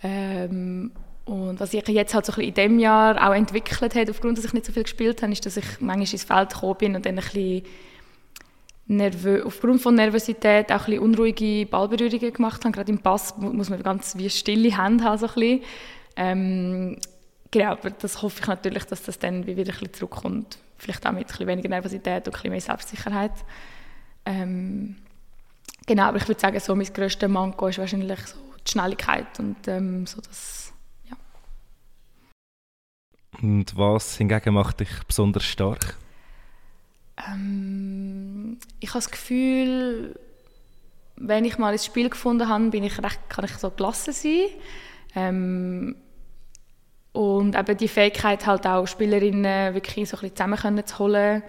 Ähm, 0.03 0.93
und 1.25 1.59
was 1.59 1.73
ich 1.73 1.89
jetzt 1.89 2.15
halt 2.15 2.27
so 2.27 2.35
ein 2.35 2.41
in 2.43 2.53
diesem 2.53 2.79
Jahr 2.79 3.17
auch 3.27 3.35
entwickelt 3.35 3.95
habe, 3.95 4.11
aufgrund, 4.11 4.37
dass 4.37 4.45
ich 4.45 4.53
nicht 4.53 4.67
so 4.67 4.73
viel 4.73 4.83
gespielt 4.83 5.23
habe, 5.23 5.33
ist, 5.33 5.47
dass 5.47 5.57
ich 5.57 5.81
manchmal 5.81 6.01
ins 6.01 6.25
Feld 6.25 6.51
gekommen 6.51 6.77
bin 6.79 6.97
und 6.97 7.07
dann 7.07 7.19
ein 7.19 7.25
bisschen 7.25 7.63
nervö 8.90 9.42
aufgrund 9.44 9.81
von 9.81 9.94
Nervosität 9.94 10.70
auch 10.70 10.81
ein 10.81 10.85
bisschen 10.87 10.98
unruhige 11.00 11.66
Ballberührungen 11.66 12.33
gemacht 12.33 12.64
habe. 12.64 12.72
Gerade 12.72 12.92
im 12.92 12.98
Pass 12.98 13.37
muss 13.38 13.70
man 13.70 13.83
ganz 13.83 14.16
wie 14.16 14.31
stille 14.31 14.76
Hände 14.76 15.05
haben, 15.05 15.18
so 15.18 15.26
ein 15.26 15.35
bisschen. 15.35 15.62
Ähm, 16.16 16.96
genau, 17.50 17.72
aber 17.72 17.90
das 17.90 18.22
hoffe 18.22 18.40
ich 18.40 18.46
natürlich, 18.46 18.85
dass 18.85 19.03
das 19.03 19.18
dann 19.18 19.46
wieder 19.46 19.62
ein 19.62 19.66
bisschen 19.66 19.92
zurückkommt. 19.92 20.59
Vielleicht 20.79 21.07
auch 21.07 21.12
mit 21.12 21.22
ein 21.22 21.26
bisschen 21.26 21.46
weniger 21.46 21.68
Nervosität 21.68 22.26
und 22.26 22.29
ein 22.29 22.33
bisschen 22.33 22.50
mehr 22.50 22.61
Selbstsicherheit. 22.61 23.33
Ähm, 24.24 24.96
Genau, 25.87 26.05
aber 26.05 26.18
ich 26.18 26.29
würde 26.29 26.40
sagen, 26.40 26.61
so 26.61 26.76
mein 26.76 26.92
grösstes 26.92 27.29
Manko 27.29 27.66
ist 27.66 27.79
wahrscheinlich 27.79 28.20
so 28.20 28.37
die 28.66 28.70
Schnelligkeit 28.70 29.38
und 29.38 29.66
ähm, 29.66 30.07
so 30.07 30.20
das, 30.20 30.72
ja. 31.09 31.16
Und 33.42 33.76
was 33.76 34.16
hingegen 34.16 34.55
macht 34.55 34.79
dich 34.81 34.90
besonders 35.07 35.44
stark? 35.44 35.96
Ähm, 37.29 37.80
ich 38.81 38.88
habe 38.90 38.99
das 38.99 39.11
Gefühl, 39.11 40.19
wenn 41.16 41.45
ich 41.45 41.59
mal 41.59 41.73
ein 41.73 41.79
Spiel 41.79 42.09
gefunden 42.09 42.49
habe, 42.49 42.71
bin 42.71 42.85
ich 42.85 43.03
recht, 43.03 43.21
kann 43.29 43.45
ich 43.45 43.53
so 43.53 43.71
gelassen 43.71 44.12
sein. 44.12 44.47
Ähm, 45.14 45.97
und 47.12 47.59
eben 47.59 47.77
die 47.77 47.88
Fähigkeit 47.88 48.47
halt 48.47 48.66
auch 48.66 48.87
Spielerinnen 48.87 49.75
wirklich 49.75 50.09
so 50.09 50.16
ein 50.16 50.21
bisschen 50.21 50.37
zusammen 50.37 50.87
zu 50.87 50.99
holen 50.99 51.43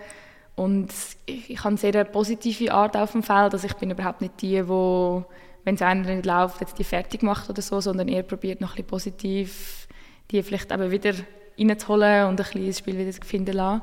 und 0.55 0.91
ich, 1.25 1.51
ich 1.51 1.59
habe 1.59 1.69
eine 1.69 1.77
sehr 1.77 2.03
positive 2.03 2.73
Art 2.73 2.97
auf 2.97 3.11
dem 3.11 3.23
Feld. 3.23 3.53
Also 3.53 3.67
ich 3.67 3.73
bin 3.75 3.91
überhaupt 3.91 4.21
nicht 4.21 4.41
die, 4.41 4.67
wo 4.67 5.25
wenn 5.63 5.75
es 5.75 5.81
einer 5.83 6.01
nicht 6.01 6.25
läuft, 6.25 6.59
jetzt 6.59 6.79
die 6.79 6.83
fertig 6.83 7.21
macht 7.21 7.47
oder 7.49 7.61
so, 7.61 7.79
sondern 7.79 8.07
eher 8.07 8.23
probiert 8.23 8.61
noch 8.61 8.71
ein 8.71 8.77
bisschen 8.77 8.87
positiv 8.87 9.87
die 10.31 10.43
vielleicht 10.43 10.71
eben 10.71 10.91
wieder 10.91 11.13
reinzuholen 11.59 12.27
und 12.27 12.31
ein 12.31 12.35
bisschen 12.37 12.67
das 12.67 12.79
Spiel 12.79 12.97
wieder 12.97 13.11
zu 13.11 13.21
finden 13.21 13.55
lassen. 13.55 13.81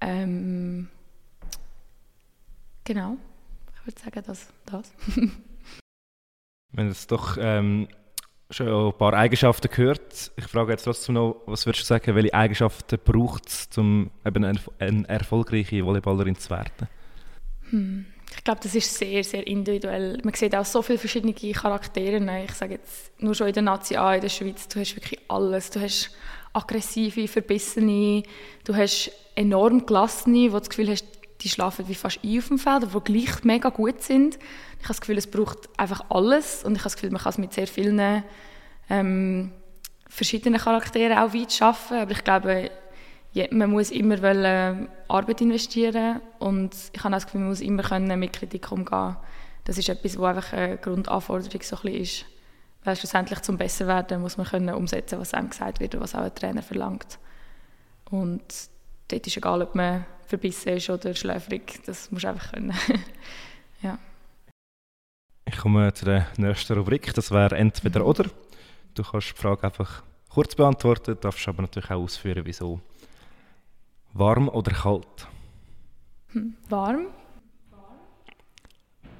Ähm, 0.00 0.88
genau, 2.84 3.16
ich 3.74 3.86
würde 3.86 4.00
sagen, 4.00 4.22
das. 4.26 4.48
das. 4.66 4.92
Wenn 6.74 6.88
es 6.88 7.06
doch 7.06 7.36
ähm, 7.38 7.88
schon 8.52 8.68
ein 8.68 8.92
paar 8.96 9.14
Eigenschaften 9.14 9.68
gehört. 9.68 10.32
Ich 10.36 10.44
frage 10.44 10.72
jetzt 10.72 10.84
trotzdem 10.84 11.14
noch, 11.16 11.42
was 11.46 11.66
würdest 11.66 11.84
du 11.84 11.86
sagen, 11.86 12.14
welche 12.14 12.34
Eigenschaften 12.34 12.98
braucht 13.02 13.48
es, 13.48 13.68
um 13.76 14.10
eben 14.24 14.44
eine, 14.44 14.60
eine 14.78 15.08
erfolgreiche 15.08 15.84
Volleyballerin 15.84 16.36
zu 16.36 16.50
werden? 16.50 16.88
Hm. 17.70 18.06
Ich 18.34 18.44
glaube, 18.44 18.60
das 18.62 18.74
ist 18.74 18.96
sehr, 18.96 19.22
sehr 19.22 19.46
individuell. 19.46 20.18
Man 20.24 20.34
sieht 20.34 20.56
auch 20.56 20.64
so 20.64 20.80
viele 20.80 20.98
verschiedene 20.98 21.34
Charaktere. 21.34 22.16
Ich 22.44 22.52
sage 22.52 22.74
jetzt 22.74 23.12
nur 23.20 23.34
schon 23.34 23.48
in 23.48 23.52
der 23.52 23.62
Nazi 23.62 23.96
A 23.96 24.14
in 24.14 24.22
der 24.22 24.30
Schweiz, 24.30 24.66
du 24.68 24.80
hast 24.80 24.96
wirklich 24.96 25.20
alles. 25.28 25.70
Du 25.70 25.80
hast 25.80 26.10
aggressive, 26.52 27.28
verbissene, 27.28 28.22
du 28.64 28.74
hast 28.74 29.12
enorm 29.34 29.86
gelassene, 29.86 30.48
die 30.48 30.50
das 30.50 30.70
Gefühl 30.70 30.90
hast, 30.90 31.04
die 31.42 31.48
schlafen 31.48 31.88
wie 31.88 31.94
fast 31.94 32.20
ein 32.22 32.38
auf 32.38 32.48
dem 32.48 32.58
Feld, 32.58 32.86
die 32.94 33.00
gleich 33.00 33.44
mega 33.44 33.70
gut 33.70 34.02
sind. 34.02 34.36
Ich 34.36 34.84
habe 34.84 34.88
das 34.88 35.00
Gefühl, 35.00 35.18
es 35.18 35.30
braucht 35.30 35.68
einfach 35.76 36.04
alles 36.10 36.64
und 36.64 36.72
ich 36.72 36.80
habe 36.80 36.84
das 36.84 36.94
Gefühl, 36.94 37.10
man 37.10 37.20
kann 37.20 37.30
es 37.30 37.38
mit 37.38 37.52
sehr 37.52 37.66
vielen 37.66 38.22
ähm, 38.88 39.52
verschiedenen 40.08 40.60
Charakteren 40.60 41.18
auch 41.18 41.34
weit 41.34 41.62
arbeiten, 41.62 41.94
aber 41.94 42.10
ich 42.10 42.24
glaube, 42.24 42.70
man 43.50 43.70
muss 43.70 43.90
immer 43.90 44.20
wollen, 44.22 44.88
Arbeit 45.08 45.40
investieren 45.40 46.20
und 46.38 46.74
ich 46.92 47.02
habe 47.02 47.14
das 47.14 47.24
Gefühl, 47.24 47.40
man 47.40 47.50
muss 47.50 47.60
immer 47.60 47.82
können 47.82 48.18
mit 48.18 48.32
Kritik 48.32 48.70
umgehen 48.70 49.16
Das 49.64 49.78
ist 49.78 49.88
etwas, 49.88 50.18
was 50.18 50.36
einfach 50.36 50.52
eine 50.52 50.76
Grundanforderung 50.76 51.62
so 51.62 51.76
ein 51.82 51.94
ist. 51.94 52.26
Weil 52.84 52.96
schlussendlich 52.96 53.40
zum 53.40 53.56
besser 53.56 53.86
werden 53.86 54.20
muss 54.20 54.36
man 54.36 54.46
können 54.46 54.74
umsetzen, 54.74 55.18
was 55.20 55.34
einem 55.34 55.50
gesagt 55.50 55.80
wird 55.80 55.94
und 55.94 56.00
was 56.00 56.14
auch 56.14 56.22
ein 56.22 56.34
Trainer 56.34 56.62
verlangt. 56.62 57.18
Und 58.10 58.42
dort 59.12 59.26
ist 59.26 59.36
egal, 59.36 59.62
ob 59.62 59.74
man 59.74 60.06
verbissen 60.26 60.70
ist 60.70 60.88
oder 60.88 61.14
schläfrig, 61.14 61.80
das 61.84 62.10
muss 62.10 62.24
einfach 62.24 62.52
können. 62.52 62.74
ja. 63.82 63.98
Ich 65.44 65.58
komme 65.58 65.92
zu 65.92 66.06
der 66.06 66.26
nächsten 66.38 66.78
Rubrik, 66.78 67.12
das 67.14 67.30
wäre 67.30 67.56
entweder 67.56 68.00
mhm. 68.00 68.06
oder. 68.06 68.24
Du 68.94 69.02
kannst 69.02 69.28
die 69.28 69.40
Frage 69.40 69.64
einfach 69.64 70.02
kurz 70.28 70.54
beantworten, 70.54 71.16
darfst 71.20 71.46
aber 71.48 71.62
natürlich 71.62 71.90
auch 71.90 72.02
ausführen, 72.02 72.42
wieso. 72.44 72.80
Warm 74.14 74.48
oder 74.48 74.72
kalt? 74.72 75.28
Hm, 76.32 76.54
warm. 76.68 77.06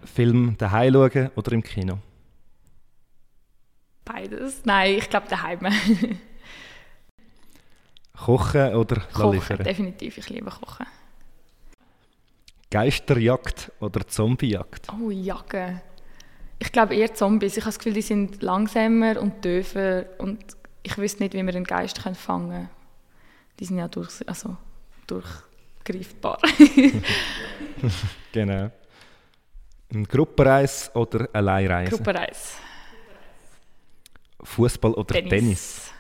Film 0.05 0.57
daheim 0.59 0.95
schauen 0.95 1.30
oder 1.36 1.53
im 1.53 1.62
Kino? 1.62 1.99
Beides. 4.05 4.62
Nein, 4.64 4.97
ich 4.99 5.09
glaube 5.09 5.28
daheim. 5.28 5.61
kochen 8.24 8.74
oder 8.74 9.00
Kochen, 9.12 9.32
liefern? 9.32 9.64
definitiv. 9.64 10.18
Ich 10.18 10.28
liebe 10.28 10.50
Kochen. 10.50 10.86
Geisterjagd 12.70 13.70
oder 13.80 14.06
Zombiejagd? 14.06 14.88
Oh, 14.92 15.10
Jagen. 15.10 15.80
Ich 16.58 16.72
glaube 16.72 16.94
eher 16.94 17.12
Zombies. 17.12 17.56
Ich 17.56 17.64
habe 17.64 17.68
das 17.68 17.78
Gefühl, 17.78 17.94
die 17.94 18.02
sind 18.02 18.42
langsamer 18.42 19.20
und 19.20 19.44
döfer 19.44 20.04
und 20.18 20.38
ich 20.82 20.96
wüsste 20.96 21.22
nicht, 21.22 21.34
wie 21.34 21.42
wir 21.42 21.54
einen 21.54 21.64
Geist 21.64 21.98
fangen 21.98 22.16
können. 22.16 22.70
Die 23.58 23.64
sind 23.64 23.78
ja 23.78 23.88
durch, 23.88 24.26
also 24.26 24.56
durchgreifbar. 25.06 26.38
genau. 28.32 28.70
Ein 29.92 30.04
Gruppenreis 30.04 30.90
oder 30.94 31.28
Alleinreise? 31.32 31.90
Gruppenreis. 31.90 32.56
Fußball 34.42 34.94
oder 34.94 35.14
Tennis? 35.14 35.30
Tennis? 35.30 35.91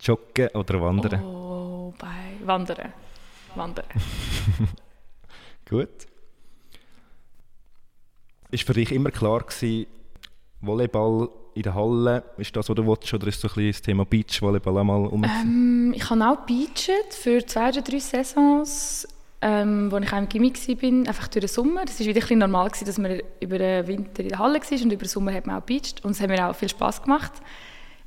Joggen 0.00 0.48
oder 0.54 0.80
Wandern? 0.80 1.22
Oh, 1.24 1.92
bei 1.98 2.46
Wandern. 2.46 2.92
Wandern. 3.54 3.86
Gut. 5.68 5.88
Ist 8.50 8.66
für 8.66 8.72
dich 8.72 8.92
immer 8.92 9.10
klar 9.10 9.40
gewesen, 9.40 9.86
Volleyball 10.60 11.28
in 11.54 11.62
der 11.62 11.74
Halle, 11.74 12.22
ist 12.36 12.54
das, 12.56 12.68
was 12.68 12.76
du 12.76 12.86
willst, 12.86 13.12
oder 13.12 13.26
ist 13.26 13.40
so 13.40 13.48
ein 13.48 13.54
bisschen 13.54 13.72
das 13.72 13.82
Thema 13.82 14.04
Beachvolleyball 14.04 14.78
einmal 14.78 15.06
um? 15.06 15.24
Ähm, 15.24 15.92
ich 15.94 16.08
habe 16.08 16.28
auch 16.28 16.46
beachet 16.46 17.12
für 17.12 17.44
zwei 17.44 17.68
oder 17.70 17.82
drei 17.82 17.98
Saisons, 17.98 19.06
ähm, 19.40 19.90
wo 19.90 19.98
ich 19.98 20.12
auch 20.12 20.18
im 20.18 20.28
Gimmick 20.28 20.56
war, 20.68 21.08
einfach 21.08 21.28
durch 21.28 21.44
den 21.44 21.48
Sommer. 21.48 21.82
Es 21.84 21.98
war 21.98 22.06
wieder 22.06 22.18
ein 22.18 22.20
bisschen 22.20 22.38
normal, 22.38 22.68
gewesen, 22.68 22.84
dass 22.86 22.98
man 22.98 23.20
über 23.40 23.58
den 23.58 23.86
Winter 23.86 24.22
in 24.22 24.28
der 24.30 24.38
Halle 24.38 24.60
war 24.60 24.82
und 24.82 24.92
über 24.92 25.04
den 25.04 25.08
Sommer 25.08 25.32
hat 25.32 25.46
man 25.46 25.60
auch 25.60 25.64
beached 25.64 26.04
und 26.04 26.12
es 26.12 26.20
hat 26.20 26.28
mir 26.28 26.48
auch 26.48 26.54
viel 26.54 26.68
Spass 26.68 27.02
gemacht. 27.02 27.32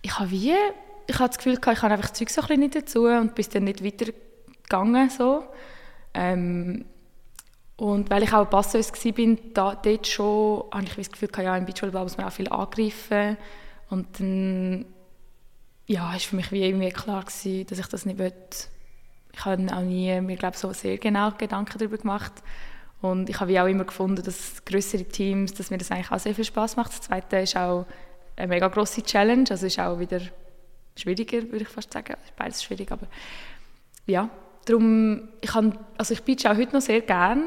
Ich 0.01 0.17
habe 0.17 0.31
wie, 0.31 0.53
ich 1.07 1.19
habe 1.19 1.29
das 1.29 1.37
Gefühl, 1.37 1.59
ich 1.59 1.81
habe 1.81 1.93
einfach 1.93 2.09
das 2.09 2.13
Zeug 2.13 2.29
so 2.29 2.41
ein 2.41 2.59
nicht 2.59 2.75
dazu 2.75 3.05
und 3.05 3.35
bin 3.35 3.45
dann 3.51 3.63
nicht 3.65 3.83
weitergegangen 3.83 5.09
so. 5.09 5.43
Ähm, 6.13 6.85
und 7.75 8.09
weil 8.09 8.23
ich 8.23 8.33
auch 8.33 8.49
Passeuse 8.49 8.93
war, 8.93 9.37
da, 9.53 9.75
dort 9.75 10.07
schon, 10.07 10.63
habe 10.71 10.83
ich 10.83 10.95
das 10.95 11.11
Gefühl, 11.11 11.29
ja, 11.43 11.57
im 11.57 11.65
Beachvolleyball 11.65 12.03
muss 12.03 12.17
man 12.17 12.27
auch 12.27 12.31
viel 12.31 12.49
angreifen. 12.49 13.37
Und 13.89 14.19
dann 14.19 14.85
ja, 15.87 16.11
war 16.11 16.19
für 16.19 16.35
mich 16.35 16.51
wie 16.51 16.63
irgendwie 16.63 16.89
klar 16.89 17.23
gewesen, 17.23 17.65
dass 17.67 17.79
ich 17.79 17.87
das 17.87 18.05
nicht 18.05 18.19
will. 18.19 18.33
Ich 19.33 19.45
habe 19.45 19.65
auch 19.75 19.81
nie 19.81 20.21
mir 20.21 20.37
glaube 20.37 20.55
so 20.55 20.71
sehr 20.73 20.97
genau 20.97 21.31
Gedanken 21.31 21.77
darüber 21.77 21.97
gemacht. 21.97 22.33
Und 23.01 23.29
ich 23.29 23.39
habe 23.39 23.61
auch 23.61 23.67
immer 23.67 23.83
gefunden, 23.83 24.23
dass 24.23 24.63
größere 24.63 25.03
Teams, 25.03 25.53
dass 25.53 25.71
mir 25.71 25.77
das 25.77 25.91
eigentlich 25.91 26.11
auch 26.11 26.19
sehr 26.19 26.35
viel 26.35 26.45
Spaß 26.45 26.77
macht. 26.77 26.93
Das 26.93 27.01
Zweite 27.01 27.37
ist 27.39 27.57
auch 27.57 27.85
eine 28.37 28.47
mega 28.47 28.67
grosse 28.69 29.03
Challenge, 29.03 29.45
also 29.49 29.65
ist 29.65 29.79
auch 29.79 29.99
wieder 29.99 30.21
schwieriger, 30.95 31.41
würde 31.43 31.63
ich 31.63 31.67
fast 31.67 31.93
sagen. 31.93 32.15
Beides 32.37 32.63
schwierig, 32.63 32.91
aber 32.91 33.07
ja, 34.05 34.29
darum, 34.65 35.29
ich, 35.41 35.49
kann, 35.49 35.77
also 35.97 36.13
ich 36.13 36.47
auch 36.47 36.55
heute 36.55 36.73
noch 36.73 36.81
sehr 36.81 37.01
gerne 37.01 37.43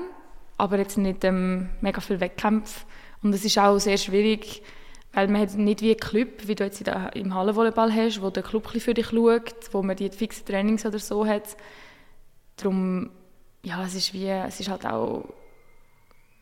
aber 0.59 0.79
jetzt 0.79 0.99
nicht 0.99 1.25
ähm, 1.25 1.69
mega 1.81 2.01
viel 2.01 2.21
Wettkämpfe. 2.21 2.87
Und 3.23 3.35
es 3.35 3.45
ist 3.45 3.59
auch 3.59 3.79
sehr 3.79 3.99
schwierig, 3.99 4.63
weil 5.13 5.29
man 5.29 5.41
hat 5.41 5.55
nicht 5.55 5.81
wie 5.83 5.93
ein 5.93 5.97
Club, 5.97 6.47
wie 6.47 6.55
du 6.55 6.65
jetzt 6.65 6.83
im 7.15 7.35
Hallenvolleyball 7.35 7.93
hast, 7.93 8.23
wo 8.23 8.31
der 8.31 8.43
Club 8.43 8.69
für 8.69 8.95
dich 8.95 9.09
schaut, 9.09 9.73
wo 9.73 9.83
man 9.83 9.97
die 9.97 10.11
fixen 10.11 10.47
Trainings 10.47 10.85
oder 10.85 10.99
so 10.99 11.27
hat. 11.27 11.57
Darum, 12.57 13.11
ja, 13.63 13.85
es 13.85 13.95
ist 13.95 14.13
wie, 14.15 14.29
es 14.29 14.61
ist 14.61 14.69
halt 14.69 14.87
auch, 14.87 15.25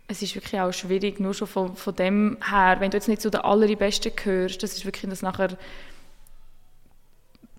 es 0.07 0.23
ist 0.23 0.35
wirklich 0.35 0.61
auch 0.61 0.73
schwierig, 0.73 1.19
nur 1.19 1.35
schon 1.35 1.49
von, 1.49 1.77
von 1.77 1.95
dem 1.95 2.37
her, 2.49 2.77
wenn 2.79 2.91
du 2.91 2.97
jetzt 2.97 3.09
nicht 3.09 3.23
zu 3.23 3.31
den 3.31 3.41
allerbesten 3.41 4.15
gehörst, 4.15 4.63
das 4.63 4.75
ist 4.75 4.85
wirklich 4.85 5.09
das 5.09 5.23
nachher 5.23 5.57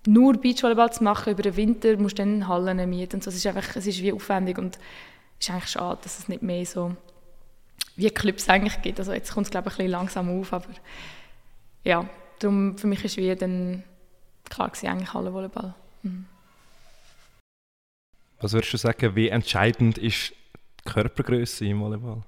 nur 0.06 0.34
Beachvolleyball 0.34 0.92
zu 0.92 1.04
machen 1.04 1.32
über 1.32 1.42
den 1.42 1.56
Winter, 1.56 1.96
musst 1.96 2.18
du 2.18 2.22
dann 2.22 2.48
Hallen 2.48 2.88
mieten 2.88 3.16
und 3.16 3.24
so. 3.24 3.30
Es 3.30 3.36
ist 3.36 3.46
einfach, 3.46 3.76
es 3.76 3.86
ist 3.86 4.02
wie 4.02 4.12
aufwendig 4.12 4.58
und 4.58 4.78
ist 5.38 5.50
eigentlich 5.50 5.68
schade, 5.70 6.00
dass 6.02 6.18
es 6.18 6.28
nicht 6.28 6.42
mehr 6.42 6.64
so 6.64 6.96
wie 7.96 8.10
Clubs 8.10 8.48
eigentlich 8.48 8.80
gibt. 8.82 8.98
Also 8.98 9.12
jetzt 9.12 9.32
kommt 9.32 9.46
es 9.46 9.50
glaube 9.50 9.68
ich 9.68 9.74
ein 9.74 9.76
bisschen 9.78 9.90
langsam 9.90 10.40
auf, 10.40 10.52
aber 10.52 10.68
ja, 11.84 12.08
darum 12.38 12.76
für 12.78 12.86
mich 12.86 13.04
ist 13.04 13.16
wie 13.16 13.34
dann 13.34 13.82
klar 14.48 14.68
gewesen, 14.68 14.88
eigentlich 14.88 15.14
alle 15.14 15.32
Volleyball. 15.32 15.74
Mhm. 16.02 16.26
Was 18.40 18.52
würdest 18.52 18.72
du 18.74 18.76
sagen, 18.76 19.16
wie 19.16 19.28
entscheidend 19.28 19.98
ist 19.98 20.34
die 20.80 20.90
Körpergröße 20.90 21.64
im 21.66 21.80
Volleyball? 21.80 22.22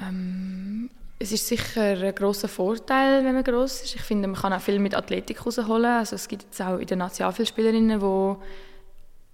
Ähm, 0.00 0.90
es 1.22 1.32
ist 1.32 1.46
sicher 1.46 1.82
ein 1.82 2.14
großer 2.14 2.48
Vorteil, 2.48 3.22
wenn 3.22 3.34
man 3.34 3.44
groß 3.44 3.82
ist. 3.82 3.94
Ich 3.94 4.00
finde, 4.00 4.26
man 4.26 4.40
kann 4.40 4.54
auch 4.54 4.60
viel 4.60 4.78
mit 4.78 4.94
Athletik 4.94 5.44
rausholen. 5.44 5.98
Also 5.98 6.16
es 6.16 6.26
gibt 6.26 6.44
jetzt 6.44 6.62
auch 6.62 6.78
in 6.78 6.86
der 6.86 6.96
National 6.96 7.34
viele 7.34 7.46
Spielerinnen, 7.46 8.00
die 8.00 8.36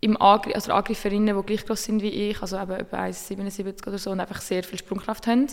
im 0.00 0.20
Angr 0.20 0.52
also 0.56 0.72
Angrifferinnen, 0.72 1.36
die 1.36 1.46
gleich 1.46 1.64
groß 1.64 1.84
sind 1.84 2.02
wie 2.02 2.08
ich, 2.08 2.42
also 2.42 2.58
eben 2.58 2.80
über 2.80 2.98
1,77 2.98 3.86
oder 3.86 3.98
so 3.98 4.10
und 4.10 4.18
einfach 4.18 4.40
sehr 4.40 4.64
viel 4.64 4.80
Sprungkraft 4.80 5.28
haben. 5.28 5.46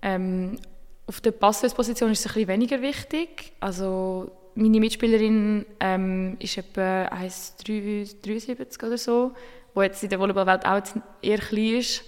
Ähm, 0.00 0.58
auf 1.06 1.20
der 1.20 1.32
Passwest-Position 1.32 2.10
ist 2.10 2.20
es 2.20 2.26
ein 2.26 2.32
bisschen 2.32 2.48
weniger 2.48 2.80
wichtig. 2.80 3.52
Also 3.60 4.32
meine 4.54 4.80
Mitspielerin 4.80 5.66
ähm, 5.78 6.36
ist 6.38 6.56
etwa 6.56 7.04
1,73 7.08 8.86
oder 8.86 8.96
so, 8.96 9.32
wo 9.74 9.82
jetzt 9.82 10.02
in 10.02 10.08
der 10.08 10.20
Volleyballwelt 10.20 10.64
auch 10.64 10.80
eher 11.20 11.38
klein 11.38 11.74
ist, 11.76 12.04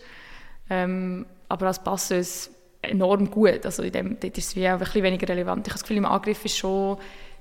ähm, 0.71 1.27
aber 1.51 1.67
als 1.67 1.85
Passeuse 1.85 2.49
enorm 2.83 3.31
gut. 3.31 3.65
Also 3.65 3.83
in 3.83 3.93
dem, 3.93 4.21
dort 4.21 4.37
ist 4.37 4.49
es 4.49 4.57
wie 4.57 4.69
auch 4.69 4.73
ein 4.73 4.79
bisschen 4.81 5.03
weniger 5.03 5.29
relevant. 5.29 5.67
Ich 5.67 5.73
habe 5.73 5.79
das 5.79 5.83
Gefühl, 5.83 5.99
im 5.99 6.07
Angriff 6.07 6.45
ist 6.45 6.59
schon 6.59 6.99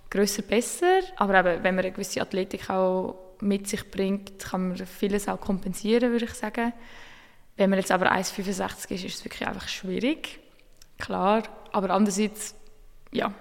grösser 0.10 0.44
besser, 0.44 1.00
aber 1.18 1.40
eben, 1.40 1.64
wenn 1.64 1.76
man 1.76 1.86
eine 1.86 1.92
gewisse 1.92 2.22
Athletik 2.22 2.70
auch 2.70 3.16
mit 3.40 3.68
sich 3.68 3.90
bringt, 3.90 4.40
kann 4.40 4.70
man 4.70 4.78
vieles 4.78 5.28
auch 5.28 5.40
kompensieren, 5.40 6.12
würde 6.12 6.26
ich 6.26 6.34
sagen. 6.34 6.74
Wenn 7.58 7.70
man 7.70 7.80
jetzt 7.80 7.92
aber 7.92 8.12
1,65 8.12 8.92
ist, 8.92 9.04
ist 9.04 9.16
es 9.16 9.26
wirklich 9.26 9.48
einfach 9.48 9.68
schwierig, 9.68 10.40
klar. 11.00 11.44
Aber 11.72 11.90
andererseits, 11.90 12.56
ja, 13.12 13.34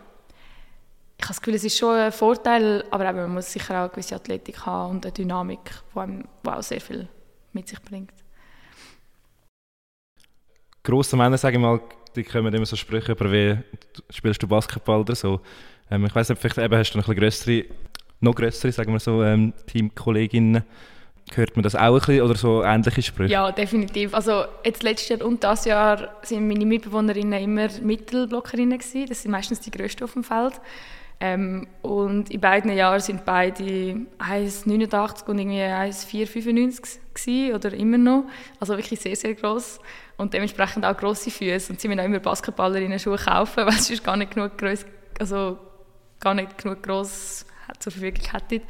ich 1.19 1.25
habe 1.25 1.35
das 1.35 1.41
Gefühl, 1.43 1.55
es 1.55 1.65
ist 1.65 1.77
schon 1.77 1.97
ein 1.97 2.13
Vorteil, 2.13 2.85
aber 2.91 3.09
eben, 3.09 3.19
man 3.19 3.35
muss 3.35 3.53
sicher 3.53 3.75
auch 3.75 3.81
eine 3.81 3.89
gewisse 3.91 4.15
Athletik 4.15 4.65
haben 4.65 4.93
und 4.93 5.05
eine 5.05 5.13
Dynamik, 5.13 5.71
die, 5.95 6.25
die 6.45 6.49
auch 6.49 6.63
sehr 6.63 6.81
viel 6.81 7.09
mit 7.53 7.69
sich 7.69 7.81
bringt. 7.83 8.20
Grosse 10.83 11.17
Männer, 11.17 11.39
sage 11.39 11.57
ich 11.57 11.63
mal, 11.63 11.81
die 12.17 12.25
kommen 12.25 12.53
immer 12.53 12.67
so 12.67 12.77
Sprüche 12.77 13.13
über, 13.13 13.31
wie 13.31 13.59
spielst 14.11 14.43
du 14.43 14.49
Basketball 14.49 15.01
oder 15.01 15.15
so. 15.15 15.41
Ähm, 15.91 16.07
ich 16.07 16.15
weiß 16.15 16.29
nicht, 16.29 16.41
vielleicht 16.41 16.59
eben 16.59 16.77
hast 16.77 16.93
du 16.93 16.99
noch 16.99 17.09
ein 17.09 17.17
größere 17.17 17.65
noch 18.21 18.35
größere, 18.35 18.73
sagen 18.73 18.93
wir 18.93 19.01
so, 19.01 19.23
ähm, 19.23 19.53
Teamkolleginnen. 19.67 20.63
Hört 21.35 21.57
man 21.57 21.63
das 21.63 21.75
auch 21.77 21.81
ein 21.81 21.95
bisschen 21.95 22.23
oder 22.23 22.35
so 22.35 22.63
ähnliche 22.63 23.03
Sprüche? 23.03 23.33
Ja, 23.33 23.53
definitiv. 23.53 24.15
Also 24.15 24.45
jetzt 24.65 24.83
letztes 24.83 25.09
Jahr 25.09 25.29
und 25.29 25.45
das 25.45 25.65
Jahr 25.65 26.17
sind 26.23 26.49
meine 26.49 26.67
Mitbewohnerinnen 26.67 27.41
immer 27.41 27.69
Mittelblockerinnen 27.83 28.79
gewesen. 28.79 29.07
Das 29.09 29.23
sind 29.23 29.31
meistens 29.31 29.61
die 29.61 29.71
größten 29.71 30.05
auf 30.05 30.15
dem 30.15 30.25
Feld. 30.25 30.55
Ähm, 31.23 31.67
und 31.83 32.31
in 32.31 32.41
beiden 32.41 32.73
Jahren 32.73 33.01
sind 33.01 33.27
beide 33.27 33.63
1,89 33.63 35.27
und 35.27 35.39
irgendwie 35.39 35.61
1,495 35.61 37.53
oder 37.53 37.75
immer 37.75 37.99
noch. 37.99 38.25
Also 38.59 38.77
wirklich 38.77 39.01
sehr, 39.01 39.15
sehr 39.15 39.35
groß 39.35 39.81
und 40.17 40.33
dementsprechend 40.33 40.87
auch 40.87 40.97
grosse 40.97 41.31
Füße. 41.31 41.73
Und 41.73 41.81
sie 41.81 41.89
müssen 41.89 42.01
auch 42.01 42.05
immer 42.05 42.21
Basketballerinnen 42.21 42.99
Schuhe 42.99 43.19
kaufen, 43.19 43.57
weil 43.67 43.75
ist 43.75 44.03
gar 44.03 44.17
nicht 44.17 44.35
genug 44.35 44.57
groß, 44.57 44.87
also 45.19 45.59
gar 46.21 46.33
nicht 46.33 46.57
genug 46.57 46.83
groß 46.83 47.45
zur 47.79 47.93
Verfügung 47.93 48.25
hätten. 48.33 48.63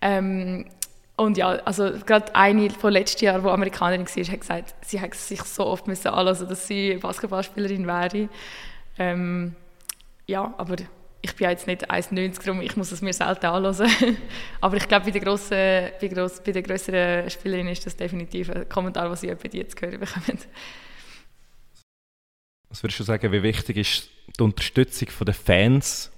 Ähm, 0.00 0.66
und 1.16 1.38
ja, 1.38 1.48
also 1.64 1.92
gerade 2.04 2.34
eine 2.34 2.68
von 2.68 2.92
letztes 2.92 3.22
Jahr, 3.22 3.40
die 3.40 3.48
Amerikanerin 3.48 4.06
war, 4.06 4.24
hat 4.24 4.40
gesagt, 4.40 4.74
sie 4.82 5.00
hat 5.00 5.14
sich 5.14 5.42
so 5.42 5.64
oft 5.64 5.86
müssen 5.86 6.08
anlassen, 6.08 6.48
dass 6.48 6.66
sie 6.66 6.96
Basketballspielerin 6.96 7.86
wäre. 7.86 8.28
Ähm, 8.98 9.54
ja, 10.26 10.52
aber 10.58 10.76
ich 11.22 11.34
bin 11.34 11.48
jetzt 11.48 11.66
nicht 11.66 11.90
1,90, 11.90 12.44
darum 12.44 12.60
ich 12.60 12.76
muss 12.76 12.92
es 12.92 13.02
mir 13.02 13.12
selten 13.12 13.46
anhören. 13.46 13.90
Aber 14.60 14.76
ich 14.76 14.86
glaube, 14.86 15.06
bei, 15.06 15.10
den 15.10 15.22
grossen, 15.22 15.90
bei, 16.00 16.08
gross, 16.08 16.40
bei 16.44 16.52
grösseren 16.52 17.28
Spielerinnen 17.28 17.72
ist 17.72 17.86
das 17.86 17.96
definitiv 17.96 18.50
ein 18.50 18.68
Kommentar, 18.68 19.10
was 19.10 19.22
sie 19.22 19.34
bei 19.34 19.48
dir 19.48 19.68
zu 19.68 19.76
hören 19.80 20.00
bekommen. 20.00 20.38
Was 22.68 22.82
würdest 22.82 23.00
du 23.00 23.04
sagen, 23.04 23.32
wie 23.32 23.42
wichtig 23.42 23.76
ist 23.76 24.10
die 24.38 24.42
Unterstützung 24.42 25.08
der 25.24 25.34
Fans 25.34 26.10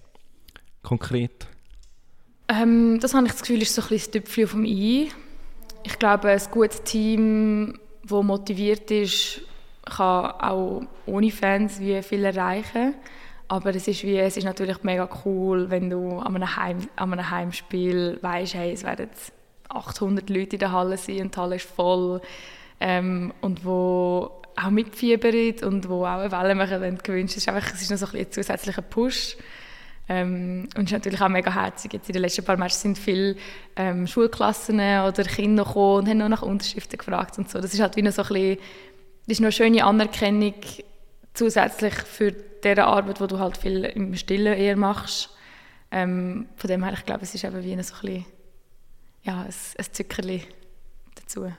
konkret? 0.82 1.46
Ähm, 2.48 2.98
das 3.00 3.14
habe 3.14 3.26
ich 3.26 3.32
das 3.32 3.42
Gefühl, 3.42 3.62
ist 3.62 3.74
so 3.74 3.82
ein 3.82 3.88
bisschen 3.88 4.12
das 4.12 4.22
Tüpfchen 4.22 4.44
auf 4.44 4.50
dem 4.52 4.64
I. 4.64 5.10
Ich 5.84 5.98
glaube, 5.98 6.28
ein 6.28 6.42
gutes 6.50 6.82
Team, 6.82 7.78
das 8.02 8.22
motiviert 8.22 8.90
ist, 8.90 9.42
kann 9.84 10.32
auch 10.32 10.82
ohne 11.06 11.30
Fans 11.30 11.80
wie 11.80 12.02
viel 12.02 12.24
erreichen. 12.24 12.94
Aber 13.48 13.74
es 13.74 13.88
ist, 13.88 14.02
wie, 14.04 14.18
es 14.18 14.36
ist 14.36 14.44
natürlich 14.44 14.82
mega 14.82 15.08
cool, 15.24 15.70
wenn 15.70 15.88
du 15.88 16.18
an 16.18 16.36
einem, 16.36 16.56
Heim, 16.56 16.88
an 16.96 17.12
einem 17.12 17.30
Heimspiel 17.30 18.18
weißt, 18.20 18.54
hey, 18.54 18.72
es 18.72 18.84
werden 18.84 19.08
800 19.70 20.28
Leute 20.28 20.56
in 20.56 20.60
der 20.60 20.72
Halle 20.72 20.98
sein 20.98 21.22
und 21.22 21.34
die 21.34 21.40
Halle 21.40 21.56
ist 21.56 21.66
voll. 21.66 22.20
Ähm, 22.80 23.32
und 23.40 23.64
wo 23.64 24.30
auch 24.54 24.70
mitfiebern 24.70 25.54
und 25.68 25.88
wo 25.88 26.04
auch 26.04 26.18
eine 26.18 26.32
Welle 26.32 26.54
machen, 26.54 26.80
wenn 26.80 26.96
du 26.96 27.02
gewünscht. 27.02 27.36
Ist 27.36 27.48
einfach 27.48 27.72
es 27.72 27.82
ist 27.82 27.90
noch 27.90 27.98
so 27.98 28.06
ein, 28.06 28.20
ein 28.20 28.30
zusätzlicher 28.30 28.82
Push. 28.82 29.36
Ähm, 30.10 30.68
und 30.74 30.84
es 30.84 30.90
ist 30.90 30.92
natürlich 30.92 31.20
auch 31.20 31.28
mega 31.28 31.52
herzig. 31.52 31.92
Jetzt 31.92 32.08
in 32.08 32.14
den 32.14 32.22
letzten 32.22 32.44
paar 32.44 32.56
Matches 32.56 32.82
sind 32.82 32.98
viele 32.98 33.36
ähm, 33.76 34.06
Schulklassen 34.06 34.76
oder 34.76 35.24
Kinder 35.24 35.64
gekommen 35.64 35.96
und 35.96 36.08
haben 36.08 36.18
nur 36.18 36.28
nach 36.28 36.42
Unterschriften 36.42 36.98
gefragt 36.98 37.38
und 37.38 37.50
so. 37.50 37.60
Das 37.60 37.72
ist 37.72 37.80
halt 37.80 37.96
wie 37.96 38.02
noch 38.02 38.12
so 38.12 38.22
ein 38.22 38.28
bisschen, 38.28 38.58
das 39.26 39.32
ist 39.32 39.40
noch 39.40 39.46
eine 39.46 39.52
schöne 39.52 39.84
Anerkennung 39.84 40.54
zusätzlich 41.34 41.94
für 41.94 42.34
diese 42.64 42.84
Arbeit, 42.84 43.20
die 43.20 43.26
du 43.26 43.38
halt 43.38 43.56
viel 43.56 43.84
im 43.84 44.14
Stillen 44.16 44.54
eher 44.54 44.76
machst. 44.76 45.30
Ähm, 45.90 46.46
von 46.56 46.68
dem 46.68 46.84
her, 46.84 46.92
ich 46.92 47.04
glaube, 47.04 47.22
es 47.22 47.34
ist 47.34 47.44
eben 47.44 47.62
wie 47.62 47.82
so 47.82 47.94
ein 47.94 48.02
bisschen, 48.02 48.24
ja, 49.22 49.42
ein, 49.42 49.54
ein 49.78 49.92
Zuckerli 49.92 50.42
dazu. 51.14 51.50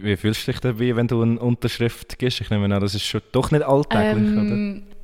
Wie 0.00 0.16
fühlst 0.16 0.46
du 0.46 0.52
dich 0.52 0.60
dabei, 0.60 0.94
wenn 0.96 1.08
du 1.08 1.22
eine 1.22 1.40
Unterschrift 1.40 2.18
gibst? 2.18 2.40
Ich 2.40 2.50
nehme 2.50 2.72
an, 2.72 2.80
das 2.80 2.94
ist 2.94 3.04
schon 3.04 3.22
doch 3.32 3.50
nicht 3.50 3.62
alltäglich, 3.62 4.16
ähm, 4.16 4.84
oder? 4.86 4.98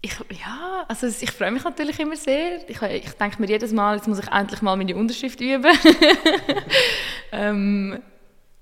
Ich, 0.00 0.16
ja, 0.40 0.84
also 0.88 1.06
ich 1.06 1.30
freue 1.30 1.50
mich 1.50 1.64
natürlich 1.64 1.98
immer 1.98 2.16
sehr. 2.16 2.68
Ich, 2.68 2.80
ich 2.80 3.12
denke 3.12 3.40
mir 3.40 3.48
jedes 3.48 3.72
Mal, 3.72 3.96
jetzt 3.96 4.08
muss 4.08 4.20
ich 4.20 4.28
endlich 4.28 4.62
mal 4.62 4.76
meine 4.76 4.94
Unterschrift 4.96 5.40
üben. 5.40 5.66
ähm, 7.32 8.00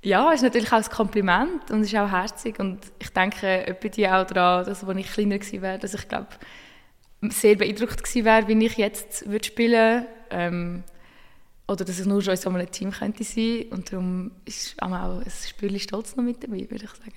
ja, 0.07 0.31
ist 0.31 0.43
natürlich 0.43 0.73
auch 0.73 0.77
ein 0.77 0.85
Kompliment 0.85 1.69
und 1.73 1.83
ist 1.83 1.97
auch 1.97 2.09
herzig 2.09 2.61
und 2.61 2.79
ich 3.01 3.09
denke 3.11 3.67
etwa 3.67 3.89
die 3.89 4.09
auch 4.09 4.25
daran, 4.25 4.65
dass 4.65 4.85
als 4.85 4.99
ich 4.99 5.13
kleiner 5.13 5.39
gewesen 5.39 5.63
wäre, 5.63 5.81
dass 5.81 5.95
ich 5.95 6.07
glaube 6.07 6.29
sehr 7.23 7.57
beeindruckt 7.57 8.05
gewesen 8.05 8.25
wäre, 8.25 8.47
wie 8.47 8.67
ich 8.67 8.77
jetzt 8.77 9.29
würde 9.29 9.45
spielen 9.45 10.07
ähm, 10.31 10.85
oder 11.67 11.85
dass 11.85 11.99
ich 11.99 12.07
nur 12.07 12.23
schon 12.23 12.35
in 12.35 12.41
so 12.41 12.51
einem 12.51 12.71
Team 12.71 12.93
könnte 12.93 13.25
sein 13.25 13.65
und 13.71 13.91
darum 13.91 14.31
ist 14.45 14.81
auch 14.81 14.93
ein 14.93 15.25
Spürchen 15.29 15.81
Stolz 15.81 16.15
noch 16.15 16.23
mit 16.23 16.41
dabei, 16.41 16.71
würde 16.71 16.85
ich 16.85 16.91
sagen. 16.91 17.13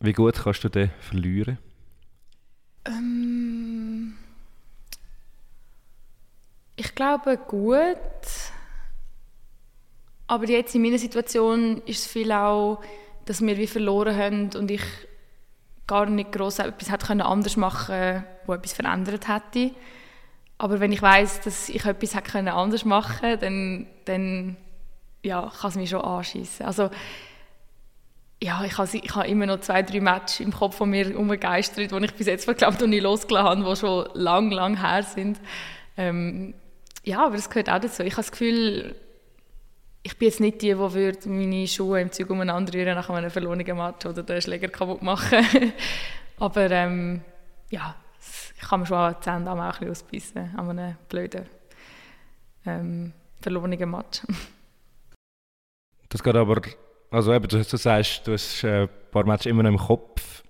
Wie 0.00 0.12
gut 0.12 0.42
kannst 0.42 0.64
du 0.64 0.70
den 0.70 0.90
verlieren? 0.98 1.58
Ähm, 2.84 4.14
ich 6.74 6.92
glaube 6.96 7.36
gut. 7.36 7.86
Aber 10.32 10.48
jetzt 10.48 10.74
in 10.74 10.80
meiner 10.80 10.96
Situation 10.96 11.82
ist 11.84 11.98
es 11.98 12.06
viel 12.06 12.32
auch, 12.32 12.80
dass 13.26 13.42
wir 13.42 13.58
wie 13.58 13.66
verloren 13.66 14.16
haben 14.16 14.50
und 14.56 14.70
ich 14.70 14.80
gar 15.86 16.06
nicht 16.06 16.32
groß 16.32 16.60
etwas 16.60 16.90
hätte 16.90 17.22
anders 17.22 17.58
machen 17.58 17.94
können, 17.94 18.24
wo 18.46 18.54
etwas 18.54 18.72
verändert 18.72 19.28
hätte. 19.28 19.72
Aber 20.56 20.80
wenn 20.80 20.90
ich 20.90 21.02
weiß, 21.02 21.42
dass 21.42 21.68
ich 21.68 21.84
etwas 21.84 22.14
hätte 22.14 22.50
anders 22.50 22.86
machen 22.86 23.14
können, 23.20 23.40
dann, 23.40 23.86
dann 24.06 24.56
ja, 25.22 25.52
kann 25.60 25.68
es 25.68 25.76
mich 25.76 25.90
schon 25.90 26.00
anschießen. 26.00 26.64
Also 26.64 26.88
ja, 28.42 28.64
ich 28.64 28.78
habe, 28.78 28.88
ich 28.90 29.14
habe 29.14 29.28
immer 29.28 29.44
noch 29.44 29.60
zwei, 29.60 29.82
drei 29.82 30.00
Matches 30.00 30.40
im 30.40 30.54
Kopf 30.54 30.76
von 30.76 30.88
mir 30.88 31.14
umgegeistert, 31.14 31.90
die 31.90 32.04
ich 32.06 32.14
bis 32.14 32.26
jetzt 32.26 32.46
glaube 32.56 32.78
noch 32.78 32.86
nicht 32.86 33.02
losgelassen 33.02 33.66
habe, 33.66 33.70
die 33.70 33.76
schon 33.76 34.08
lang, 34.14 34.50
lang 34.50 34.80
her 34.80 35.02
sind. 35.02 35.38
Ähm, 35.98 36.54
ja, 37.04 37.26
aber 37.26 37.36
das 37.36 37.50
gehört 37.50 37.68
auch 37.68 37.80
dazu. 37.80 38.02
Ich 38.02 38.14
habe 38.14 38.22
das 38.22 38.32
Gefühl, 38.32 38.94
ich 40.02 40.18
bin 40.18 40.28
jetzt 40.28 40.40
nicht 40.40 40.62
die, 40.62 40.74
die 40.74 41.28
meine 41.28 41.68
Schuhe 41.68 42.00
im 42.00 42.10
Zug 42.10 42.30
umeinander 42.30 42.74
rühren 42.74 42.94
nach 42.94 43.08
einem 43.08 43.30
verlorenen 43.30 43.76
Match 43.76 44.04
oder 44.06 44.22
den 44.22 44.42
Schläger 44.42 44.68
kaputt 44.68 45.02
machen. 45.02 45.44
aber 46.38 46.70
ähm, 46.70 47.20
ja, 47.70 47.94
ich 48.56 48.68
kann 48.68 48.80
mir 48.80 48.86
schon 48.86 48.96
an 48.96 49.14
die 49.18 49.24
Zähne 49.24 49.50
auch 49.50 49.80
ein 49.80 49.90
ausbissen 49.90 50.54
an 50.56 50.70
einem 50.70 50.96
blöden 51.08 51.46
ähm, 52.66 53.12
verlorenen 53.40 53.90
Match. 53.90 54.22
Das 56.08 56.22
geht 56.22 56.36
aber 56.36 56.60
also 57.10 57.32
eben, 57.32 57.48
du, 57.48 57.64
du 57.64 57.76
sagst, 57.78 58.26
du 58.26 58.34
hast 58.34 58.64
äh, 58.64 58.82
ein 58.82 58.88
paar 59.10 59.24
Matches 59.24 59.46
immer 59.46 59.62
noch 59.62 59.70
im 59.70 59.78
Kopf. 59.78 60.42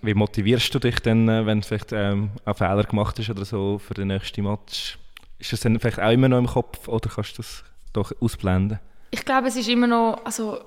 Wie 0.00 0.14
motivierst 0.14 0.74
du 0.74 0.78
dich 0.78 0.98
denn, 1.00 1.28
äh, 1.28 1.44
wenn 1.44 1.62
vielleicht 1.62 1.92
ähm, 1.92 2.30
einen 2.46 2.54
Fehler 2.54 2.84
gemacht 2.84 3.18
hast 3.18 3.28
oder 3.28 3.44
so 3.44 3.78
für 3.78 3.92
den 3.92 4.08
nächsten 4.08 4.44
Match? 4.44 4.98
Ist 5.38 5.52
das 5.52 5.60
dann 5.60 5.78
vielleicht 5.78 6.00
auch 6.00 6.10
immer 6.10 6.30
noch 6.30 6.38
im 6.38 6.46
Kopf 6.46 6.88
oder 6.88 7.10
kannst 7.10 7.36
du 7.36 7.42
das 7.42 7.64
doch 7.94 8.12
ausblenden? 8.20 8.78
Ich 9.10 9.24
glaube, 9.24 9.48
es 9.48 9.56
ist 9.56 9.68
immer 9.68 9.86
noch, 9.86 10.24
also 10.24 10.60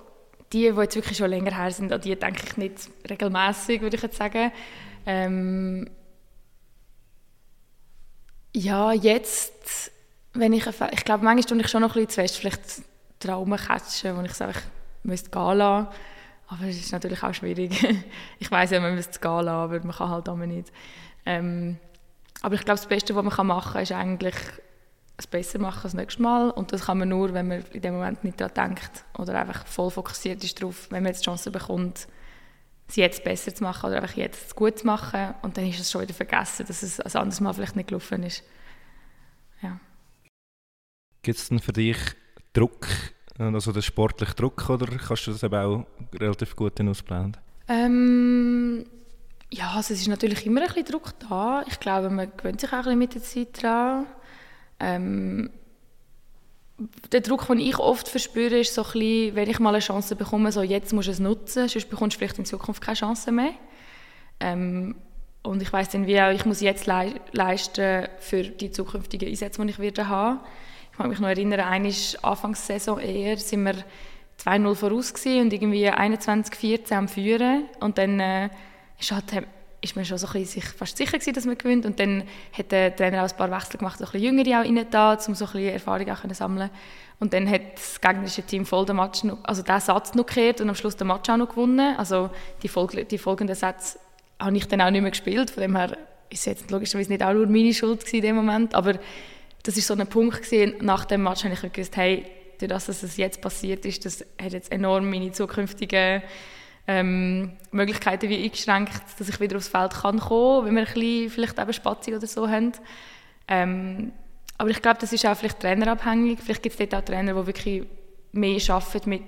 die, 0.53 0.71
die 0.71 0.79
jetzt 0.79 0.95
wirklich 0.95 1.17
schon 1.17 1.29
länger 1.29 1.55
her 1.55 1.71
sind, 1.71 1.91
an 1.91 2.01
die 2.01 2.15
denke 2.15 2.43
ich 2.45 2.57
nicht 2.57 2.89
regelmäßig, 3.09 3.81
würde 3.81 3.97
ich 3.97 4.01
jetzt 4.01 4.17
sagen. 4.17 4.51
Ähm, 5.05 5.89
ja, 8.55 8.91
jetzt, 8.91 9.91
wenn 10.33 10.53
ich, 10.53 10.65
ich 10.65 11.05
glaube, 11.05 11.23
manchmal 11.23 11.43
tue 11.43 11.59
ich 11.59 11.67
schon 11.67 11.81
noch 11.81 11.95
ein 11.95 12.05
bisschen 12.05 12.09
zu 12.09 12.21
fest, 12.21 12.37
vielleicht 12.37 12.61
Traumen 13.19 13.59
catchen, 13.59 14.17
wo 14.17 14.21
ich 14.21 14.31
es 14.31 14.41
einfach 14.41 14.61
müsste 15.03 15.29
gehen 15.29 15.57
lassen. 15.57 15.87
Aber 16.47 16.63
es 16.63 16.77
ist 16.77 16.91
natürlich 16.91 17.23
auch 17.23 17.33
schwierig. 17.33 17.85
ich 18.39 18.49
weiß 18.49 18.71
ja, 18.71 18.79
man 18.79 18.95
müsste 18.95 19.19
gehen 19.19 19.31
lassen, 19.31 19.49
aber 19.49 19.79
man 19.79 19.95
kann 19.95 20.09
halt 20.09 20.29
auch 20.29 20.37
nicht. 20.37 20.71
Ähm, 21.25 21.77
aber 22.41 22.55
ich 22.55 22.61
glaube, 22.63 22.79
das 22.79 22.87
Beste, 22.87 23.15
was 23.15 23.23
man 23.23 23.47
machen 23.47 23.73
kann, 23.73 23.83
ist 23.83 23.91
eigentlich 23.91 24.35
es 25.17 25.27
besser 25.27 25.59
machen 25.59 25.81
als 25.83 25.93
nächstes 25.93 26.19
Mal. 26.19 26.49
Und 26.51 26.73
das 26.73 26.85
kann 26.85 26.99
man 26.99 27.09
nur, 27.09 27.33
wenn 27.33 27.47
man 27.47 27.63
in 27.73 27.81
dem 27.81 27.95
Moment 27.95 28.23
nicht 28.23 28.39
daran 28.39 28.75
denkt 28.75 29.03
oder 29.17 29.39
einfach 29.39 29.65
voll 29.65 29.89
fokussiert 29.89 30.43
ist 30.43 30.61
darauf, 30.61 30.91
wenn 30.91 31.03
man 31.03 31.11
jetzt 31.11 31.21
die 31.21 31.25
Chance 31.25 31.51
bekommt, 31.51 32.07
es 32.87 32.95
jetzt 32.95 33.23
besser 33.23 33.53
zu 33.53 33.63
machen 33.63 33.87
oder 33.87 34.01
einfach 34.01 34.15
jetzt 34.15 34.55
gut 34.55 34.79
zu 34.79 34.85
machen. 34.85 35.33
Und 35.41 35.57
dann 35.57 35.67
ist 35.67 35.79
es 35.79 35.91
schon 35.91 36.01
wieder 36.01 36.13
vergessen, 36.13 36.65
dass 36.67 36.83
es 36.83 36.99
ein 36.99 37.21
anderes 37.21 37.41
Mal 37.41 37.53
vielleicht 37.53 37.75
nicht 37.75 37.89
gelaufen 37.89 38.23
ist. 38.23 38.43
Ja. 39.61 39.79
Gibt 41.23 41.37
es 41.37 41.49
denn 41.49 41.59
für 41.59 41.73
dich 41.73 41.97
Druck 42.53 42.87
also 43.39 43.71
der 43.71 43.81
sportliche 43.81 44.33
Druck, 44.33 44.69
oder 44.69 44.87
kannst 44.97 45.27
du 45.27 45.31
das 45.31 45.43
eben 45.43 45.55
auch 45.55 45.85
relativ 46.19 46.55
gut 46.55 46.79
ausblenden? 46.81 47.37
Ähm, 47.67 48.85
ja, 49.51 49.71
also 49.71 49.93
es 49.93 50.01
ist 50.01 50.07
natürlich 50.07 50.45
immer 50.45 50.61
ein 50.61 50.67
bisschen 50.67 50.85
Druck 50.85 51.13
da. 51.19 51.63
Ich 51.67 51.79
glaube, 51.79 52.09
man 52.09 52.31
gewöhnt 52.35 52.61
sich 52.61 52.71
auch 52.71 52.73
ein 52.77 52.83
bisschen 52.83 52.99
mit 52.99 53.15
der 53.15 53.23
Zeit 53.23 53.63
daran. 53.63 54.05
Ähm, 54.79 55.49
der 57.11 57.21
Druck, 57.21 57.47
den 57.47 57.59
ich 57.59 57.79
oft 57.79 58.07
verspüre, 58.07 58.59
ist 58.59 58.75
so 58.75 58.83
ein 58.83 58.91
bisschen, 58.91 59.35
wenn 59.35 59.49
ich 59.49 59.59
mal 59.59 59.69
eine 59.69 59.79
Chance 59.79 60.15
bekomme, 60.15 60.51
so 60.51 60.61
jetzt 60.61 60.93
musst 60.93 61.07
du 61.07 61.11
es 61.11 61.19
nutzen, 61.19 61.67
sonst 61.67 61.89
bekommst 61.89 62.15
du 62.15 62.19
vielleicht 62.19 62.37
in 62.37 62.45
Zukunft 62.45 62.81
keine 62.81 62.95
Chance 62.95 63.31
mehr. 63.31 63.53
Ähm, 64.39 64.95
und 65.41 65.61
ich 65.61 65.71
weiß 65.71 65.89
dann 65.89 66.05
wie 66.05 66.21
auch, 66.21 66.31
ich 66.31 66.45
muss 66.45 66.61
jetzt 66.61 66.85
le 66.85 67.15
leisten 67.31 68.07
für 68.19 68.43
die 68.43 68.69
zukünftigen 68.69 69.29
Einsätze, 69.29 69.63
die 69.63 69.71
ich 69.71 69.79
werde 69.79 70.07
haben 70.07 70.39
ich 70.97 70.99
kann 70.99 71.11
mich 71.11 71.19
noch 71.19 71.27
erinnern, 71.27 71.59
einmal 71.59 71.93
Anfangssaison 72.23 72.99
eher 72.99 73.37
sind 73.37 73.65
wir 73.65 73.75
2-0 74.43 74.73
voraus 74.73 75.11
und 75.11 75.53
irgendwie 75.53 75.87
21-14 75.87 76.91
am 76.93 77.07
Führen 77.07 77.65
und 77.79 77.99
dann 77.99 78.19
äh, 78.19 78.49
ist, 78.99 79.11
halt, 79.11 79.45
ist 79.87 79.95
man 79.95 80.05
schon 80.05 80.17
so 80.17 80.27
ein 80.27 80.33
bisschen 80.33 80.61
fast 80.61 80.97
sicher 80.97 81.13
gewesen, 81.13 81.33
dass 81.33 81.45
man 81.45 81.57
gewinnt. 81.57 81.85
Und 81.85 81.99
dann 81.99 82.23
hat 82.51 82.71
der 82.71 82.95
Trainer 82.95 83.23
auch 83.23 83.29
ein 83.29 83.37
paar 83.37 83.51
Wechsel 83.51 83.77
gemacht, 83.77 83.97
so 83.97 84.05
ein 84.05 84.11
bisschen 84.11 84.37
Jüngere 84.37 84.61
auch 84.61 84.65
rein 84.65 84.77
um 84.77 85.35
so 85.35 85.45
ein 85.45 85.51
bisschen 85.51 85.69
Erfahrung 85.69 86.09
auch 86.09 86.33
sammeln. 86.33 86.69
Und 87.19 87.33
dann 87.33 87.49
hat 87.49 87.61
das 87.75 87.99
gegnerische 87.99 88.43
Team 88.43 88.65
voll 88.65 88.85
den 88.85 88.97
Match, 88.97 89.23
noch, 89.23 89.39
also 89.43 89.63
den 89.63 89.79
Satz 89.79 90.13
noch 90.13 90.25
gekehrt 90.25 90.61
und 90.61 90.69
am 90.69 90.75
Schluss 90.75 90.95
den 90.95 91.07
Match 91.07 91.29
auch 91.29 91.37
noch 91.37 91.49
gewonnen, 91.49 91.95
also 91.97 92.29
die, 92.61 92.67
Folge, 92.67 93.05
die 93.05 93.17
folgenden 93.17 93.55
Sätze 93.55 93.97
habe 94.39 94.55
ich 94.55 94.67
dann 94.67 94.81
auch 94.81 94.91
nicht 94.91 95.01
mehr 95.01 95.09
gespielt, 95.09 95.49
von 95.49 95.61
dem 95.61 95.75
her 95.75 95.97
ist 96.29 96.41
es 96.41 96.45
jetzt 96.45 96.69
logischerweise 96.69 97.09
nicht 97.11 97.23
auch 97.23 97.33
nur 97.33 97.47
meine 97.47 97.73
Schuld 97.73 98.01
gewesen 98.01 98.17
in 98.17 98.21
dem 98.21 98.35
Moment, 98.35 98.75
aber 98.75 98.99
das 99.63 99.77
ist 99.77 99.87
so 99.87 99.95
ein 99.95 100.07
Punkt 100.07 100.43
gewesen, 100.43 100.75
nach 100.81 101.05
dem 101.05 101.23
Match 101.23 101.43
habe 101.43 101.55
ich 101.55 101.73
gewusst, 101.73 101.97
hey, 101.97 102.23
durch 102.59 102.69
das, 102.69 102.85
dass 102.85 103.01
es 103.01 103.17
jetzt 103.17 103.41
passiert 103.41 103.83
ist, 103.85 104.05
das 104.05 104.23
hat 104.39 104.53
jetzt 104.53 104.71
enorm 104.71 105.09
meine 105.09 105.31
zukünftigen 105.31 106.21
ähm, 106.87 107.51
Möglichkeiten 107.71 108.29
wie 108.29 108.43
eingeschränkt, 108.43 109.01
dass 109.19 109.27
ich 109.27 109.39
wieder 109.39 109.57
aufs 109.57 109.67
Feld 109.67 109.93
kann 109.93 110.19
kommen, 110.19 110.65
wenn 110.65 110.75
wir 110.75 110.87
ein 110.87 110.93
bisschen, 110.93 111.29
vielleicht 111.29 111.59
eben 111.59 111.73
Spazi 111.73 112.15
oder 112.15 112.27
so 112.27 112.49
haben. 112.49 112.71
Ähm, 113.47 114.13
aber 114.57 114.69
ich 114.69 114.81
glaube, 114.81 114.97
das 114.99 115.13
ist 115.13 115.25
auch 115.25 115.35
vielleicht 115.35 115.59
trainerabhängig. 115.59 116.39
Vielleicht 116.39 116.63
gibt 116.63 116.79
es 116.79 116.89
dort 116.89 117.03
auch 117.03 117.05
Trainer, 117.05 117.33
die 117.33 117.47
wirklich 117.47 117.83
mehr 118.31 118.59
arbeiten 118.69 119.09
mit, 119.09 119.23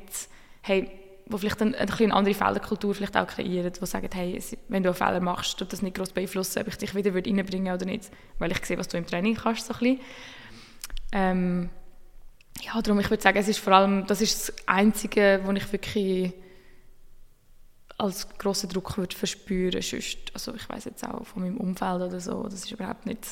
hey, 0.61 0.89
wo 1.27 1.37
vielleicht 1.37 1.61
ein, 1.61 1.75
ein 1.75 1.89
eine 1.89 2.13
andere 2.13 2.33
Fehlerkultur 2.33 2.95
vielleicht 2.95 3.15
auch 3.15 3.27
kreieren, 3.27 3.71
die 3.71 3.85
sagen, 3.85 4.09
hey, 4.11 4.41
wenn 4.67 4.81
du 4.81 4.89
einen 4.89 4.95
Fehler 4.95 5.19
machst, 5.19 5.59
tut 5.59 5.71
das 5.71 5.83
nicht 5.83 5.95
groß 5.95 6.11
beeinflussen, 6.11 6.59
ob 6.61 6.67
ich 6.67 6.77
dich 6.77 6.95
wieder 6.95 7.13
reinbringen 7.13 7.73
oder 7.73 7.85
nicht, 7.85 8.09
weil 8.39 8.51
ich 8.51 8.65
sehe, 8.65 8.79
was 8.79 8.87
du 8.87 8.97
im 8.97 9.05
Training 9.05 9.35
kannst, 9.35 9.67
so 9.67 9.73
ein 9.79 9.99
ähm, 11.11 11.69
ja, 12.61 12.81
darum, 12.81 12.99
ich 12.99 13.09
würde 13.09 13.21
sagen, 13.21 13.37
es 13.37 13.47
ist 13.47 13.59
vor 13.59 13.73
allem, 13.73 14.05
das 14.07 14.21
ist 14.21 14.49
das 14.49 14.67
Einzige, 14.67 15.41
wo 15.43 15.51
ich 15.51 15.71
wirklich 15.71 16.33
als 17.99 18.29
grossen 18.37 18.69
Druck 18.69 18.97
würde 18.97 19.15
verspüren 19.15 19.81
Sonst, 19.81 20.17
also 20.33 20.55
ich 20.55 20.67
weiß 20.67 20.85
jetzt 20.85 21.05
auch 21.05 21.25
von 21.25 21.43
meinem 21.43 21.57
Umfeld 21.57 22.01
oder 22.01 22.19
so, 22.19 22.43
das 22.43 22.65
ist 22.65 22.71
überhaupt 22.71 23.05
nicht 23.05 23.27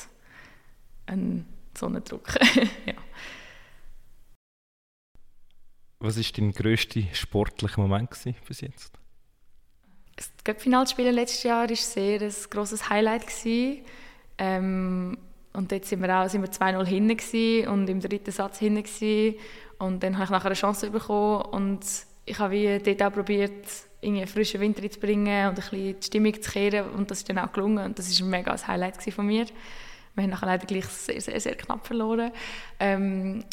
ein 1.06 1.46
so 1.76 1.86
ein 1.86 2.02
Druck. 2.04 2.34
ja. 2.86 2.94
Was 6.00 6.16
war 6.16 6.24
dein 6.36 6.52
grösster 6.52 7.00
sportlicher 7.12 7.80
Moment 7.80 8.10
bis 8.46 8.60
jetzt? 8.60 8.92
Das 10.16 10.30
Cup-Finalspiel 10.44 11.10
letztes 11.10 11.44
Jahr 11.44 11.68
war 11.68 11.76
sehr 11.76 12.20
ein 12.20 12.34
grosses 12.50 12.88
Highlight. 12.88 13.26
Ähm, 14.38 15.18
und 15.52 15.72
dort 15.72 15.84
sind 15.84 16.02
wir 16.02 16.16
auch 16.16 16.28
sind 16.28 16.42
wir 16.42 16.50
2-0 16.50 16.84
hinten 16.84 17.68
und 17.68 17.88
im 17.88 18.00
dritten 18.00 18.30
Satz 18.30 18.58
hinten 18.58 18.82
gewesen. 18.82 19.38
Und 19.78 20.02
dann 20.02 20.14
habe 20.14 20.24
ich 20.24 20.30
nachher 20.30 20.46
eine 20.46 20.54
Chance 20.54 20.90
bekommen 20.90 21.42
und 21.42 21.80
ich 22.24 22.38
habe 22.38 22.52
wie 22.52 22.78
dort 22.78 23.02
auch 23.02 23.14
probiert, 23.14 23.66
irgendwie 24.00 24.22
einen 24.22 24.30
frischen 24.30 24.60
Wind 24.60 24.80
reinzubringen 24.80 25.48
und 25.48 25.50
ein 25.50 25.54
bisschen 25.54 26.00
die 26.00 26.06
Stimmung 26.06 26.42
zu 26.42 26.50
kehren 26.50 26.90
und 26.90 27.10
das 27.10 27.18
ist 27.18 27.28
dann 27.28 27.38
auch 27.38 27.52
gelungen 27.52 27.84
und 27.84 27.98
das 27.98 28.20
war 28.20 28.26
ein 28.26 28.30
mega 28.30 28.66
Highlight 28.66 29.02
von 29.12 29.26
mir. 29.26 29.46
Wir 30.14 30.24
haben 30.24 30.30
nachher 30.30 30.46
leider 30.46 30.66
gleich 30.66 30.86
sehr, 30.86 31.20
sehr, 31.20 31.40
sehr 31.40 31.54
knapp 31.54 31.86
verloren. 31.86 32.32
Ähm, 32.80 33.44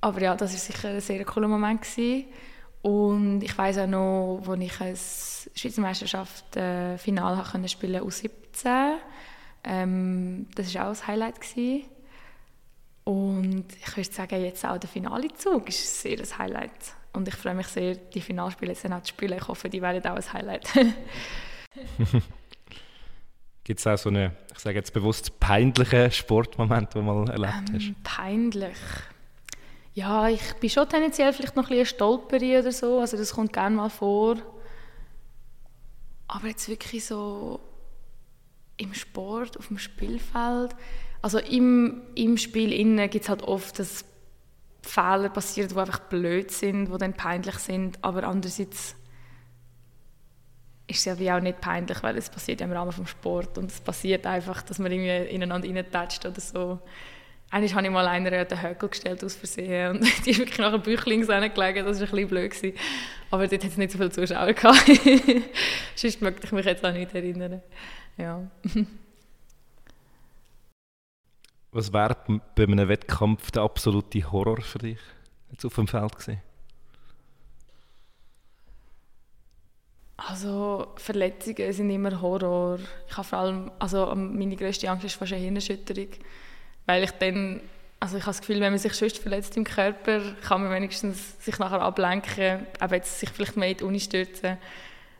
aber 0.00 0.20
ja, 0.22 0.34
das 0.34 0.52
war 0.52 0.58
sicher 0.58 0.88
ein 0.88 1.00
sehr 1.00 1.24
cooler 1.24 1.48
Moment. 1.48 1.82
Gewesen. 1.82 2.26
Und 2.80 3.42
ich 3.42 3.56
weiß 3.56 3.78
auch 3.78 3.86
noch, 3.86 4.42
als 4.48 4.62
ich 4.62 4.80
ein 4.80 4.96
Schweizer 5.58 5.80
Meisterschaft 5.82 6.56
äh, 6.56 6.96
Final 6.96 7.42
konnte 7.42 7.68
spielen 7.68 8.02
U17. 8.02 8.94
Ähm, 9.64 10.46
das 10.54 10.74
war 10.74 10.88
auch 10.88 10.94
ein 10.94 11.06
Highlight. 11.06 11.40
Gewesen. 11.40 11.84
Und 13.04 13.66
ich 13.78 13.96
würde 13.96 14.12
sagen, 14.12 14.42
jetzt 14.42 14.64
auch 14.64 14.78
der 14.78 14.88
Finalezug 14.88 15.68
ist 15.68 16.00
sehr 16.00 16.18
ein 16.18 16.38
Highlight. 16.38 16.95
Und 17.16 17.26
ich 17.28 17.34
freue 17.34 17.54
mich 17.54 17.66
sehr, 17.68 17.94
die 17.96 18.20
Finalspiele 18.20 18.72
jetzt 18.72 18.84
auch 18.84 19.02
zu 19.02 19.08
spielen. 19.08 19.38
Ich 19.38 19.48
hoffe, 19.48 19.70
die 19.70 19.80
werden 19.80 20.04
auch 20.06 20.16
ein 20.16 20.32
Highlight. 20.34 20.68
Gibt 23.64 23.80
es 23.80 23.86
auch 23.86 23.96
so 23.96 24.10
einen, 24.10 24.32
ich 24.52 24.58
sage 24.58 24.76
jetzt 24.76 24.92
bewusst, 24.92 25.40
peinlichen 25.40 26.10
Sportmoment, 26.12 26.94
den 26.94 27.06
du 27.06 27.12
mal 27.12 27.30
erlebt 27.30 27.72
hast? 27.72 27.86
Ähm, 27.86 27.96
peinlich? 28.04 28.76
Ja, 29.94 30.28
ich 30.28 30.42
bin 30.60 30.68
schon 30.68 30.86
tendenziell 30.88 31.32
vielleicht 31.32 31.56
noch 31.56 31.64
ein 31.64 31.70
bisschen 31.70 31.86
Stolperi 31.86 32.58
oder 32.58 32.70
so, 32.70 33.00
also 33.00 33.16
das 33.16 33.32
kommt 33.32 33.54
gerne 33.54 33.76
mal 33.76 33.88
vor. 33.88 34.36
Aber 36.28 36.48
jetzt 36.48 36.68
wirklich 36.68 37.06
so 37.06 37.60
im 38.76 38.92
Sport, 38.92 39.56
auf 39.58 39.68
dem 39.68 39.78
Spielfeld, 39.78 40.76
also 41.22 41.38
im, 41.38 42.02
im 42.14 42.36
Spiel 42.36 43.08
gibt 43.08 43.24
es 43.24 43.28
halt 43.30 43.42
oft, 43.42 43.78
dass 43.78 44.04
Fehler 44.88 45.28
passieren, 45.28 45.68
die 45.68 45.76
einfach 45.76 46.00
blöd 46.00 46.50
sind, 46.50 46.92
die 46.92 46.98
dann 46.98 47.14
peinlich 47.14 47.56
sind, 47.56 47.98
aber 48.02 48.24
andererseits 48.24 48.96
ist 50.88 50.98
es 50.98 51.04
ja 51.04 51.18
wie 51.18 51.30
auch 51.30 51.40
nicht 51.40 51.60
peinlich, 51.60 52.02
weil 52.02 52.16
es 52.16 52.30
passiert 52.30 52.60
ja 52.60 52.66
im 52.66 52.72
Rahmen 52.72 52.92
des 52.96 53.10
Sport 53.10 53.58
und 53.58 53.70
es 53.70 53.80
passiert 53.80 54.26
einfach, 54.26 54.62
dass 54.62 54.78
man 54.78 54.92
irgendwie 54.92 55.34
ineinander 55.34 55.68
reintatscht 55.68 56.24
oder 56.24 56.40
so. 56.40 56.80
Einmal 57.50 57.70
habe 57.74 57.86
ich 57.86 57.92
mal 57.92 58.06
einer 58.06 58.44
den 58.44 58.62
Höckel 58.62 58.88
gestellt 58.88 59.22
aus 59.22 59.34
Versehen 59.34 59.96
und 59.96 60.00
die 60.26 60.30
ist 60.30 60.38
wirklich 60.38 60.58
nach 60.58 60.72
einem 60.72 60.82
Büchlings 60.82 61.26
gelegen, 61.26 61.86
das 61.86 62.00
war 62.00 62.06
ein 62.06 62.10
bisschen 62.10 62.28
blöd. 62.28 62.50
Gewesen. 62.50 62.76
Aber 63.30 63.46
dort 63.46 63.64
hat 63.64 63.70
es 63.70 63.76
nicht 63.76 63.92
so 63.92 63.98
viele 63.98 64.10
Zuschauer 64.10 64.52
gehabt. 64.52 64.84
Sonst 65.94 66.22
möchte 66.22 66.46
ich 66.46 66.52
mich 66.52 66.66
jetzt 66.66 66.84
auch 66.84 66.92
nicht 66.92 67.14
erinnern. 67.14 67.62
Ja. 68.16 68.42
Was 71.76 71.92
wäre 71.92 72.16
bei 72.54 72.62
einem 72.62 72.88
Wettkampf 72.88 73.50
der 73.50 73.60
absolute 73.60 74.32
Horror 74.32 74.62
für 74.62 74.78
dich 74.78 74.98
jetzt 75.50 75.62
auf 75.66 75.74
dem 75.74 75.86
Feld 75.86 76.10
gewesen? 76.16 76.40
Also 80.16 80.94
Verletzungen 80.96 81.70
sind 81.74 81.90
immer 81.90 82.22
Horror. 82.22 82.78
Ich 83.06 83.16
habe 83.18 83.28
vor 83.28 83.38
allem, 83.40 83.70
also 83.78 84.10
meine 84.14 84.56
grösste 84.56 84.88
Angst 84.88 85.04
ist 85.04 85.16
fast 85.16 85.34
eine 85.34 85.42
Hirnerschütterung, 85.42 86.08
weil 86.86 87.04
ich 87.04 87.10
dann, 87.10 87.60
also 88.00 88.16
ich 88.16 88.22
habe 88.22 88.30
das 88.30 88.40
Gefühl, 88.40 88.60
wenn 88.60 88.72
man 88.72 88.78
sich 88.78 88.94
sonst 88.94 89.18
verletzt 89.18 89.54
im 89.58 89.64
Körper, 89.64 90.22
kann 90.48 90.62
man 90.62 90.72
wenigstens 90.72 91.44
sich 91.44 91.58
nachher 91.58 91.82
ablenken, 91.82 92.66
aber 92.80 92.96
jetzt 92.96 93.20
sich 93.20 93.28
vielleicht 93.28 93.58
mehr 93.58 93.68
in 93.68 93.76
die 93.76 93.84
Uni 93.84 94.00
stürzen. 94.00 94.56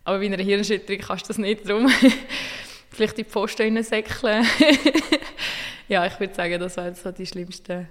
Aber 0.05 0.21
bei 0.21 0.25
einer 0.25 0.43
Hirnerschütterung 0.43 1.03
kannst 1.03 1.27
du 1.27 1.29
das 1.29 1.37
nicht, 1.37 1.69
darum 1.69 1.93
vielleicht 2.97 3.19
die 3.19 3.25
Pfosten 3.25 3.83
säckeln. 3.83 4.45
ja, 5.89 6.07
ich 6.07 6.19
würde 6.19 6.35
sagen, 6.35 6.59
das 6.59 6.77
wäre 6.77 6.95
so 6.95 7.13
die 7.13 7.27
schlimmste. 7.27 7.89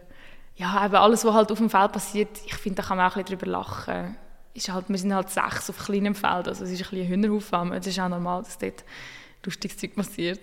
Ja, 0.56 0.70
aber 0.70 1.02
alles, 1.02 1.26
was 1.26 1.34
halt 1.34 1.52
auf 1.52 1.58
dem 1.58 1.70
Feld 1.70 1.92
passiert, 1.92 2.30
ich 2.46 2.56
finde, 2.56 2.82
da 2.82 2.88
kann 2.88 2.98
man 2.98 3.10
auch 3.10 3.16
ein 3.16 3.24
bisschen 3.24 3.40
drüber 3.40 3.52
lachen 3.52 4.18
ist 4.56 4.70
halt, 4.70 4.88
wir 4.88 4.98
sind 4.98 5.14
halt 5.14 5.30
sechs 5.30 5.70
auf 5.70 5.78
kleinem 5.86 6.16
Feld, 6.16 6.48
also 6.48 6.64
es 6.64 6.72
ist 6.72 6.82
ein 6.82 6.90
bisschen 6.90 7.08
Hühnerhaufen, 7.10 7.74
es 7.74 7.86
ist 7.86 8.00
auch 8.00 8.08
normal, 8.08 8.42
dass 8.44 8.58
dort 8.58 8.86
lustiges 9.44 9.78
Zeug 9.78 9.96
passiert. 9.96 10.40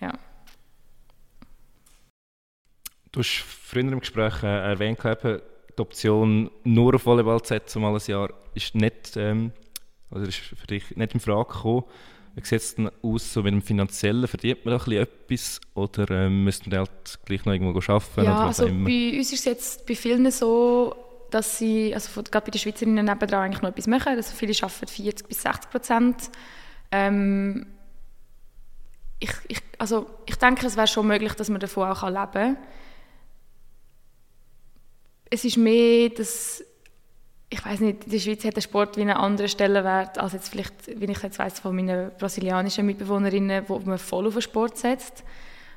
Ja. 0.00 0.12
Du 3.10 3.20
hast 3.20 3.44
früher 3.44 3.82
im 3.82 4.00
Gespräch 4.00 4.42
äh, 4.44 4.70
erwähnt, 4.70 5.04
eben, 5.04 5.40
die 5.76 5.82
Option 5.82 6.50
nur 6.62 6.94
auf 6.94 7.04
Volleyball 7.04 7.42
zu 7.42 7.48
setzen, 7.48 7.82
mal 7.82 7.94
ein 7.94 8.00
Jahr, 8.06 8.30
ist 8.54 8.74
nicht, 8.76 9.16
ähm, 9.16 9.52
also 10.10 10.26
ist 10.26 10.38
für 10.38 10.66
dich 10.68 10.96
nicht 10.96 11.14
in 11.14 11.20
Frage 11.20 11.52
gekommen. 11.52 11.84
Wie 12.38 12.46
sieht 12.46 12.60
es 12.60 12.74
denn 12.76 12.90
aus, 13.02 13.32
so 13.32 13.42
mit 13.42 13.52
dem 13.52 13.62
Finanziellen? 13.62 14.26
Verdient 14.28 14.64
man 14.64 14.78
da 14.78 14.84
ein 14.84 14.92
etwas 14.92 15.60
oder 15.74 16.08
ähm, 16.10 16.44
müsste 16.44 16.70
man 16.70 16.80
halt 16.80 17.18
gleich 17.24 17.44
noch 17.44 17.52
irgendwo 17.52 17.92
arbeiten? 17.92 18.24
Ja, 18.24 18.46
also 18.46 18.66
bei 18.66 19.18
uns 19.18 19.32
ist 19.32 19.40
es 19.40 19.44
jetzt 19.44 19.86
bei 19.86 19.94
vielen 19.94 20.30
so, 20.30 20.94
dass 21.30 21.58
sie, 21.58 21.92
also 21.94 22.22
gerade 22.22 22.46
bei 22.46 22.50
den 22.50 22.60
Schweizerinnen 22.60 23.04
nebenan 23.04 23.42
eigentlich 23.42 23.62
noch 23.62 23.70
etwas 23.70 23.86
machen. 23.86 24.16
Also 24.16 24.34
viele 24.34 24.54
arbeiten 24.62 24.86
40 24.86 25.28
bis 25.28 25.42
60 25.42 25.70
Prozent. 25.70 26.30
Ähm, 26.90 27.66
ich, 29.18 29.32
ich, 29.48 29.60
also 29.78 30.06
ich 30.26 30.36
denke, 30.36 30.66
es 30.66 30.76
wäre 30.76 30.86
schon 30.86 31.06
möglich, 31.06 31.32
dass 31.34 31.48
man 31.48 31.60
davon 31.60 31.88
auch 31.88 32.02
leben 32.04 32.32
kann. 32.32 32.56
Es 35.30 35.44
ist 35.44 35.56
mehr, 35.56 36.08
dass 36.10 36.64
ich 37.50 37.64
weiß 37.64 37.80
nicht, 37.80 38.04
in 38.04 38.10
der 38.10 38.18
Schweiz 38.18 38.44
hat 38.44 38.56
der 38.56 38.60
Sport 38.60 38.96
wie 38.96 39.02
einen 39.02 39.16
anderen 39.16 39.48
Stellenwert 39.48 40.18
als 40.18 40.34
jetzt 40.34 40.50
vielleicht, 40.50 41.00
wie 41.00 41.06
ich 41.06 41.22
jetzt 41.22 41.38
weiß 41.38 41.60
von 41.60 41.74
meinen 41.74 42.10
brasilianischen 42.18 42.84
Mitbewohnerinnen, 42.84 43.64
wo 43.68 43.78
man 43.78 43.98
voll 43.98 44.26
auf 44.26 44.34
den 44.34 44.42
Sport 44.42 44.76
setzt. 44.76 45.24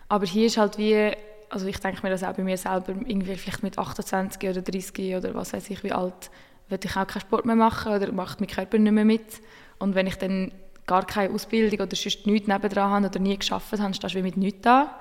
Aber 0.10 0.26
hier 0.26 0.48
ist 0.48 0.58
halt 0.58 0.78
wie 0.78 1.14
also 1.52 1.68
ich 1.68 1.80
denke 1.80 2.02
mir 2.04 2.10
das 2.10 2.24
auch 2.24 2.34
bei 2.34 2.44
mir 2.44 2.58
selber, 2.58 2.94
irgendwie 3.06 3.36
vielleicht 3.36 3.62
mit 3.62 3.78
28 3.78 4.50
oder 4.50 4.62
30 4.62 5.16
oder 5.16 5.36
was 5.36 5.54
weiß 5.54 5.70
ich 5.70 5.84
wie 5.84 5.92
alt, 5.92 6.32
würde 6.70 6.88
ich 6.88 6.96
auch 6.96 7.06
keinen 7.06 7.22
Sport 7.22 7.46
mehr 7.46 7.56
machen 7.56 7.94
oder 7.94 8.12
macht 8.12 8.40
mein 8.40 8.50
Körper 8.50 8.78
nicht 8.78 8.92
mehr 8.92 9.06
mit. 9.06 9.42
Und 9.78 9.94
wenn 9.94 10.08
ich 10.08 10.16
dann 10.16 10.52
gar 10.88 11.06
keine 11.06 11.34
Ausbildung 11.34 11.82
oder 11.82 11.96
sonst 11.96 12.26
nichts 12.26 12.48
nebendran 12.48 12.92
habe 12.92 13.08
oder 13.08 13.20
nie 13.20 13.38
geschafft 13.38 13.78
habe, 13.78 13.94
stehst 13.94 14.16
du 14.16 14.20
wie 14.20 14.24
mit 14.24 14.38
nichts 14.38 14.62
da. 14.62 14.98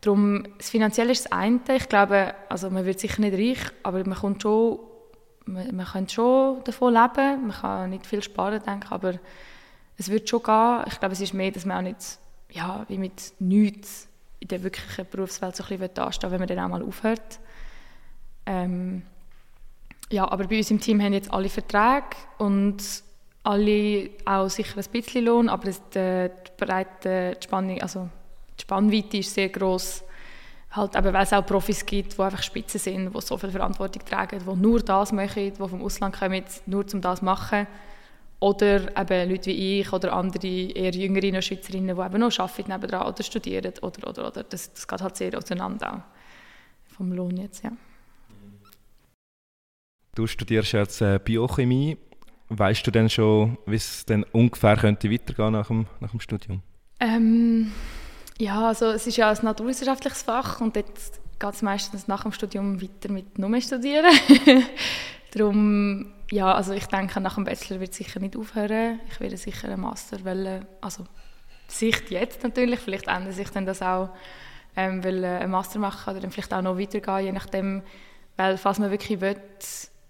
Darum, 0.00 0.44
das 0.58 0.70
Finanzielle 0.70 1.12
ist 1.12 1.26
das 1.26 1.32
eine. 1.32 1.60
Ich 1.76 1.88
glaube, 1.88 2.34
also 2.48 2.70
man 2.70 2.84
wird 2.84 3.00
sicher 3.00 3.20
nicht 3.20 3.34
reich, 3.34 3.70
aber 3.82 4.04
man 4.04 4.18
kommt 4.18 4.42
schon, 4.42 4.78
man, 5.46 5.74
man 5.74 5.86
kann 5.86 6.08
schon 6.08 6.62
davon 6.64 6.94
leben. 6.94 7.46
Man 7.46 7.52
kann 7.52 7.90
nicht 7.90 8.06
viel 8.06 8.22
sparen, 8.22 8.62
denke 8.64 8.92
aber 8.92 9.14
es 9.98 10.08
wird 10.08 10.28
schon 10.28 10.42
gehen. 10.42 10.84
Ich 10.86 10.98
glaube, 10.98 11.12
es 11.12 11.20
ist 11.20 11.34
mehr, 11.34 11.50
dass 11.50 11.64
man 11.64 11.78
auch 11.78 11.82
nicht, 11.82 12.18
ja, 12.50 12.84
wie 12.88 12.98
mit 12.98 13.32
nichts 13.38 14.08
in 14.40 14.48
der 14.48 14.62
wirklichen 14.62 15.06
Berufswelt 15.08 15.54
so 15.54 15.62
ein 15.62 15.78
bisschen 15.78 15.94
dastehen 15.94 16.32
wenn 16.32 16.40
man 16.40 16.48
dann 16.48 16.58
auch 16.58 16.68
mal 16.68 16.82
aufhört. 16.82 17.38
Ähm, 18.44 19.02
ja, 20.10 20.30
aber 20.30 20.46
bei 20.46 20.58
uns 20.58 20.70
im 20.70 20.80
Team 20.80 21.00
haben 21.00 21.12
jetzt 21.12 21.32
alle 21.32 21.48
Verträge 21.48 22.16
und 22.38 22.82
alle 23.44 24.10
auch 24.24 24.48
sicher 24.48 24.78
ein 24.78 24.84
bisschen 24.90 25.24
Lohn, 25.24 25.48
aber 25.48 25.68
es, 25.68 25.80
die, 25.94 26.28
Breite, 26.56 27.36
die, 27.40 27.44
Spannung, 27.44 27.80
also 27.80 28.08
die 28.58 28.62
Spannweite 28.62 29.18
ist 29.18 29.34
sehr 29.34 29.48
groß, 29.48 30.04
halt 30.72 30.96
eben, 30.96 31.12
weil 31.12 31.22
es 31.22 31.32
auch 31.32 31.46
Profis 31.46 31.84
gibt, 31.84 32.16
die 32.16 32.22
einfach 32.22 32.42
Spitzen 32.42 32.80
sind, 32.80 33.14
die 33.14 33.20
so 33.20 33.36
viel 33.36 33.50
Verantwortung 33.50 34.04
tragen, 34.04 34.40
die 34.40 34.56
nur 34.56 34.80
das 34.80 35.12
machen, 35.12 35.52
die 35.52 35.56
vom 35.56 35.82
Ausland 35.82 36.18
kommen, 36.18 36.44
nur 36.66 36.84
um 36.92 37.00
das 37.00 37.18
zu 37.18 37.24
machen 37.24 37.66
oder 38.42 38.96
eben 38.98 39.30
Leute 39.30 39.50
wie 39.50 39.80
ich 39.80 39.92
oder 39.92 40.12
andere 40.14 40.48
eher 40.48 40.90
jüngere 40.90 41.40
Schweizerinnen, 41.40 41.96
die 41.96 42.02
eben 42.02 42.20
noch 42.20 42.38
arbeiten 42.40 42.72
nebenan 42.72 43.06
oder 43.06 43.22
studieren. 43.22 43.72
Oder, 43.80 44.08
oder, 44.08 44.26
oder. 44.26 44.42
Das, 44.42 44.72
das 44.72 44.88
geht 44.88 45.00
halt 45.00 45.16
sehr 45.16 45.38
auseinander 45.38 45.94
auch. 45.94 46.94
Vom 46.96 47.12
Lohn 47.12 47.36
jetzt, 47.36 47.62
ja. 47.62 47.70
Du 50.16 50.26
studierst 50.26 50.72
jetzt 50.72 51.00
äh, 51.00 51.20
Biochemie. 51.24 51.96
Weißt 52.48 52.84
du 52.84 52.90
denn 52.90 53.08
schon, 53.08 53.56
wie 53.64 53.76
es 53.76 54.04
denn 54.04 54.24
ungefähr 54.24 54.76
könnte 54.76 55.10
weitergehen 55.10 55.52
nach 55.52 55.68
dem, 55.68 55.86
nach 56.00 56.10
dem 56.10 56.20
Studium? 56.20 56.62
Ähm, 56.98 57.72
ja, 58.38 58.68
also 58.68 58.86
es 58.86 59.06
ist 59.06 59.16
ja 59.16 59.30
ein 59.30 59.38
naturwissenschaftliches 59.42 60.22
Fach 60.22 60.60
und 60.60 60.76
dort 60.76 60.86
geht 61.38 61.54
es 61.54 61.62
meistens 61.62 62.08
nach 62.08 62.22
dem 62.22 62.32
Studium 62.32 62.80
weiter 62.80 63.10
mit 63.10 63.38
nur 63.38 63.60
studieren. 63.60 64.12
Darum 65.32 66.12
ja, 66.32 66.54
also 66.54 66.72
ich 66.72 66.86
denke, 66.86 67.20
nach 67.20 67.34
dem 67.34 67.44
Bachelor 67.44 67.78
wird 67.80 67.90
es 67.90 67.98
sicher 67.98 68.18
nicht 68.18 68.38
aufhören. 68.38 69.00
Ich 69.10 69.20
werde 69.20 69.36
sicher 69.36 69.68
einen 69.68 69.82
Master 69.82 70.24
wollen, 70.24 70.64
also 70.80 71.04
Sicht 71.68 72.10
jetzt 72.10 72.42
natürlich, 72.42 72.80
vielleicht 72.80 73.06
ändert 73.06 73.34
sich 73.34 73.50
dann 73.50 73.66
das 73.66 73.82
auch, 73.82 74.08
ähm, 74.74 75.04
will 75.04 75.22
einen 75.22 75.50
Master 75.50 75.78
machen 75.78 76.10
oder 76.10 76.20
dann 76.20 76.30
vielleicht 76.30 76.54
auch 76.54 76.62
noch 76.62 76.78
weitergehen, 76.78 77.26
je 77.26 77.32
nachdem, 77.32 77.82
weil 78.38 78.56
falls 78.56 78.78
man 78.78 78.90
wirklich 78.90 79.20
will, 79.20 79.36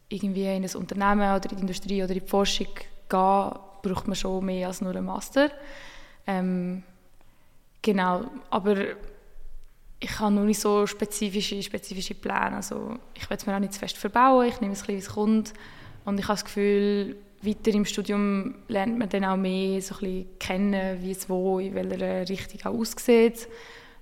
irgendwie 0.08 0.44
in 0.44 0.62
ein 0.62 0.76
Unternehmen 0.76 1.34
oder 1.34 1.50
in 1.50 1.56
die 1.56 1.62
Industrie 1.62 2.04
oder 2.04 2.12
in 2.12 2.20
die 2.20 2.28
Forschung 2.28 2.68
gehen, 3.08 3.52
braucht 3.82 4.06
man 4.06 4.14
schon 4.14 4.44
mehr 4.44 4.68
als 4.68 4.80
nur 4.80 4.94
einen 4.94 5.06
Master. 5.06 5.50
Ähm, 6.24 6.84
genau, 7.82 8.24
aber 8.50 8.76
ich 10.00 10.18
habe 10.18 10.34
noch 10.34 10.44
nicht 10.44 10.60
so 10.60 10.86
spezifische, 10.86 11.62
spezifische 11.62 12.14
Pläne. 12.14 12.56
Also 12.56 12.98
ich 13.14 13.28
will 13.28 13.36
es 13.36 13.46
mir 13.46 13.54
auch 13.54 13.60
nicht 13.60 13.74
zu 13.74 13.78
fest 13.78 13.96
verbauen, 13.96 14.48
ich 14.48 14.60
nehme 14.60 14.72
es 14.72 14.80
ein 14.88 14.96
bisschen, 14.96 15.16
wie 15.16 15.40
es. 15.40 15.52
Und 16.04 16.18
ich 16.18 16.24
habe 16.24 16.34
das 16.34 16.44
Gefühl, 16.44 17.16
weiter 17.42 17.70
im 17.72 17.84
Studium 17.84 18.54
lernt 18.68 18.98
man 18.98 19.08
dann 19.08 19.24
auch 19.24 19.36
mehr 19.36 19.80
so 19.80 19.94
ein 19.96 20.00
bisschen 20.00 20.38
kennen, 20.38 21.02
wie 21.02 21.12
es 21.12 21.28
wo, 21.28 21.58
in 21.58 21.74
welcher 21.74 22.28
Richtung 22.28 22.60
auch 22.64 22.78
aussieht. 22.78 23.48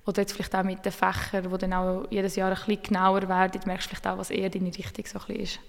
Oder 0.07 0.23
jetzt 0.23 0.33
vielleicht 0.33 0.55
auch 0.55 0.63
mit 0.63 0.85
den 0.85 0.93
Fächern, 0.93 1.51
die 1.51 1.59
dann 1.59 1.73
auch 1.75 2.07
jedes 2.11 2.37
Jahr 2.37 2.51
ein 2.51 2.57
bisschen 2.57 2.83
genauer 2.83 3.29
werden, 3.29 3.61
merkst 3.67 3.87
du 3.87 3.89
vielleicht 3.91 4.07
auch, 4.07 4.19
was 4.19 4.31
eher 4.31 4.49
deine 4.49 4.69
Richtung 4.69 5.05
so 5.05 5.19
ein 5.19 5.27
bisschen 5.27 5.43
ist. 5.43 5.61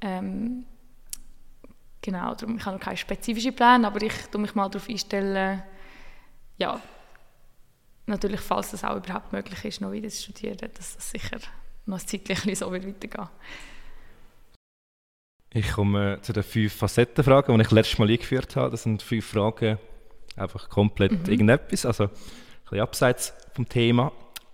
Ähm, 0.00 0.64
genau, 2.00 2.34
darum, 2.34 2.56
ich 2.56 2.64
habe 2.64 2.76
noch 2.76 2.84
keine 2.84 2.96
spezifischen 2.96 3.54
Pläne, 3.54 3.86
aber 3.86 4.00
ich 4.02 4.14
tue 4.30 4.40
mich 4.40 4.54
mal 4.54 4.68
darauf 4.68 4.88
einstellen, 4.88 5.62
ja, 6.58 6.80
natürlich, 8.06 8.40
falls 8.40 8.70
das 8.70 8.84
auch 8.84 8.96
überhaupt 8.96 9.32
möglich 9.32 9.64
ist, 9.64 9.80
noch 9.80 9.92
wieder 9.92 10.08
zu 10.08 10.22
studieren, 10.22 10.70
dass 10.74 10.96
das 10.96 11.10
sicher 11.10 11.38
noch 11.86 12.00
ein 12.00 12.06
Zeitchen 12.06 12.54
so 12.54 12.72
wird 12.72 12.86
weitergehen 12.86 13.28
Ich 15.50 15.72
komme 15.72 16.18
zu 16.22 16.32
den 16.32 16.42
fünf 16.42 16.74
Facettenfragen, 16.74 17.56
die 17.56 17.62
ich 17.62 17.70
letztes 17.70 17.98
Mal 17.98 18.08
eingeführt 18.08 18.56
habe. 18.56 18.70
Das 18.70 18.82
sind 18.82 19.02
fünf 19.02 19.26
Fragen, 19.26 19.78
einfach 20.36 20.68
komplett 20.68 21.12
mhm. 21.12 21.32
irgendetwas, 21.32 21.86
also 21.86 22.04
ein 22.04 22.10
bisschen 22.62 22.80
abseits 22.80 23.34
vom 23.54 23.68
Thema. 23.68 24.12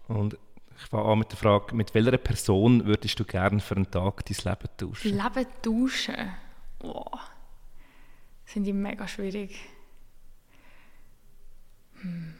Und 0.08 0.36
ich 0.76 0.86
fange 0.86 1.04
an 1.04 1.18
mit 1.18 1.30
der 1.30 1.38
Frage, 1.38 1.74
mit 1.74 1.94
welcher 1.94 2.16
Person 2.18 2.86
würdest 2.86 3.18
du 3.20 3.24
gerne 3.24 3.60
für 3.60 3.76
einen 3.76 3.90
Tag 3.90 4.24
dein 4.24 4.36
Leben 4.44 4.68
tauschen? 4.76 5.16
Leben 5.16 5.46
tauschen? 5.62 6.30
Wow. 6.80 7.20
Das 8.44 8.54
finde 8.54 8.70
ich 8.70 8.74
mega 8.74 9.06
schwierig. 9.06 9.56
Hm. 12.00 12.34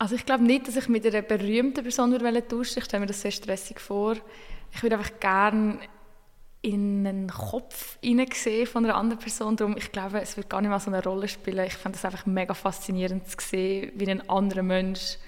Also 0.00 0.14
ich 0.14 0.24
glaube 0.24 0.44
nicht, 0.44 0.66
dass 0.66 0.76
ich 0.76 0.88
mit 0.88 1.04
einer 1.04 1.20
berühmten 1.20 1.82
Person 1.82 2.10
würde 2.10 2.48
tauschen 2.48 2.78
Ich 2.78 2.84
stelle 2.86 3.02
mir 3.02 3.06
das 3.06 3.20
sehr 3.20 3.32
stressig 3.32 3.78
vor. 3.78 4.16
Ich 4.72 4.82
würde 4.82 4.96
einfach 4.96 5.20
gerne 5.20 5.78
in 6.62 7.06
einen 7.06 7.28
Kopf 7.28 7.98
hineinsehen 8.02 8.66
von 8.66 8.86
einer 8.86 8.94
anderen 8.94 9.18
Person. 9.18 9.56
Darum, 9.56 9.76
ich 9.76 9.92
glaube, 9.92 10.22
es 10.22 10.38
wird 10.38 10.48
gar 10.48 10.62
nicht 10.62 10.70
mal 10.70 10.80
so 10.80 10.90
eine 10.90 11.04
Rolle 11.04 11.28
spielen. 11.28 11.66
Ich 11.66 11.74
finde 11.74 11.98
es 11.98 12.04
einfach 12.06 12.24
mega 12.24 12.54
faszinierend 12.54 13.28
zu 13.28 13.36
sehen, 13.46 13.92
wie 13.94 14.10
ein 14.10 14.26
anderer 14.30 14.62
Mensch 14.62 15.18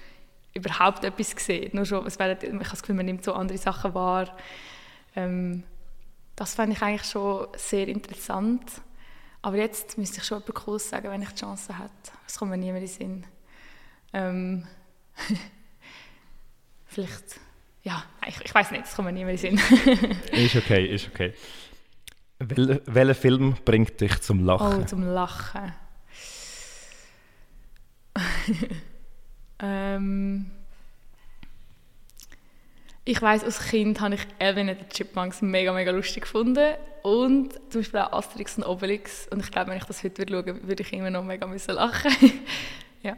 überhaupt 0.55 1.03
etwas 1.03 1.35
sieht. 1.37 1.75
Nur 1.75 1.85
schon, 1.85 2.07
es 2.07 2.17
wäre, 2.17 2.35
ich 2.41 2.49
habe 2.49 2.63
das 2.63 2.81
Gefühl, 2.81 2.95
man 2.95 3.05
nimmt 3.05 3.23
so 3.23 3.33
andere 3.33 3.59
Sachen 3.59 3.93
wahr. 3.93 4.35
Ähm, 5.15 5.61
das 6.35 6.55
fände 6.55 6.75
ich 6.75 6.81
eigentlich 6.81 7.07
schon 7.07 7.45
sehr 7.57 7.87
interessant. 7.87 8.63
Aber 9.43 9.57
jetzt 9.57 9.99
müsste 9.99 10.17
ich 10.17 10.23
schon 10.23 10.39
etwas 10.39 10.63
Cooles 10.63 10.89
sagen, 10.89 11.11
wenn 11.11 11.21
ich 11.21 11.29
die 11.29 11.41
Chance 11.41 11.77
hätte. 11.77 12.17
Das 12.25 12.39
kommt 12.39 12.49
mir 12.49 12.57
nie 12.57 12.71
mehr 12.71 12.81
in 12.81 12.87
den 12.87 12.87
Sinn. 12.87 13.25
Ähm, 14.13 14.67
vielleicht, 16.85 17.39
ja, 17.83 18.03
ich, 18.27 18.39
ich 18.43 18.53
weiß 18.53 18.71
nicht, 18.71 18.83
das 18.83 18.95
kommt 18.95 19.07
mir 19.07 19.13
nie 19.13 19.25
mehr 19.25 19.33
in 19.33 19.57
den 19.57 19.57
Sinn. 19.57 20.11
ist 20.31 20.55
okay, 20.55 20.85
ist 20.85 21.07
okay. 21.07 21.33
Wel, 22.39 22.81
welcher 22.85 23.15
Film 23.15 23.55
bringt 23.63 23.99
dich 24.01 24.21
zum 24.21 24.45
Lachen? 24.45 24.81
Oh, 24.81 24.85
zum 24.85 25.03
Lachen. 25.03 25.73
ähm, 29.59 30.51
ich 33.05 33.21
weiß 33.21 33.43
als 33.43 33.67
Kind 33.67 33.99
habe 33.99 34.15
ich 34.15 34.21
Alvin 34.39 34.69
und 34.69 34.79
die 34.79 34.89
Chipmunks 34.89 35.41
mega, 35.41 35.73
mega 35.73 35.91
lustig 35.91 36.23
gefunden. 36.23 36.75
Und 37.01 37.53
zum 37.69 37.81
Beispiel 37.81 37.99
auch 37.99 38.13
Asterix 38.13 38.57
und 38.57 38.63
Obelix. 38.63 39.27
Und 39.27 39.41
ich 39.41 39.51
glaube, 39.51 39.71
wenn 39.71 39.77
ich 39.77 39.83
das 39.83 40.03
heute 40.03 40.25
schaue, 40.27 40.67
würde 40.67 40.83
ich 40.83 40.93
immer 40.93 41.09
noch 41.09 41.23
mega 41.23 41.45
müssen 41.45 41.75
lachen. 41.75 42.11
ja. 43.03 43.17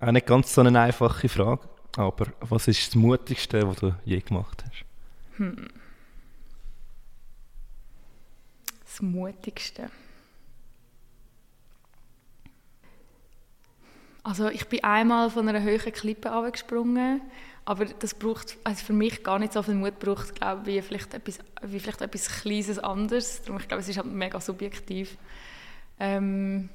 Auch 0.00 0.12
nicht 0.12 0.26
ganz 0.26 0.54
so 0.54 0.62
eine 0.62 0.80
einfache 0.80 1.28
Frage, 1.28 1.68
aber 1.96 2.26
was 2.40 2.68
ist 2.68 2.88
das 2.88 2.94
Mutigste, 2.94 3.66
was 3.68 3.76
du 3.76 3.94
je 4.04 4.18
gemacht 4.20 4.64
hast? 4.64 4.84
Hm. 5.36 5.68
Das 8.82 9.02
Mutigste. 9.02 9.90
Also 14.22 14.48
ich 14.48 14.66
bin 14.68 14.84
einmal 14.84 15.30
von 15.30 15.48
einer 15.48 15.62
hohen 15.62 15.92
Klippe 15.92 16.30
abgesprungen, 16.30 17.20
aber 17.66 17.84
das 17.84 18.14
braucht 18.14 18.56
also 18.64 18.84
für 18.84 18.92
mich 18.94 19.22
gar 19.22 19.38
nicht 19.38 19.52
so 19.52 19.62
viel 19.62 19.74
Mut 19.74 19.98
braucht, 19.98 20.34
glaube 20.34 20.66
wie 20.66 20.80
vielleicht 20.80 21.12
etwas, 21.12 21.38
wie 21.62 21.78
vielleicht 21.78 22.00
etwas 22.00 22.28
Kleines 22.40 22.78
anderes. 22.78 23.42
Darum 23.42 23.60
ich 23.60 23.68
glaube, 23.68 23.82
es 23.82 23.88
ist 23.88 23.98
halt 23.98 24.06
mega 24.06 24.40
subjektiv. 24.40 25.16
Ähm, 25.98 26.70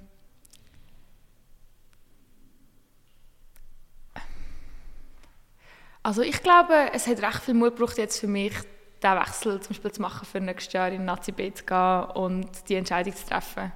Also 6.06 6.22
ich 6.22 6.44
glaube, 6.44 6.92
es 6.94 7.08
hat 7.08 7.20
recht 7.24 7.40
viel 7.40 7.56
Mut 7.56 7.76
gebraucht 7.76 7.98
jetzt 7.98 8.20
für 8.20 8.28
mich, 8.28 8.54
diesen 9.02 9.20
Wechsel 9.20 9.60
zum 9.60 9.70
Beispiel 9.70 9.92
zu 9.92 10.02
machen, 10.04 10.28
für 10.28 10.40
nächstes 10.40 10.72
Jahr 10.72 10.90
in 10.90 11.04
Nazi 11.04 11.32
B 11.32 11.52
zu 11.52 11.66
gehen 11.66 12.04
und 12.14 12.48
die 12.70 12.76
Entscheidung 12.76 13.16
zu 13.16 13.26
treffen. 13.26 13.72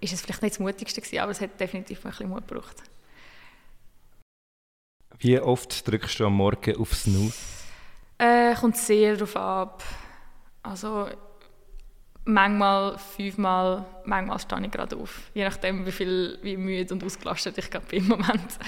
Ist 0.00 0.12
es 0.12 0.20
vielleicht 0.20 0.40
nicht 0.42 0.54
das 0.54 0.60
Mutigste 0.60 1.00
gewesen, 1.00 1.18
aber 1.18 1.32
es 1.32 1.40
hat 1.40 1.58
definitiv 1.58 2.04
ein 2.04 2.10
bisschen 2.12 2.28
Mut 2.28 2.46
gebraucht. 2.46 2.76
Wie 5.18 5.40
oft 5.40 5.88
drückst 5.88 6.20
du 6.20 6.26
am 6.26 6.34
Morgen 6.34 6.76
auf 6.76 6.94
Snooze? 6.94 7.36
Äh, 8.18 8.54
kommt 8.54 8.76
sehr 8.76 9.14
darauf 9.14 9.34
ab. 9.34 9.82
Also 10.62 11.08
manchmal 12.24 12.98
fünfmal, 12.98 13.84
manchmal 14.04 14.38
stehe 14.38 14.64
ich 14.64 14.70
gerade 14.70 14.94
auf. 14.96 15.22
Je 15.34 15.42
nachdem, 15.42 15.84
wie 15.86 15.92
viel, 15.92 16.38
wie 16.42 16.56
müde 16.56 16.94
und 16.94 17.02
ausgelastet 17.02 17.58
ich 17.58 17.68
gerade 17.68 17.86
bin 17.86 18.04
im 18.04 18.10
Moment. 18.10 18.58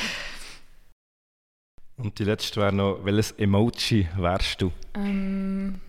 Und 1.96 2.18
die 2.18 2.24
letzte 2.24 2.60
wäre 2.60 2.72
noch, 2.72 3.04
welches 3.04 3.32
Emoji 3.32 4.08
wärst 4.16 4.60
du? 4.60 4.72
Ähm, 4.94 5.80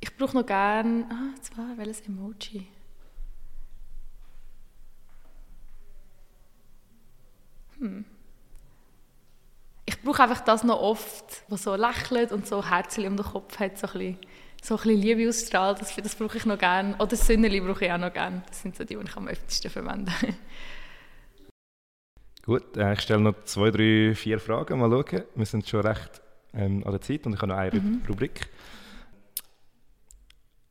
ich 0.00 0.14
brauche 0.16 0.36
noch 0.36 0.46
gerne, 0.46 1.06
ah, 1.10 1.40
zwar, 1.40 1.76
welches 1.76 2.02
Emoji? 2.02 2.66
Hm. 7.78 8.04
Ich 9.86 10.00
brauche 10.02 10.22
einfach 10.22 10.40
das 10.40 10.62
noch 10.62 10.80
oft, 10.80 11.44
was 11.48 11.62
so 11.62 11.74
lächelt 11.74 12.30
und 12.32 12.46
so 12.46 12.68
Herzchen 12.68 13.06
um 13.06 13.16
den 13.16 13.24
Kopf 13.24 13.58
hat, 13.58 13.78
so 13.78 13.86
ein 13.88 13.92
bisschen, 13.92 14.18
so 14.62 14.74
ein 14.76 14.82
bisschen 14.82 15.00
Liebe 15.00 15.28
ausstrahlt. 15.28 15.80
Das, 15.80 15.96
das 15.96 16.14
brauche 16.14 16.36
ich 16.36 16.44
noch 16.44 16.58
gerne. 16.58 16.94
Oder 16.98 17.16
Sünderli 17.16 17.60
brauche 17.60 17.86
ich 17.86 17.92
auch 17.92 17.98
noch 17.98 18.12
gerne. 18.12 18.42
Das 18.48 18.62
sind 18.62 18.76
so 18.76 18.84
die, 18.84 18.96
die 18.96 19.02
ich 19.02 19.16
am 19.16 19.28
öftesten 19.28 19.70
verwende. 19.70 20.12
Gut, 22.50 22.76
äh, 22.76 22.94
ich 22.94 23.00
stelle 23.02 23.20
noch 23.20 23.44
zwei, 23.44 23.70
drei, 23.70 24.12
vier 24.12 24.40
Fragen. 24.40 24.80
Mal 24.80 24.90
schauen. 24.90 25.22
Wir 25.36 25.46
sind 25.46 25.68
schon 25.68 25.82
recht 25.82 26.20
ähm, 26.52 26.82
an 26.84 26.90
der 26.90 27.00
Zeit 27.00 27.24
und 27.24 27.34
ich 27.34 27.40
habe 27.40 27.52
noch 27.52 27.56
eine 27.56 27.80
mhm. 27.80 28.02
Rubrik. 28.08 28.48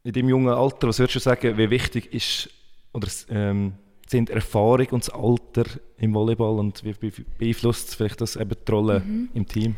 In 0.04 0.12
deinem 0.12 0.28
jungen 0.28 0.50
Alter, 0.50 0.90
was 0.90 1.00
würdest 1.00 1.16
du 1.16 1.20
sagen, 1.22 1.58
wie 1.58 1.70
wichtig 1.70 2.14
ist 2.14 2.50
oder 2.92 3.08
ähm, 3.30 3.76
sind 4.10 4.30
Erfahrung 4.30 4.88
und 4.92 5.08
das 5.08 5.10
Alter 5.10 5.64
im 5.96 6.14
Volleyball 6.14 6.60
und 6.60 6.84
wie 6.84 7.14
beeinflusst 7.38 7.96
vielleicht 7.96 8.20
das 8.20 8.36
eben 8.36 8.58
die 8.68 8.72
Rolle 8.74 9.00
mhm. 9.00 9.30
im 9.34 9.48
Team? 9.48 9.78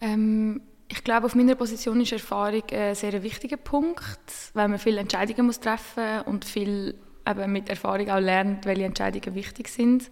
Ähm, 0.00 0.62
ich 0.88 1.04
glaube, 1.04 1.26
auf 1.26 1.34
meiner 1.34 1.54
Position 1.54 2.00
ist 2.00 2.12
Erfahrung 2.12 2.62
ein 2.72 2.94
sehr 2.94 3.22
wichtiger 3.22 3.58
Punkt, 3.58 4.52
weil 4.54 4.68
man 4.68 4.78
viele 4.78 5.00
Entscheidungen 5.00 5.44
muss 5.44 5.60
treffen 5.60 6.22
und 6.24 6.46
viel 6.46 6.94
eben 7.28 7.52
mit 7.52 7.68
Erfahrung 7.68 8.08
auch 8.08 8.20
lernt, 8.20 8.64
welche 8.64 8.84
Entscheidungen 8.84 9.34
wichtig 9.34 9.68
sind. 9.68 10.10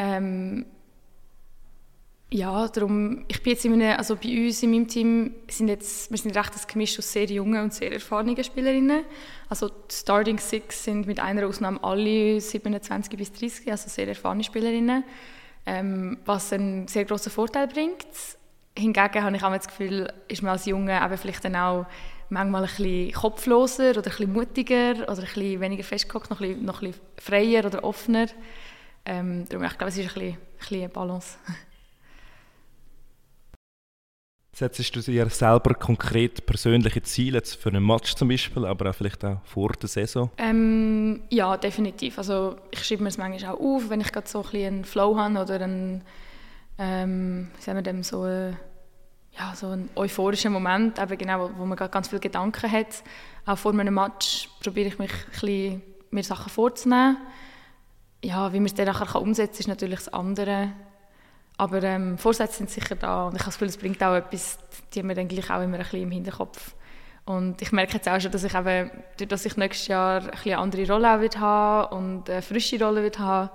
Ähm, 0.00 0.64
ja, 2.30 2.68
darum, 2.68 3.24
ich 3.26 3.42
bin 3.42 3.52
jetzt 3.54 3.64
in 3.64 3.72
einem, 3.72 3.98
also 3.98 4.14
bei 4.14 4.46
uns 4.46 4.62
in 4.62 4.70
meinem 4.70 4.86
Team 4.86 5.34
sind 5.50 5.68
jetzt, 5.68 6.10
wir 6.10 6.18
sind 6.18 6.36
recht 6.36 6.52
ein 6.52 6.60
Gemisch 6.68 6.98
aus 6.98 7.12
sehr 7.12 7.24
jungen 7.24 7.60
und 7.64 7.74
sehr 7.74 7.90
erfahrenen 7.90 8.42
Spielerinnen. 8.44 9.04
Also 9.48 9.68
die 9.68 9.94
Starting 9.94 10.38
Six 10.38 10.84
sind 10.84 11.06
mit 11.08 11.18
einer 11.18 11.48
Ausnahme 11.48 11.82
alle 11.82 12.40
27 12.40 13.16
bis 13.16 13.32
30, 13.32 13.70
also 13.72 13.88
sehr 13.88 14.06
erfahrene 14.06 14.44
Spielerinnen, 14.44 15.02
ähm, 15.66 16.18
was 16.26 16.52
einen 16.52 16.86
sehr 16.86 17.04
großen 17.04 17.32
Vorteil 17.32 17.66
bringt. 17.66 18.06
Hingegen 18.76 19.24
habe 19.24 19.36
ich 19.36 19.42
auch 19.42 19.52
das 19.52 19.66
Gefühl, 19.66 20.12
ist 20.28 20.42
man 20.42 20.52
als 20.52 20.66
Junge 20.66 21.02
eben 21.02 21.18
vielleicht 21.18 21.44
dann 21.44 21.56
auch 21.56 21.86
manchmal 22.28 22.62
ein 22.62 22.68
bisschen 22.68 23.12
kopfloser 23.12 23.90
oder 23.90 23.98
ein 23.98 24.02
bisschen 24.02 24.32
mutiger 24.32 24.92
oder 24.92 25.18
ein 25.18 25.24
bisschen 25.24 25.60
weniger 25.60 25.82
festgehockt, 25.82 26.30
noch 26.30 26.40
ein 26.40 26.48
bisschen, 26.48 26.64
noch 26.64 26.82
ein 26.82 26.90
bisschen 26.90 27.06
freier 27.16 27.64
oder 27.64 27.82
offener. 27.82 28.26
Ähm, 29.08 29.48
darum, 29.48 29.64
ich 29.64 29.78
glaube, 29.78 29.88
es 29.88 29.96
ist 29.96 30.06
ein 30.06 30.14
bisschen, 30.14 30.32
ein 30.34 30.38
bisschen 30.58 30.80
eine 30.80 30.88
Balance. 30.90 31.38
Setzt 34.52 34.94
du 34.96 35.00
dir 35.00 35.30
selber 35.30 35.72
konkret 35.74 36.44
persönliche 36.44 37.00
Ziele 37.02 37.40
für 37.42 37.70
einen 37.70 37.86
Match 37.86 38.16
zum 38.16 38.28
Beispiel, 38.28 38.66
aber 38.66 38.90
auch 38.90 38.94
vielleicht 38.94 39.24
auch 39.24 39.38
vor 39.44 39.70
der 39.70 39.88
Saison? 39.88 40.30
Ähm, 40.36 41.22
ja, 41.30 41.56
definitiv. 41.56 42.18
Also 42.18 42.56
ich 42.70 42.84
schreibe 42.84 43.04
mir 43.04 43.08
es 43.08 43.16
manchmal 43.16 43.54
auch 43.54 43.60
auf, 43.60 43.88
wenn 43.88 44.02
ich 44.02 44.12
gerade 44.12 44.28
so 44.28 44.40
ein 44.40 44.50
bisschen 44.50 44.74
einen 44.74 44.84
Flow 44.84 45.16
habe 45.16 45.38
oder 45.38 45.60
einen, 45.60 46.02
ähm, 46.76 47.50
sagen 47.60 47.78
wir 47.78 47.82
dem, 47.82 48.02
so, 48.02 48.22
eine, 48.22 48.58
ja, 49.38 49.54
so 49.54 49.68
einen 49.68 49.88
euphorischen 49.94 50.52
Moment, 50.52 50.98
eben 50.98 51.16
genau, 51.16 51.40
wo, 51.40 51.60
wo 51.60 51.64
man 51.64 51.78
gerade 51.78 51.92
ganz 51.92 52.08
viele 52.08 52.20
Gedanken 52.20 52.70
hat. 52.70 53.04
Auch 53.46 53.56
vor 53.56 53.72
einem 53.72 53.94
Match 53.94 54.50
probiere 54.60 54.88
ich 54.88 54.98
mich 54.98 55.12
ein 55.12 55.30
bisschen, 55.30 55.82
mir 56.10 56.24
Sachen 56.24 56.50
vorzunehmen. 56.50 57.16
Ja, 58.22 58.52
wie 58.52 58.58
man 58.58 58.66
es 58.66 58.74
dann 58.74 58.86
nachher 58.86 59.20
umsetzen 59.20 59.52
kann, 59.52 59.60
ist 59.60 59.68
natürlich 59.68 59.98
das 60.00 60.12
andere. 60.12 60.72
Aber 61.56 61.82
ähm, 61.82 62.18
Vorsätze 62.18 62.58
sind 62.58 62.70
sicher 62.70 62.94
da 62.94 63.26
und 63.26 63.34
ich 63.34 63.40
habe 63.40 63.48
das 63.50 63.54
Gefühl, 63.54 63.68
es 63.68 63.76
bringt 63.76 64.02
auch 64.02 64.14
etwas, 64.14 64.58
die 64.92 65.00
haben 65.00 65.08
wir 65.08 65.16
dann 65.16 65.28
gleich 65.28 65.50
auch 65.50 65.60
immer 65.60 65.76
ein 65.76 65.82
bisschen 65.82 66.02
im 66.02 66.10
Hinterkopf. 66.10 66.74
Und 67.24 67.60
ich 67.60 67.72
merke 67.72 67.94
jetzt 67.94 68.08
auch 68.08 68.20
schon, 68.20 68.30
dass 68.30 68.44
ich 68.44 68.54
eben, 68.54 68.90
dass 69.28 69.44
ich 69.44 69.56
nächstes 69.56 69.88
Jahr 69.88 70.22
ein 70.22 70.30
eine 70.44 70.58
andere 70.58 70.90
Rolle 70.90 71.08
auch 71.10 71.40
haben 71.40 71.96
und 71.96 72.30
eine 72.30 72.42
frische 72.42 72.82
Rolle 72.82 73.02
wird 73.02 73.18
haben, 73.18 73.50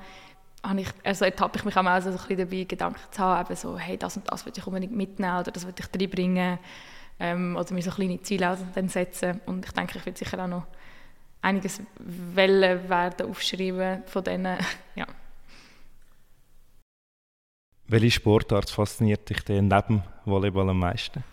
habe 0.63 0.81
ich, 0.81 0.89
also 1.03 1.25
ertappe 1.25 1.57
ich 1.57 1.65
mich 1.65 1.75
auch 1.75 1.81
mal 1.81 2.01
so 2.01 2.09
ein 2.09 2.15
bisschen 2.15 2.37
dabei, 2.37 2.63
Gedanken 2.65 2.99
zu 3.11 3.21
haben, 3.21 3.45
eben 3.45 3.55
so, 3.55 3.77
hey, 3.77 3.97
das 3.97 4.15
und 4.15 4.31
das 4.31 4.45
will 4.45 4.53
ich 4.55 4.67
unbedingt 4.67 4.95
mitnehmen 4.95 5.39
oder 5.39 5.51
das 5.51 5.65
will 5.65 5.73
ich 5.77 6.01
reinbringen 6.01 6.59
ähm, 7.19 7.55
oder 7.55 7.73
mir 7.73 7.81
so 7.81 7.91
kleine 7.91 8.21
Ziele 8.21 8.57
dann 8.75 8.89
setzen. 8.89 9.41
Und 9.45 9.65
ich 9.65 9.71
denke, 9.71 9.97
ich 9.97 10.05
werde 10.05 10.19
sicher 10.19 10.43
auch 10.43 10.47
noch 10.47 10.67
einiges 11.43 11.81
Wellen 11.99 12.89
werden 12.89 13.29
aufschreiben 13.29 14.03
von 14.07 14.23
denen, 14.23 14.57
ja. 14.95 15.05
Welche 17.87 18.11
Sportart 18.11 18.69
fasziniert 18.69 19.29
dich 19.29 19.43
denn 19.43 19.67
neben 19.67 20.03
Volleyball 20.25 20.69
am 20.69 20.79
meisten? 20.79 21.23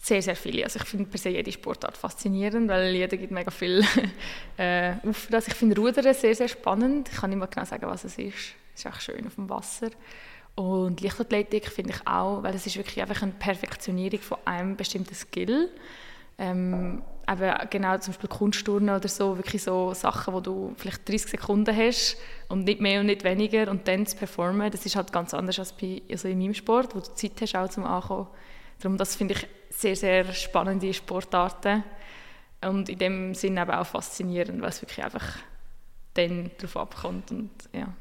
Sehr, 0.00 0.22
sehr 0.22 0.36
viele. 0.36 0.64
Also 0.64 0.78
ich 0.78 0.84
finde 0.84 1.06
per 1.06 1.18
se 1.18 1.30
jede 1.30 1.50
Sportart 1.50 1.96
faszinierend, 1.96 2.68
weil 2.68 2.94
jeder 2.94 3.16
gibt 3.16 3.32
mega 3.32 3.50
viel 3.50 3.84
äh, 4.56 4.92
auf 5.06 5.26
das. 5.30 5.48
Ich 5.48 5.54
finde 5.54 5.76
Rudern 5.76 6.14
sehr, 6.14 6.34
sehr 6.34 6.48
spannend. 6.48 7.08
Ich 7.10 7.18
kann 7.18 7.30
nicht 7.30 7.38
mehr 7.38 7.48
genau 7.48 7.64
sagen, 7.64 7.86
was 7.86 8.04
es 8.04 8.16
ist. 8.16 8.54
Es 8.74 8.84
ist 8.84 8.86
auch 8.86 9.00
schön 9.00 9.26
auf 9.26 9.34
dem 9.34 9.50
Wasser. 9.50 9.90
Und 10.54 11.00
Leichtathletik 11.00 11.68
finde 11.68 11.92
ich 11.92 12.06
auch, 12.06 12.42
weil 12.42 12.54
es 12.54 12.66
ist 12.66 12.76
wirklich 12.76 13.00
einfach 13.00 13.22
eine 13.22 13.32
Perfektionierung 13.32 14.20
von 14.20 14.38
einem 14.44 14.76
bestimmten 14.76 15.14
Skill. 15.14 15.70
Ähm, 16.38 17.02
aber 17.26 17.66
genau 17.66 17.98
zum 17.98 18.14
Beispiel 18.14 18.28
Kunstturnen 18.30 18.94
oder 18.94 19.08
so, 19.08 19.36
wirklich 19.36 19.62
so 19.62 19.92
Sachen, 19.92 20.32
wo 20.32 20.40
du 20.40 20.72
vielleicht 20.78 21.06
30 21.06 21.32
Sekunden 21.32 21.76
hast 21.76 22.16
und 22.48 22.64
nicht 22.64 22.80
mehr 22.80 23.00
und 23.00 23.06
nicht 23.06 23.22
weniger 23.22 23.70
und 23.70 23.86
dann 23.86 24.06
zu 24.06 24.16
performen, 24.16 24.70
das 24.70 24.86
ist 24.86 24.96
halt 24.96 25.12
ganz 25.12 25.34
anders 25.34 25.58
als 25.58 25.72
bei, 25.72 26.00
also 26.10 26.28
in 26.28 26.38
meinem 26.38 26.54
Sport, 26.54 26.94
wo 26.94 27.00
du 27.00 27.14
Zeit 27.14 27.32
hast 27.42 27.54
auch 27.54 27.68
zum 27.68 27.84
Ankommen. 27.84 28.28
Darum, 28.80 28.96
das 28.96 29.16
finde 29.16 29.34
ich 29.34 29.46
sehr, 29.68 29.96
sehr 29.96 30.32
spannende 30.32 30.94
Sportarten 30.94 31.84
und 32.64 32.88
in 32.88 32.98
dem 32.98 33.34
Sinne 33.34 33.62
aber 33.62 33.80
auch 33.80 33.86
faszinierend, 33.86 34.62
weil 34.62 34.70
es 34.70 34.80
wirklich 34.80 35.04
einfach 35.04 35.36
dann 36.14 36.50
darauf 36.58 36.76
abkommt 36.76 37.30
und 37.30 37.50
ja. 37.72 37.92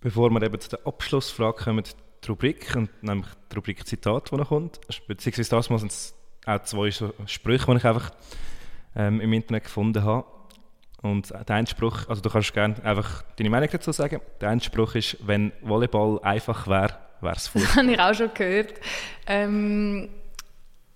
Bevor 0.00 0.30
wir 0.30 0.42
eben 0.42 0.58
zu 0.58 0.70
der 0.70 0.86
Abschlussfrage 0.86 1.64
kommen, 1.64 1.84
die 2.24 2.28
Rubrik, 2.28 2.74
und 2.76 3.02
nämlich 3.02 3.28
die 3.50 3.56
Rubrik 3.56 3.86
Zitat, 3.86 4.30
die 4.30 4.36
noch 4.36 4.48
kommt, 4.48 4.80
beziehungsweise 5.06 5.50
das 5.50 5.66
sind 5.66 5.90
es 5.90 6.14
auch 6.46 6.62
zwei 6.62 6.90
Sprüche, 6.90 7.66
die 7.66 7.76
ich 7.76 7.84
einfach 7.84 8.10
ähm, 8.96 9.20
im 9.20 9.32
Internet 9.32 9.64
gefunden 9.64 10.04
habe. 10.04 10.26
Und 11.02 11.30
der 11.30 11.56
eine 11.56 11.66
Spruch, 11.66 12.08
also 12.08 12.20
du 12.20 12.28
kannst 12.28 12.52
gerne 12.52 12.82
einfach 12.84 13.22
deine 13.36 13.48
Meinung 13.48 13.70
dazu 13.72 13.90
sagen. 13.92 14.20
Der 14.40 14.50
eine 14.50 14.60
Spruch 14.60 14.94
ist, 14.94 15.16
wenn 15.26 15.52
Volleyball 15.62 16.20
einfach 16.22 16.66
wäre, 16.66 16.98
wäre 17.22 17.36
es 17.36 17.50
Das 17.52 17.76
habe 17.76 17.92
ich 17.92 17.98
auch 17.98 18.14
schon 18.14 18.34
gehört. 18.34 18.74
Ähm, 19.26 20.10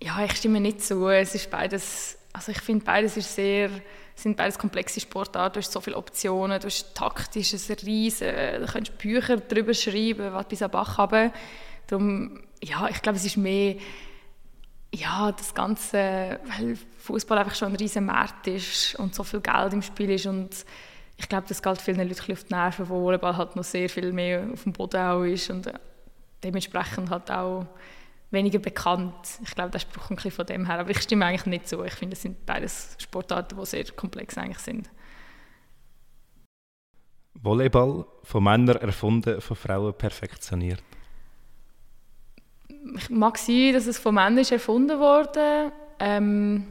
ja, 0.01 0.23
ich 0.23 0.33
stimme 0.33 0.59
nicht 0.59 0.83
zu. 0.83 1.07
Es 1.07 1.33
ist 1.33 1.49
beides, 1.49 2.19
also 2.33 2.51
ich 2.51 2.61
finde 2.61 2.85
beides 2.85 3.17
ist 3.17 3.33
sehr, 3.33 3.71
sind 4.15 4.37
beides 4.37 4.57
komplexe 4.57 4.99
Sportarten. 4.99 5.55
Du 5.55 5.59
hast 5.59 5.71
so 5.71 5.81
viele 5.81 5.97
Optionen, 5.97 6.59
du 6.59 6.67
hast 6.67 6.95
taktisches 6.95 7.69
Riesen, 7.85 8.27
du 8.59 8.65
kannst 8.65 8.97
Bücher 8.97 9.37
darüber 9.37 9.73
schreiben, 9.73 10.33
was 10.33 10.47
bis 10.47 10.61
am 10.61 10.71
Bach 10.71 10.97
haben. 10.97 11.31
Darum, 11.87 12.39
ja, 12.63 12.87
ich 12.89 13.01
glaube, 13.01 13.17
es 13.17 13.25
ist 13.25 13.37
mehr 13.37 13.75
ja, 14.93 15.31
das 15.31 15.53
Ganze, 15.53 16.39
weil 16.57 16.77
Fußball 16.99 17.37
einfach 17.37 17.55
schon 17.55 17.69
ein 17.69 17.75
riesen 17.75 18.05
Markt 18.05 18.47
ist 18.47 18.95
und 18.95 19.13
so 19.13 19.23
viel 19.23 19.41
Geld 19.41 19.73
im 19.73 19.81
Spiel 19.81 20.11
ist 20.11 20.25
und 20.25 20.65
ich 21.17 21.29
glaube, 21.29 21.45
das 21.47 21.61
geht 21.61 21.81
vielen 21.81 22.07
Leuten 22.07 22.31
auf 22.31 22.43
die 22.43 22.53
Nerven, 22.53 22.89
wo 22.89 23.01
Volleyball 23.01 23.37
halt 23.37 23.55
noch 23.55 23.63
sehr 23.63 23.89
viel 23.89 24.11
mehr 24.11 24.47
auf 24.51 24.63
dem 24.63 24.73
Boden 24.73 25.01
auch 25.01 25.23
ist 25.23 25.49
und 25.49 25.71
dementsprechend 26.43 27.09
halt 27.09 27.31
auch 27.31 27.65
weniger 28.31 28.59
bekannt. 28.59 29.13
Ich 29.43 29.55
glaube, 29.55 29.71
das 29.71 29.83
Spruch 29.83 30.09
ein 30.09 30.15
bisschen 30.15 30.31
von 30.31 30.45
dem 30.45 30.65
her, 30.65 30.79
aber 30.79 30.89
ich 30.89 31.01
stimme 31.01 31.25
eigentlich 31.25 31.45
nicht 31.45 31.67
zu. 31.67 31.83
Ich 31.83 31.93
finde, 31.93 32.13
es 32.13 32.21
sind 32.21 32.45
beides 32.45 32.95
Sportarten, 32.99 33.57
die 33.57 33.65
sehr 33.65 33.85
komplex 33.91 34.37
eigentlich 34.37 34.59
sind. 34.59 34.89
Volleyball 37.35 38.05
von 38.23 38.43
Männern 38.43 38.77
erfunden, 38.77 39.39
von 39.41 39.55
Frauen 39.55 39.93
perfektioniert 39.93 40.81
mag 43.09 43.37
sein, 43.37 43.73
dass 43.73 43.87
es 43.87 43.99
von 43.99 44.15
Männern 44.15 44.45
erfunden 44.45 44.99
wurde. 44.99 45.71
Ähm, 45.99 46.67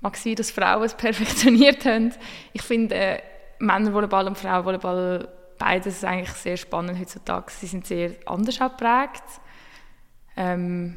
mag 0.00 0.16
sein, 0.16 0.34
dass 0.34 0.50
Frauen 0.50 0.84
es 0.84 0.94
perfektioniert 0.96 1.84
haben. 1.84 2.12
Ich 2.52 2.62
finde 2.62 2.94
äh, 2.94 3.18
Männervolleyball 3.58 4.26
und 4.26 4.38
Frauenvolleyball 4.38 5.28
beides 5.58 6.02
eigentlich 6.02 6.30
sehr 6.30 6.56
spannend 6.56 6.98
heutzutage. 6.98 7.50
Sie 7.50 7.66
sind 7.66 7.86
sehr 7.86 8.14
anders 8.26 8.58
geprägt. 8.58 9.22
Ähm, 10.36 10.96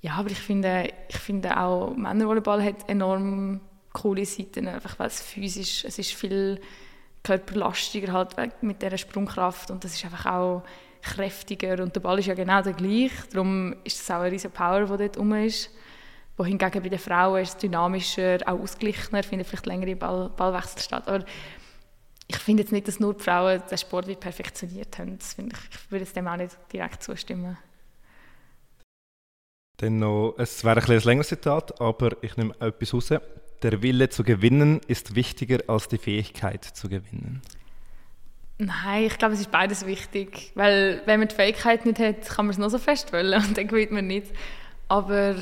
ja, 0.00 0.14
aber 0.14 0.30
ich 0.30 0.38
finde, 0.38 0.92
ich 1.08 1.16
finde 1.16 1.58
auch 1.58 1.94
Männervolleyball 1.96 2.62
hat 2.62 2.88
enorm 2.88 3.60
coole 3.92 4.26
Seiten, 4.26 4.68
einfach 4.68 4.98
weil 4.98 5.06
es 5.06 5.22
physisch, 5.22 5.84
es 5.84 5.98
ist 5.98 6.12
viel 6.12 6.60
körperlastiger 7.22 8.12
halt 8.12 8.62
mit 8.62 8.82
dieser 8.82 8.98
Sprungkraft 8.98 9.70
und 9.70 9.82
das 9.82 9.94
ist 9.94 10.04
einfach 10.04 10.26
auch 10.26 10.62
kräftiger 11.00 11.82
und 11.82 11.94
der 11.94 12.00
Ball 12.00 12.18
ist 12.18 12.26
ja 12.26 12.34
genau 12.34 12.60
der 12.60 12.72
gleiche. 12.72 13.14
Darum 13.32 13.76
ist 13.84 14.00
es 14.00 14.10
auch 14.10 14.20
eine 14.20 14.32
riesige 14.32 14.52
Power, 14.52 14.80
die 14.84 15.04
dort 15.04 15.18
rum 15.18 15.32
ist. 15.34 15.70
Wohingegen 16.36 16.82
bei 16.82 16.88
den 16.88 16.98
Frauen 16.98 17.42
ist 17.42 17.50
es 17.50 17.56
dynamischer, 17.58 18.38
auch 18.46 18.60
ausgeglichener, 18.60 19.22
finden 19.22 19.44
vielleicht 19.44 19.66
längere 19.66 19.94
Ball 19.94 20.30
Ballwechsel 20.36 20.80
statt. 20.80 21.06
Aber 21.06 21.24
ich 22.26 22.36
finde 22.38 22.62
jetzt 22.62 22.72
nicht, 22.72 22.88
dass 22.88 23.00
nur 23.00 23.14
die 23.14 23.22
Frauen 23.22 23.62
den 23.70 23.78
Sport 23.78 24.08
wie 24.08 24.16
perfektioniert 24.16 24.98
haben. 24.98 25.18
Das 25.18 25.32
ich, 25.32 25.46
ich 25.46 25.90
würde 25.90 26.04
dem 26.04 26.26
auch 26.26 26.36
nicht 26.36 26.56
direkt 26.72 27.02
zustimmen. 27.02 27.56
Dann 29.78 29.98
noch, 29.98 30.34
es 30.38 30.64
wäre 30.64 30.80
ein, 30.80 30.90
ein 30.90 31.00
längeres 31.00 31.28
Zitat, 31.28 31.80
aber 31.80 32.16
ich 32.22 32.36
nehme 32.36 32.54
etwas 32.60 32.94
raus. 32.94 33.12
Der 33.62 33.82
Wille 33.82 34.08
zu 34.08 34.22
gewinnen 34.22 34.80
ist 34.86 35.14
wichtiger 35.14 35.58
als 35.68 35.88
die 35.88 35.98
Fähigkeit 35.98 36.64
zu 36.64 36.88
gewinnen. 36.88 37.42
Nein, 38.58 39.04
ich 39.04 39.18
glaube, 39.18 39.34
es 39.34 39.40
ist 39.40 39.50
beides 39.50 39.84
wichtig. 39.84 40.52
Weil 40.54 41.02
wenn 41.06 41.18
man 41.18 41.28
die 41.28 41.34
Fähigkeit 41.34 41.84
nicht 41.86 41.98
hat, 41.98 42.28
kann 42.28 42.46
man 42.46 42.50
es 42.50 42.58
noch 42.58 42.68
so 42.68 42.78
fest 42.78 43.12
wollen 43.12 43.42
und 43.48 43.56
dann 43.56 43.66
gewinnt 43.66 43.92
man 43.92 44.06
nicht. 44.06 44.28
Aber 44.88 45.36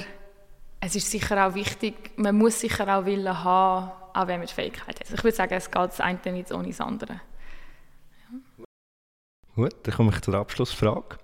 es 0.81 0.97
ist 0.97 1.11
sicher 1.11 1.47
auch 1.47 1.55
wichtig, 1.55 1.95
man 2.17 2.37
muss 2.37 2.61
sicher 2.61 2.89
auch 2.97 3.05
Willen 3.05 3.45
haben, 3.45 3.91
auch 4.15 4.27
wenn 4.27 4.39
man 4.39 4.47
die 4.47 4.55
Fähigkeit 4.55 4.89
hat. 4.89 5.03
Also 5.03 5.15
ich 5.15 5.25
würde 5.25 5.37
sagen, 5.37 5.55
es 5.55 5.71
geht 5.71 5.77
das 5.77 6.01
eine 6.01 6.19
nicht 6.33 6.53
ohne 6.53 6.69
das 6.69 6.81
andere. 6.81 7.21
Ja. 8.31 8.65
Gut, 9.55 9.75
dann 9.83 9.95
komme 9.95 10.13
ich 10.13 10.21
zur 10.23 10.35
Abschlussfrage. 10.35 11.19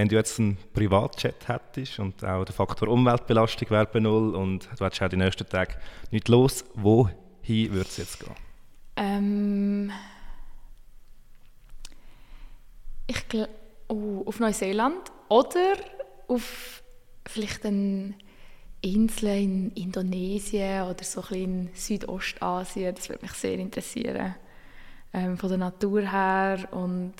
Wenn 0.00 0.08
du 0.08 0.16
jetzt 0.16 0.40
einen 0.40 0.56
Privatchat 0.72 1.46
hättest 1.46 1.98
und 1.98 2.24
auch 2.24 2.42
der 2.46 2.54
Faktor 2.54 2.88
Umweltbelastung 2.88 3.68
wäre 3.68 3.84
bei 3.84 4.00
null 4.00 4.34
und 4.34 4.64
du 4.64 4.86
hättest 4.86 5.02
auch 5.02 5.08
die 5.10 5.18
nächsten 5.18 5.46
Tage 5.46 5.74
nicht 6.10 6.26
los, 6.28 6.64
wohin 6.72 7.14
würde 7.70 7.82
es 7.82 7.98
jetzt 7.98 8.18
gehen? 8.18 8.34
Ähm 8.96 9.92
ich 13.06 13.28
glaube, 13.28 13.50
oh, 13.88 14.22
auf 14.24 14.40
Neuseeland 14.40 15.12
oder 15.28 15.74
auf 16.28 16.82
vielleicht 17.26 17.66
eine 17.66 18.14
Insel 18.80 19.28
in 19.36 19.70
Indonesien 19.72 20.84
oder 20.84 21.04
so 21.04 21.22
ein 21.28 21.34
in 21.34 21.70
Südostasien. 21.74 22.94
Das 22.94 23.10
würde 23.10 23.20
mich 23.20 23.32
sehr 23.32 23.58
interessieren. 23.58 24.34
Ähm, 25.12 25.36
von 25.36 25.50
der 25.50 25.58
Natur 25.58 26.10
her 26.10 26.66
und 26.70 27.16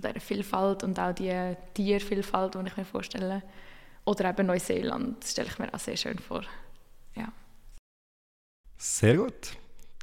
von 0.00 0.12
der 0.12 0.20
Vielfalt 0.20 0.84
und 0.84 0.98
auch 0.98 1.12
die 1.12 1.54
Tiervielfalt, 1.74 2.54
die 2.54 2.66
ich 2.66 2.76
mir 2.76 2.84
vorstelle. 2.84 3.42
Oder 4.04 4.30
eben 4.30 4.46
Neuseeland, 4.46 5.22
das 5.22 5.32
stelle 5.32 5.48
ich 5.48 5.58
mir 5.58 5.72
auch 5.72 5.78
sehr 5.78 5.96
schön 5.96 6.18
vor. 6.18 6.42
Ja. 7.14 7.30
Sehr 8.76 9.16
gut. 9.16 9.56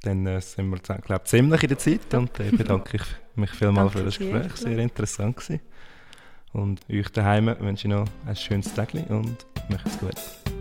Dann 0.04 0.28
äh, 0.28 0.39
sind 0.41 0.70
wir 0.70 0.78
glaub, 0.78 1.28
ziemlich 1.28 1.64
in 1.64 1.70
der 1.70 1.78
Zeit 1.80 2.14
und 2.14 2.39
äh, 2.39 2.52
bedanke 2.52 2.98
ich 2.98 3.04
mich 3.36 3.50
vielmals 3.52 3.93
für 3.93 4.04
das 4.04 4.20
Gespräch. 4.20 4.54
Dir. 4.54 4.58
Sehr 4.58 4.78
interessant 4.78 5.38
gewesen. 5.38 5.62
Und 6.54 6.82
euch 6.89 7.10
daheim 7.10 7.48
wünsche 7.60 7.88
ich 7.88 7.93
noch 7.93 8.06
ein 8.26 8.36
schönes 8.36 8.74
Tag 8.74 8.93
und 8.93 9.46
macht 9.70 9.88
es 9.88 10.00
gut. 10.00 10.55